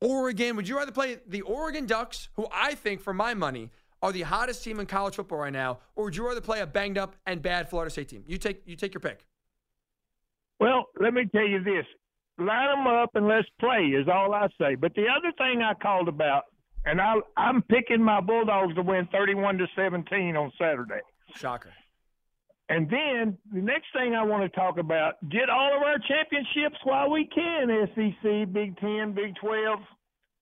Oregon? 0.00 0.56
Would 0.56 0.66
you 0.66 0.76
rather 0.76 0.90
play 0.90 1.18
the 1.28 1.42
Oregon 1.42 1.86
Ducks, 1.86 2.30
who 2.34 2.48
I 2.50 2.74
think, 2.74 3.00
for 3.02 3.12
my 3.12 3.34
money, 3.34 3.70
are 4.02 4.10
the 4.10 4.22
hottest 4.22 4.64
team 4.64 4.80
in 4.80 4.86
college 4.86 5.14
football 5.14 5.38
right 5.38 5.52
now, 5.52 5.78
or 5.94 6.04
would 6.04 6.16
you 6.16 6.26
rather 6.26 6.40
play 6.40 6.60
a 6.60 6.66
banged 6.66 6.98
up 6.98 7.14
and 7.26 7.42
bad 7.42 7.68
Florida 7.68 7.90
State 7.90 8.08
team? 8.08 8.24
You 8.26 8.38
take 8.38 8.62
you 8.66 8.74
take 8.74 8.94
your 8.94 9.00
pick. 9.00 9.26
Well, 10.58 10.86
let 10.98 11.12
me 11.12 11.26
tell 11.30 11.46
you 11.46 11.62
this: 11.62 11.84
line 12.38 12.68
them 12.68 12.86
up 12.86 13.10
and 13.14 13.28
let's 13.28 13.48
play 13.60 13.84
is 13.86 14.08
all 14.08 14.32
I 14.34 14.48
say. 14.58 14.74
But 14.74 14.94
the 14.94 15.06
other 15.08 15.32
thing 15.36 15.62
I 15.62 15.74
called 15.74 16.08
about, 16.08 16.44
and 16.84 17.00
I, 17.00 17.16
I'm 17.36 17.62
picking 17.62 18.02
my 18.02 18.20
Bulldogs 18.20 18.74
to 18.76 18.82
win 18.82 19.08
31 19.12 19.58
to 19.58 19.66
17 19.76 20.36
on 20.36 20.52
Saturday. 20.58 21.00
Shocker. 21.34 21.72
And 22.68 22.90
then 22.90 23.38
the 23.52 23.60
next 23.60 23.86
thing 23.92 24.14
I 24.14 24.24
want 24.24 24.42
to 24.42 24.48
talk 24.58 24.78
about: 24.78 25.14
get 25.28 25.48
all 25.48 25.76
of 25.76 25.82
our 25.82 25.98
championships 25.98 26.78
while 26.84 27.10
we 27.10 27.28
can. 27.32 27.68
SEC, 27.94 28.52
Big 28.52 28.76
Ten, 28.78 29.14
Big 29.14 29.34
Twelve, 29.40 29.78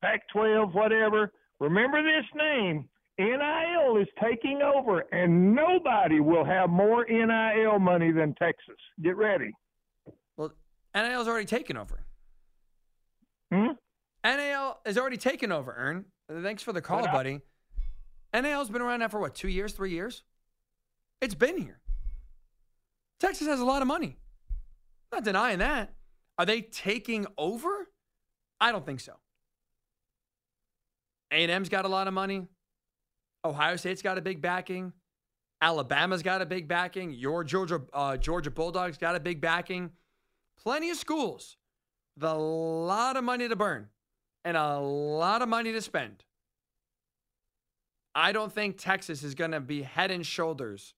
Pac-12, 0.00 0.72
whatever. 0.74 1.32
Remember 1.60 2.02
this 2.02 2.24
name. 2.34 2.88
NIL 3.18 3.96
is 3.98 4.08
taking 4.20 4.60
over, 4.62 5.00
and 5.12 5.54
nobody 5.54 6.18
will 6.18 6.44
have 6.44 6.68
more 6.68 7.04
NIL 7.08 7.78
money 7.78 8.10
than 8.10 8.34
Texas. 8.34 8.74
Get 9.02 9.16
ready. 9.16 9.52
Well, 10.36 10.52
NIL's 10.94 11.28
already 11.28 11.46
taken 11.46 11.76
over. 11.76 12.00
Hmm? 13.52 13.72
NIL 14.24 14.78
is 14.84 14.98
already 14.98 15.16
taken 15.16 15.52
over, 15.52 15.72
Ern. 15.76 16.06
Thanks 16.42 16.62
for 16.62 16.72
the 16.72 16.80
call, 16.82 17.06
I- 17.06 17.12
buddy. 17.12 17.40
NIL's 18.34 18.70
been 18.70 18.82
around 18.82 18.98
now 19.00 19.08
for 19.08 19.20
what, 19.20 19.36
two 19.36 19.48
years, 19.48 19.74
three 19.74 19.92
years? 19.92 20.24
It's 21.20 21.34
been 21.36 21.56
here. 21.56 21.78
Texas 23.24 23.46
has 23.46 23.60
a 23.60 23.64
lot 23.64 23.80
of 23.80 23.88
money. 23.88 24.18
Not 25.10 25.24
denying 25.24 25.60
that. 25.60 25.94
Are 26.38 26.44
they 26.44 26.60
taking 26.60 27.26
over? 27.38 27.88
I 28.60 28.70
don't 28.70 28.84
think 28.84 29.00
so. 29.00 29.14
A&M's 31.32 31.70
got 31.70 31.86
a 31.86 31.88
lot 31.88 32.06
of 32.06 32.12
money. 32.12 32.46
Ohio 33.42 33.76
State's 33.76 34.02
got 34.02 34.18
a 34.18 34.20
big 34.20 34.42
backing. 34.42 34.92
Alabama's 35.62 36.22
got 36.22 36.42
a 36.42 36.46
big 36.46 36.68
backing. 36.68 37.12
Your 37.12 37.44
Georgia 37.44 37.80
uh, 37.94 38.18
Georgia 38.18 38.50
Bulldogs 38.50 38.98
got 38.98 39.16
a 39.16 39.20
big 39.20 39.40
backing. 39.40 39.92
Plenty 40.62 40.90
of 40.90 40.98
schools 40.98 41.56
with 42.16 42.24
a 42.24 42.34
lot 42.34 43.16
of 43.16 43.24
money 43.24 43.48
to 43.48 43.56
burn 43.56 43.88
and 44.44 44.54
a 44.54 44.78
lot 44.78 45.40
of 45.40 45.48
money 45.48 45.72
to 45.72 45.80
spend. 45.80 46.24
I 48.14 48.32
don't 48.32 48.52
think 48.52 48.76
Texas 48.76 49.22
is 49.22 49.34
going 49.34 49.52
to 49.52 49.60
be 49.60 49.80
head 49.80 50.10
and 50.10 50.26
shoulders 50.26 50.92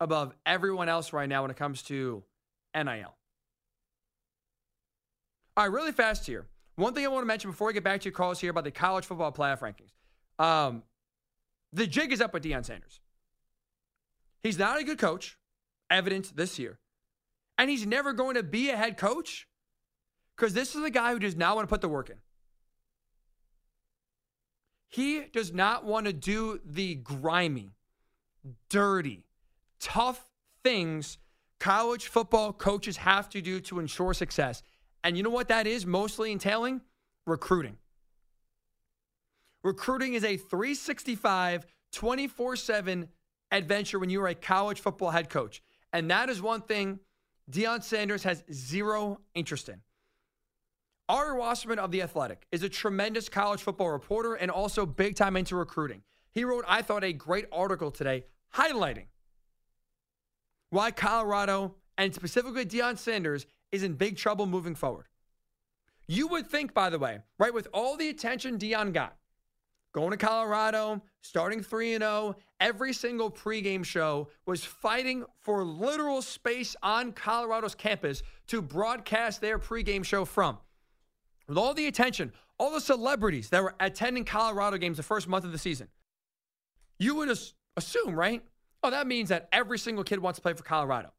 above 0.00 0.34
everyone 0.44 0.88
else 0.88 1.12
right 1.12 1.28
now 1.28 1.42
when 1.42 1.50
it 1.50 1.56
comes 1.56 1.82
to 1.84 2.22
NIL. 2.74 3.14
All 5.56 5.64
right, 5.64 5.72
really 5.72 5.92
fast 5.92 6.26
here. 6.26 6.46
One 6.76 6.92
thing 6.92 7.04
I 7.04 7.08
want 7.08 7.22
to 7.22 7.26
mention 7.26 7.50
before 7.50 7.68
we 7.68 7.72
get 7.72 7.84
back 7.84 8.00
to 8.02 8.04
your 8.04 8.12
calls 8.12 8.40
here 8.40 8.50
about 8.50 8.64
the 8.64 8.70
college 8.70 9.06
football 9.06 9.32
playoff 9.32 9.60
rankings. 9.60 9.92
Um, 10.44 10.82
the 11.72 11.86
jig 11.86 12.12
is 12.12 12.20
up 12.20 12.34
with 12.34 12.42
Deion 12.42 12.64
Sanders. 12.64 13.00
He's 14.42 14.58
not 14.58 14.78
a 14.78 14.84
good 14.84 14.98
coach, 14.98 15.38
evidence 15.90 16.30
this 16.30 16.58
year. 16.58 16.78
And 17.58 17.70
he's 17.70 17.86
never 17.86 18.12
going 18.12 18.34
to 18.34 18.42
be 18.42 18.68
a 18.68 18.76
head 18.76 18.98
coach 18.98 19.48
because 20.36 20.52
this 20.52 20.74
is 20.74 20.84
a 20.84 20.90
guy 20.90 21.12
who 21.12 21.18
does 21.18 21.36
not 21.36 21.56
want 21.56 21.66
to 21.66 21.72
put 21.72 21.80
the 21.80 21.88
work 21.88 22.10
in. 22.10 22.16
He 24.88 25.24
does 25.32 25.52
not 25.52 25.84
want 25.84 26.06
to 26.06 26.12
do 26.12 26.60
the 26.64 26.94
grimy, 26.94 27.72
dirty, 28.68 29.25
tough 29.80 30.28
things 30.62 31.18
college 31.58 32.08
football 32.08 32.52
coaches 32.52 32.96
have 32.98 33.28
to 33.30 33.40
do 33.40 33.60
to 33.60 33.78
ensure 33.78 34.14
success. 34.14 34.62
And 35.04 35.16
you 35.16 35.22
know 35.22 35.30
what 35.30 35.48
that 35.48 35.66
is 35.66 35.86
mostly 35.86 36.32
entailing? 36.32 36.80
Recruiting. 37.26 37.76
Recruiting 39.62 40.14
is 40.14 40.24
a 40.24 40.36
365, 40.36 41.66
24 41.92 42.56
7 42.56 43.08
adventure 43.50 43.98
when 43.98 44.10
you 44.10 44.20
are 44.22 44.28
a 44.28 44.34
college 44.34 44.80
football 44.80 45.10
head 45.10 45.28
coach. 45.28 45.62
And 45.92 46.10
that 46.10 46.28
is 46.28 46.42
one 46.42 46.62
thing 46.62 47.00
Deion 47.50 47.82
Sanders 47.82 48.22
has 48.24 48.42
zero 48.52 49.20
interest 49.34 49.68
in. 49.68 49.80
Ari 51.08 51.38
Wasserman 51.38 51.78
of 51.78 51.92
The 51.92 52.02
Athletic 52.02 52.46
is 52.50 52.64
a 52.64 52.68
tremendous 52.68 53.28
college 53.28 53.62
football 53.62 53.90
reporter 53.90 54.34
and 54.34 54.50
also 54.50 54.84
big 54.84 55.14
time 55.14 55.36
into 55.36 55.54
recruiting. 55.54 56.02
He 56.32 56.44
wrote, 56.44 56.64
I 56.66 56.82
thought, 56.82 57.04
a 57.04 57.12
great 57.12 57.46
article 57.52 57.92
today 57.92 58.24
highlighting 58.54 59.06
why 60.70 60.90
Colorado 60.90 61.74
and 61.98 62.14
specifically 62.14 62.64
Deion 62.64 62.98
Sanders 62.98 63.46
is 63.72 63.82
in 63.82 63.94
big 63.94 64.16
trouble 64.16 64.46
moving 64.46 64.74
forward. 64.74 65.06
You 66.08 66.28
would 66.28 66.46
think, 66.46 66.72
by 66.72 66.90
the 66.90 66.98
way, 66.98 67.18
right, 67.38 67.52
with 67.52 67.68
all 67.72 67.96
the 67.96 68.08
attention 68.08 68.58
Deion 68.58 68.92
got, 68.92 69.16
going 69.92 70.12
to 70.12 70.16
Colorado, 70.16 71.02
starting 71.22 71.62
3 71.62 71.98
0, 71.98 72.36
every 72.60 72.92
single 72.92 73.30
pregame 73.30 73.84
show 73.84 74.28
was 74.46 74.64
fighting 74.64 75.24
for 75.40 75.64
literal 75.64 76.22
space 76.22 76.76
on 76.82 77.12
Colorado's 77.12 77.74
campus 77.74 78.22
to 78.46 78.62
broadcast 78.62 79.40
their 79.40 79.58
pregame 79.58 80.04
show 80.04 80.24
from. 80.24 80.58
With 81.48 81.58
all 81.58 81.74
the 81.74 81.86
attention, 81.86 82.32
all 82.58 82.72
the 82.72 82.80
celebrities 82.80 83.50
that 83.50 83.62
were 83.62 83.74
attending 83.80 84.24
Colorado 84.24 84.76
games 84.78 84.96
the 84.96 85.02
first 85.02 85.28
month 85.28 85.44
of 85.44 85.52
the 85.52 85.58
season, 85.58 85.88
you 86.98 87.14
would 87.16 87.36
assume, 87.76 88.14
right? 88.14 88.42
Oh, 88.82 88.90
that 88.90 89.06
means 89.06 89.28
that 89.30 89.48
every 89.52 89.78
single 89.78 90.04
kid 90.04 90.18
wants 90.18 90.38
to 90.38 90.42
play 90.42 90.52
for 90.52 90.62
Colorado. 90.62 91.12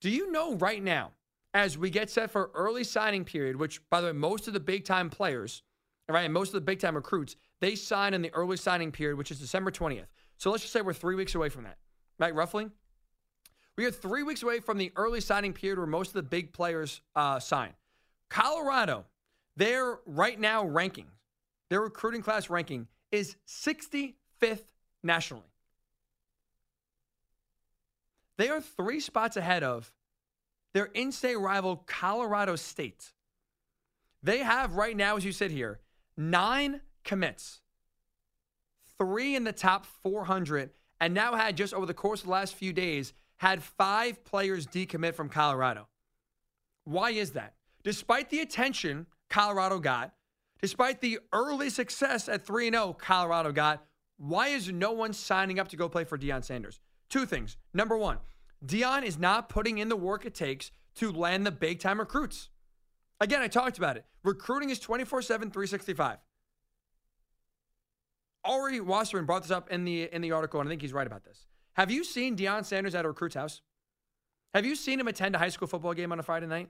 Do 0.00 0.10
you 0.10 0.30
know 0.30 0.54
right 0.56 0.82
now 0.82 1.12
as 1.54 1.76
we 1.76 1.90
get 1.90 2.10
set 2.10 2.30
for 2.30 2.50
early 2.54 2.84
signing 2.84 3.24
period, 3.24 3.56
which 3.56 3.80
by 3.90 4.00
the 4.00 4.08
way, 4.08 4.12
most 4.12 4.48
of 4.48 4.54
the 4.54 4.60
big 4.60 4.84
time 4.84 5.10
players, 5.10 5.62
right, 6.08 6.24
and 6.24 6.34
most 6.34 6.48
of 6.48 6.54
the 6.54 6.60
big 6.60 6.80
time 6.80 6.94
recruits, 6.94 7.36
they 7.60 7.74
sign 7.74 8.14
in 8.14 8.22
the 8.22 8.32
early 8.34 8.56
signing 8.56 8.90
period, 8.90 9.16
which 9.16 9.30
is 9.30 9.38
December 9.38 9.70
20th. 9.70 10.06
So 10.38 10.50
let's 10.50 10.62
just 10.62 10.72
say 10.72 10.80
we're 10.80 10.92
three 10.92 11.14
weeks 11.14 11.34
away 11.34 11.48
from 11.48 11.64
that, 11.64 11.78
right? 12.18 12.34
Roughly. 12.34 12.68
We 13.76 13.86
are 13.86 13.90
three 13.90 14.22
weeks 14.22 14.42
away 14.42 14.60
from 14.60 14.76
the 14.76 14.92
early 14.96 15.20
signing 15.20 15.52
period 15.52 15.78
where 15.78 15.86
most 15.86 16.08
of 16.08 16.14
the 16.14 16.22
big 16.22 16.52
players 16.52 17.00
uh, 17.16 17.38
sign. 17.38 17.72
Colorado, 18.28 19.06
their 19.56 20.00
right 20.04 20.38
now 20.38 20.64
ranking, 20.64 21.06
their 21.70 21.80
recruiting 21.80 22.22
class 22.22 22.50
ranking 22.50 22.88
is 23.10 23.36
65th 23.46 24.64
nationally. 25.02 25.51
They 28.42 28.48
are 28.48 28.60
three 28.60 28.98
spots 28.98 29.36
ahead 29.36 29.62
of 29.62 29.92
their 30.74 30.86
in 30.86 31.12
state 31.12 31.38
rival, 31.38 31.84
Colorado 31.86 32.56
State. 32.56 33.12
They 34.20 34.38
have 34.38 34.74
right 34.74 34.96
now, 34.96 35.16
as 35.16 35.24
you 35.24 35.30
sit 35.30 35.52
here, 35.52 35.78
nine 36.16 36.80
commits, 37.04 37.60
three 38.98 39.36
in 39.36 39.44
the 39.44 39.52
top 39.52 39.86
400, 39.86 40.70
and 41.00 41.14
now 41.14 41.36
had 41.36 41.56
just 41.56 41.72
over 41.72 41.86
the 41.86 41.94
course 41.94 42.22
of 42.22 42.26
the 42.26 42.32
last 42.32 42.56
few 42.56 42.72
days, 42.72 43.12
had 43.36 43.62
five 43.62 44.24
players 44.24 44.66
decommit 44.66 45.14
from 45.14 45.28
Colorado. 45.28 45.86
Why 46.82 47.10
is 47.10 47.30
that? 47.34 47.54
Despite 47.84 48.28
the 48.30 48.40
attention 48.40 49.06
Colorado 49.30 49.78
got, 49.78 50.14
despite 50.60 51.00
the 51.00 51.20
early 51.32 51.70
success 51.70 52.28
at 52.28 52.44
3 52.44 52.70
0 52.70 52.94
Colorado 52.94 53.52
got, 53.52 53.86
why 54.16 54.48
is 54.48 54.68
no 54.68 54.90
one 54.90 55.12
signing 55.12 55.60
up 55.60 55.68
to 55.68 55.76
go 55.76 55.88
play 55.88 56.02
for 56.02 56.18
Deion 56.18 56.42
Sanders? 56.42 56.80
Two 57.08 57.24
things. 57.24 57.56
Number 57.74 57.96
one, 57.96 58.16
Deion 58.64 59.02
is 59.02 59.18
not 59.18 59.48
putting 59.48 59.78
in 59.78 59.88
the 59.88 59.96
work 59.96 60.24
it 60.24 60.34
takes 60.34 60.70
to 60.96 61.10
land 61.12 61.44
the 61.46 61.50
big 61.50 61.80
time 61.80 61.98
recruits. 61.98 62.48
Again, 63.20 63.42
I 63.42 63.48
talked 63.48 63.78
about 63.78 63.96
it. 63.96 64.04
Recruiting 64.24 64.70
is 64.70 64.78
24 64.78 65.22
7, 65.22 65.50
365. 65.50 66.18
Ari 68.44 68.80
Wasserman 68.80 69.24
brought 69.24 69.42
this 69.42 69.50
up 69.50 69.70
in 69.70 69.84
the 69.84 70.12
in 70.12 70.20
the 70.20 70.32
article, 70.32 70.60
and 70.60 70.68
I 70.68 70.70
think 70.70 70.82
he's 70.82 70.92
right 70.92 71.06
about 71.06 71.24
this. 71.24 71.46
Have 71.74 71.90
you 71.90 72.04
seen 72.04 72.36
Deion 72.36 72.64
Sanders 72.64 72.94
at 72.94 73.04
a 73.04 73.08
recruit's 73.08 73.34
house? 73.34 73.62
Have 74.54 74.66
you 74.66 74.76
seen 74.76 75.00
him 75.00 75.08
attend 75.08 75.34
a 75.34 75.38
high 75.38 75.48
school 75.48 75.68
football 75.68 75.94
game 75.94 76.12
on 76.12 76.18
a 76.18 76.22
Friday 76.22 76.46
night? 76.46 76.68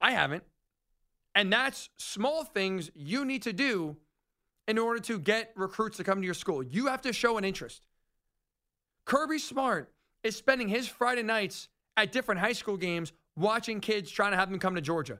I 0.00 0.12
haven't. 0.12 0.44
And 1.34 1.52
that's 1.52 1.90
small 1.98 2.44
things 2.44 2.90
you 2.94 3.24
need 3.24 3.42
to 3.42 3.52
do 3.52 3.96
in 4.66 4.78
order 4.78 5.00
to 5.00 5.18
get 5.18 5.52
recruits 5.56 5.98
to 5.98 6.04
come 6.04 6.20
to 6.20 6.24
your 6.24 6.34
school. 6.34 6.62
You 6.62 6.86
have 6.86 7.02
to 7.02 7.12
show 7.12 7.36
an 7.36 7.44
interest. 7.44 7.82
Kirby 9.04 9.38
Smart 9.38 9.92
is 10.28 10.36
spending 10.36 10.68
his 10.68 10.86
Friday 10.86 11.22
nights 11.22 11.68
at 11.96 12.12
different 12.12 12.40
high 12.40 12.52
school 12.52 12.76
games 12.76 13.12
watching 13.34 13.80
kids 13.80 14.10
trying 14.10 14.32
to 14.32 14.36
have 14.36 14.50
them 14.50 14.58
come 14.58 14.74
to 14.74 14.80
Georgia, 14.80 15.18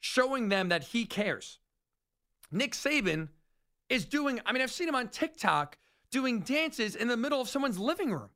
showing 0.00 0.48
them 0.48 0.70
that 0.70 0.84
he 0.84 1.04
cares. 1.04 1.58
Nick 2.50 2.72
Saban 2.72 3.28
is 3.88 4.04
doing, 4.04 4.40
I 4.46 4.52
mean, 4.52 4.62
I've 4.62 4.70
seen 4.70 4.88
him 4.88 4.94
on 4.94 5.08
TikTok 5.08 5.76
doing 6.10 6.40
dances 6.40 6.94
in 6.94 7.08
the 7.08 7.16
middle 7.16 7.40
of 7.40 7.48
someone's 7.48 7.78
living 7.78 8.12
room. 8.12 8.30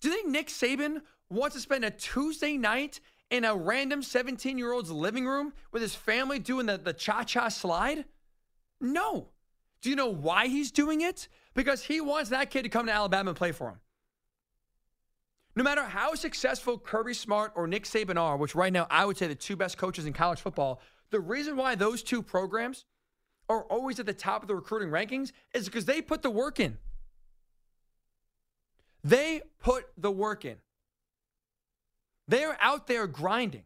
Do 0.00 0.08
you 0.08 0.14
think 0.14 0.28
Nick 0.28 0.48
Saban 0.48 1.02
wants 1.28 1.54
to 1.54 1.60
spend 1.60 1.84
a 1.84 1.90
Tuesday 1.90 2.56
night 2.56 3.00
in 3.30 3.44
a 3.44 3.54
random 3.54 4.02
17 4.02 4.56
year 4.56 4.72
old's 4.72 4.90
living 4.90 5.26
room 5.26 5.52
with 5.70 5.82
his 5.82 5.94
family 5.94 6.38
doing 6.38 6.66
the, 6.66 6.78
the 6.78 6.92
cha 6.92 7.24
cha 7.24 7.48
slide? 7.48 8.04
No. 8.80 9.28
Do 9.82 9.90
you 9.90 9.96
know 9.96 10.08
why 10.08 10.48
he's 10.48 10.70
doing 10.70 11.02
it? 11.02 11.28
Because 11.54 11.82
he 11.82 12.00
wants 12.00 12.30
that 12.30 12.50
kid 12.50 12.62
to 12.62 12.68
come 12.68 12.86
to 12.86 12.92
Alabama 12.92 13.30
and 13.30 13.36
play 13.36 13.52
for 13.52 13.68
him. 13.68 13.80
No 15.56 15.64
matter 15.64 15.82
how 15.82 16.14
successful 16.14 16.78
Kirby 16.78 17.14
Smart 17.14 17.52
or 17.56 17.66
Nick 17.66 17.84
Saban 17.84 18.20
are, 18.20 18.36
which 18.36 18.54
right 18.54 18.72
now 18.72 18.86
I 18.90 19.06
would 19.06 19.16
say 19.16 19.26
the 19.26 19.34
two 19.34 19.56
best 19.56 19.78
coaches 19.78 20.04
in 20.04 20.12
college 20.12 20.40
football, 20.40 20.82
the 21.10 21.18
reason 21.18 21.56
why 21.56 21.74
those 21.74 22.02
two 22.02 22.22
programs 22.22 22.84
are 23.48 23.62
always 23.64 23.98
at 23.98 24.04
the 24.04 24.12
top 24.12 24.42
of 24.42 24.48
the 24.48 24.54
recruiting 24.54 24.90
rankings 24.90 25.32
is 25.54 25.64
because 25.64 25.86
they 25.86 26.02
put 26.02 26.20
the 26.20 26.30
work 26.30 26.60
in. 26.60 26.76
They 29.02 29.40
put 29.58 29.86
the 29.96 30.10
work 30.10 30.44
in. 30.44 30.56
They're 32.28 32.58
out 32.60 32.86
there 32.86 33.06
grinding. 33.06 33.62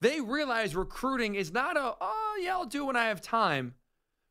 They 0.00 0.20
realize 0.20 0.76
recruiting 0.76 1.36
is 1.36 1.52
not 1.52 1.78
a, 1.78 1.94
oh, 2.00 2.40
yeah, 2.42 2.52
I'll 2.52 2.66
do 2.66 2.86
when 2.86 2.96
I 2.96 3.04
have 3.04 3.22
time. 3.22 3.74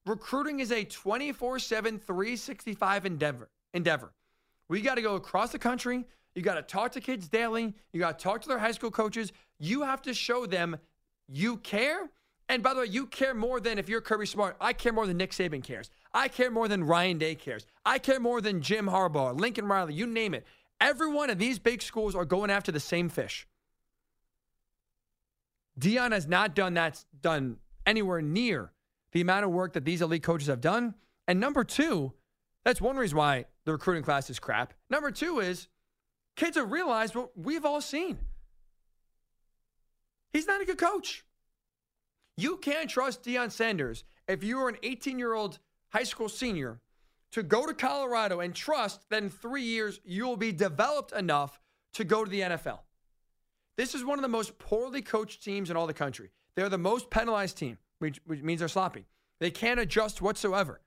Recruiting 0.06 0.60
is 0.60 0.72
a 0.72 0.84
24 0.84 1.58
7, 1.58 1.98
365 1.98 3.06
endeavor. 3.06 3.50
endeavor. 3.74 4.14
We 4.68 4.82
got 4.82 4.96
to 4.96 5.02
go 5.02 5.16
across 5.16 5.54
the 5.54 5.60
country 5.60 6.06
you 6.36 6.42
got 6.42 6.56
to 6.56 6.62
talk 6.62 6.92
to 6.94 7.02
kids 7.02 7.28
daily. 7.28 7.74
You 7.92 8.00
got 8.00 8.18
to 8.18 8.24
talk 8.24 8.42
to 8.42 8.48
their 8.48 8.60
high 8.60 8.72
school 8.72 8.92
coaches. 8.92 9.32
You 9.60 9.82
have 9.82 10.02
to 10.04 10.14
show 10.14 10.46
them 10.46 10.78
you 11.28 11.58
care. 11.58 12.10
And 12.50 12.62
by 12.62 12.74
the 12.74 12.82
way, 12.82 12.86
you 12.88 13.06
care 13.08 13.34
more 13.34 13.60
than 13.60 13.78
if 13.80 13.88
you're 13.88 14.02
Kirby 14.02 14.26
Smart. 14.26 14.58
I 14.60 14.74
care 14.74 14.92
more 14.94 15.08
than 15.08 15.18
Nick 15.18 15.32
Saban 15.32 15.64
cares. 15.64 15.90
I 16.14 16.28
care 16.28 16.52
more 16.52 16.68
than 16.68 16.84
Ryan 16.84 17.18
Day 17.18 17.36
cares. 17.36 17.66
I 17.86 18.00
care 18.00 18.20
more 18.20 18.42
than 18.42 18.62
Jim 18.62 18.88
Harbaugh, 18.88 19.40
Lincoln 19.40 19.66
Riley, 19.66 19.94
you 19.94 20.06
name 20.06 20.34
it. 20.34 20.46
Every 20.82 21.10
one 21.10 21.30
of 21.30 21.38
these 21.38 21.60
big 21.60 21.82
schools 21.82 22.16
are 22.16 22.26
going 22.26 22.50
after 22.50 22.72
the 22.72 22.80
same 22.80 23.10
fish. 23.10 23.48
Deion 25.80 26.12
has 26.12 26.28
not 26.28 26.54
done 26.54 26.74
that 26.76 27.04
done 27.22 27.58
anywhere 27.86 28.22
near 28.22 28.72
the 29.12 29.22
amount 29.22 29.46
of 29.46 29.52
work 29.52 29.74
that 29.74 29.86
these 29.86 30.02
elite 30.02 30.24
coaches 30.24 30.48
have 30.48 30.62
done. 30.62 30.96
And 31.28 31.40
number 31.40 31.64
two, 31.64 32.14
that's 32.64 32.82
one 32.82 32.98
reason 32.98 33.18
why 33.18 33.46
the 33.66 33.72
recruiting 33.72 34.04
class 34.04 34.30
is 34.30 34.40
crap. 34.40 34.74
Number 34.90 35.12
two 35.12 35.40
is 35.40 35.68
Kids 36.36 36.58
have 36.58 36.72
realized 36.72 37.16
what 37.16 37.30
we've 37.38 37.66
all 37.66 37.82
seen. 37.82 38.18
He's 40.32 40.48
not 40.48 40.62
a 40.62 40.66
good 40.66 40.80
coach. 40.80 41.24
You 42.38 42.58
can't 42.58 42.90
trust 42.90 43.24
Deion 43.24 43.52
Sanders 43.52 44.04
if 44.28 44.44
you 44.44 44.60
are 44.60 44.70
an 44.70 44.78
18 44.82 45.20
year 45.20 45.34
old 45.34 45.60
high 45.90 46.04
school 46.04 46.30
senior 46.30 46.80
to 47.32 47.44
go 47.44 47.66
to 47.66 47.74
Colorado 47.74 48.40
and 48.40 48.54
trust 48.56 49.10
that 49.10 49.22
in 49.22 49.30
three 49.30 49.64
years 49.64 50.00
you 50.04 50.26
will 50.26 50.38
be 50.38 50.52
developed 50.52 51.12
enough 51.12 51.60
to 51.94 52.04
go 52.04 52.24
to 52.24 52.30
the 52.30 52.42
NFL. 52.42 52.80
This 53.78 53.96
is 53.96 54.04
one 54.04 54.18
of 54.18 54.24
the 54.24 54.28
most 54.28 54.58
poorly 54.58 55.02
coached 55.02 55.44
teams 55.44 55.70
in 55.70 55.78
all 55.78 55.88
the 55.88 55.94
country. 55.94 56.32
They're 56.56 56.70
the 56.70 56.78
most 56.78 57.10
penalized 57.10 57.58
team, 57.58 57.78
which, 58.00 58.20
which 58.26 58.42
means 58.42 58.60
they're 58.60 58.68
sloppy. 58.68 59.06
They 59.40 59.52
can't 59.52 59.80
adjust 59.80 60.22
whatsoever. 60.22 60.82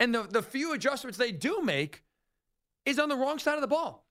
And 0.00 0.14
the, 0.14 0.22
the 0.22 0.42
few 0.42 0.72
adjustments 0.72 1.18
they 1.18 1.32
do 1.32 1.60
make 1.62 2.02
is 2.84 2.98
on 2.98 3.08
the 3.08 3.16
wrong 3.16 3.38
side 3.38 3.54
of 3.54 3.60
the 3.60 3.66
ball. 3.66 4.03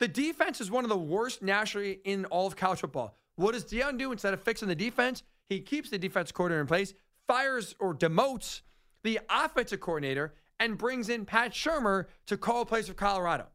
The 0.00 0.08
defense 0.08 0.62
is 0.62 0.70
one 0.70 0.82
of 0.82 0.88
the 0.88 0.96
worst 0.96 1.42
nationally 1.42 2.00
in 2.04 2.24
all 2.26 2.46
of 2.46 2.56
college 2.56 2.80
football. 2.80 3.18
What 3.36 3.52
does 3.52 3.64
Deion 3.64 3.98
do 3.98 4.12
instead 4.12 4.32
of 4.32 4.42
fixing 4.42 4.66
the 4.66 4.74
defense? 4.74 5.22
He 5.46 5.60
keeps 5.60 5.90
the 5.90 5.98
defense 5.98 6.32
coordinator 6.32 6.62
in 6.62 6.66
place, 6.66 6.94
fires 7.26 7.74
or 7.78 7.94
demotes 7.94 8.62
the 9.02 9.20
offensive 9.28 9.80
coordinator, 9.80 10.34
and 10.58 10.78
brings 10.78 11.10
in 11.10 11.26
Pat 11.26 11.52
Shurmur 11.52 12.06
to 12.26 12.38
call 12.38 12.64
plays 12.64 12.88
for 12.88 12.94
Colorado. 12.94 13.46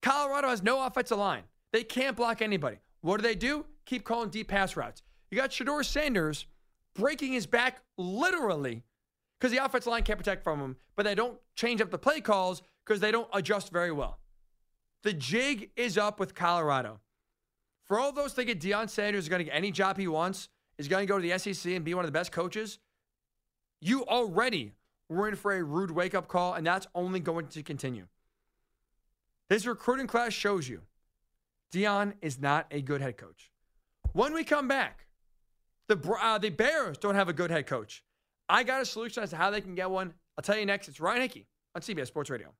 Colorado 0.00 0.48
has 0.48 0.62
no 0.62 0.84
offensive 0.84 1.18
line. 1.18 1.42
They 1.72 1.84
can't 1.84 2.16
block 2.16 2.40
anybody. 2.40 2.78
What 3.02 3.18
do 3.18 3.22
they 3.22 3.34
do? 3.34 3.66
Keep 3.84 4.04
calling 4.04 4.30
deep 4.30 4.48
pass 4.48 4.76
routes. 4.76 5.02
You 5.30 5.36
got 5.36 5.50
Shedeur 5.50 5.84
Sanders 5.84 6.46
breaking 6.94 7.34
his 7.34 7.46
back 7.46 7.82
literally 7.98 8.82
because 9.38 9.52
the 9.52 9.62
offensive 9.62 9.90
line 9.90 10.04
can't 10.04 10.18
protect 10.18 10.42
from 10.42 10.58
him, 10.58 10.76
but 10.96 11.04
they 11.04 11.14
don't 11.14 11.38
change 11.54 11.82
up 11.82 11.90
the 11.90 11.98
play 11.98 12.20
calls 12.20 12.62
because 12.84 13.00
they 13.00 13.10
don't 13.10 13.28
adjust 13.32 13.70
very 13.70 13.92
well. 13.92 14.20
The 15.02 15.12
jig 15.12 15.70
is 15.76 15.96
up 15.96 16.20
with 16.20 16.34
Colorado. 16.34 17.00
For 17.84 17.98
all 17.98 18.12
those 18.12 18.32
thinking 18.32 18.58
Deion 18.58 18.88
Sanders 18.88 19.24
is 19.24 19.28
going 19.28 19.40
to 19.40 19.44
get 19.44 19.54
any 19.54 19.70
job 19.70 19.96
he 19.96 20.06
wants, 20.06 20.48
is 20.78 20.88
going 20.88 21.06
to 21.06 21.12
go 21.12 21.18
to 21.18 21.26
the 21.26 21.38
SEC 21.38 21.72
and 21.72 21.84
be 21.84 21.94
one 21.94 22.04
of 22.04 22.08
the 22.08 22.16
best 22.16 22.32
coaches, 22.32 22.78
you 23.80 24.04
already 24.04 24.72
were 25.08 25.28
in 25.28 25.34
for 25.34 25.52
a 25.52 25.62
rude 25.62 25.90
wake 25.90 26.14
up 26.14 26.28
call, 26.28 26.54
and 26.54 26.66
that's 26.66 26.86
only 26.94 27.20
going 27.20 27.48
to 27.48 27.62
continue. 27.62 28.06
This 29.48 29.66
recruiting 29.66 30.06
class 30.06 30.32
shows 30.32 30.68
you 30.68 30.82
Deion 31.72 32.14
is 32.22 32.40
not 32.40 32.66
a 32.70 32.80
good 32.80 33.00
head 33.00 33.16
coach. 33.16 33.50
When 34.12 34.32
we 34.32 34.44
come 34.44 34.68
back, 34.68 35.06
the, 35.88 35.98
uh, 36.20 36.38
the 36.38 36.50
Bears 36.50 36.98
don't 36.98 37.14
have 37.14 37.28
a 37.28 37.32
good 37.32 37.50
head 37.50 37.66
coach. 37.66 38.04
I 38.48 38.62
got 38.62 38.82
a 38.82 38.84
solution 38.84 39.22
as 39.22 39.30
to 39.30 39.36
how 39.36 39.50
they 39.50 39.60
can 39.60 39.74
get 39.74 39.90
one. 39.90 40.14
I'll 40.36 40.42
tell 40.42 40.56
you 40.56 40.66
next. 40.66 40.88
It's 40.88 41.00
Ryan 41.00 41.22
Hickey 41.22 41.46
on 41.74 41.82
CBS 41.82 42.06
Sports 42.06 42.30
Radio. 42.30 42.54